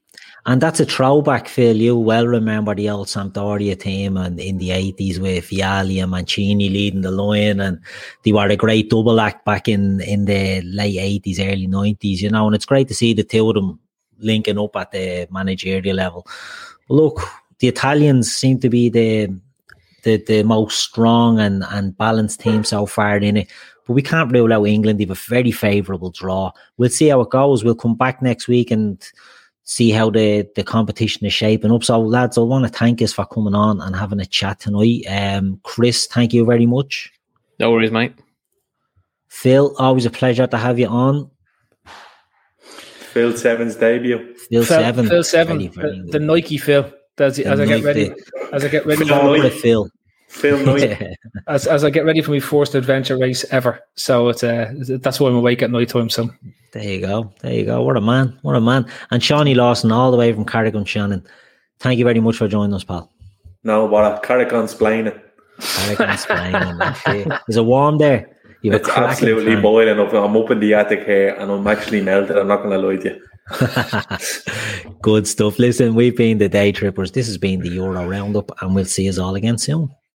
[0.47, 1.77] And that's a throwback, Phil.
[1.77, 6.69] You well remember the old Sampdoria team and in the 80s with Vialli and Mancini
[6.69, 7.61] leading the line.
[7.61, 7.81] And
[8.25, 12.29] they were a great double act back in, in the late 80s, early 90s, you
[12.29, 12.47] know.
[12.47, 13.81] And it's great to see the two of them
[14.19, 16.27] linking up at the managerial level.
[16.89, 17.21] But look,
[17.59, 19.29] the Italians seem to be the
[20.03, 23.51] the, the most strong and, and balanced team so far in it.
[23.87, 25.01] But we can't rule out England.
[25.01, 26.53] They have a very favourable draw.
[26.77, 27.65] We'll see how it goes.
[27.65, 29.03] We'll come back next week and
[29.65, 31.83] see how the, the competition is shaping up.
[31.83, 35.05] So, lads, I want to thank us for coming on and having a chat tonight.
[35.09, 37.13] Um, Chris, thank you very much.
[37.59, 38.15] No worries, mate.
[39.29, 41.31] Phil, always a pleasure to have you on.
[43.15, 44.19] Phil Seven's debut.
[44.35, 45.09] Phil, Phil Seven.
[45.09, 45.59] Phil Seven.
[45.59, 46.93] Very, very the, the, Nike Phil.
[47.19, 48.13] As, as I get ready,
[48.53, 49.05] as I get ready,
[49.51, 49.89] Phil.
[50.35, 51.15] Phil yeah.
[51.47, 53.81] as as I get ready for my first adventure race ever.
[53.95, 56.11] So it's uh, that's why I'm awake at night time.
[56.11, 56.29] So
[56.73, 57.83] there you go, there you go.
[57.83, 58.91] What a man, what a man.
[59.13, 61.25] And Shawnee Lawson, all the way from Carrick on Shannon.
[61.79, 63.11] Thank you very much for joining us, pal.
[63.63, 65.35] No, what a Carrigan's playing it.
[65.61, 68.29] Carrigan's playing Is it warm there?
[68.63, 70.13] it's absolutely boiling up.
[70.13, 72.37] I'm up in the attic here, and I'm actually melted.
[72.37, 74.93] I'm not going to lie to you.
[75.03, 75.59] Good stuff.
[75.59, 77.13] Listen, we've been the day trippers.
[77.13, 79.95] This has been the Euro Roundup, and we'll see us all again soon.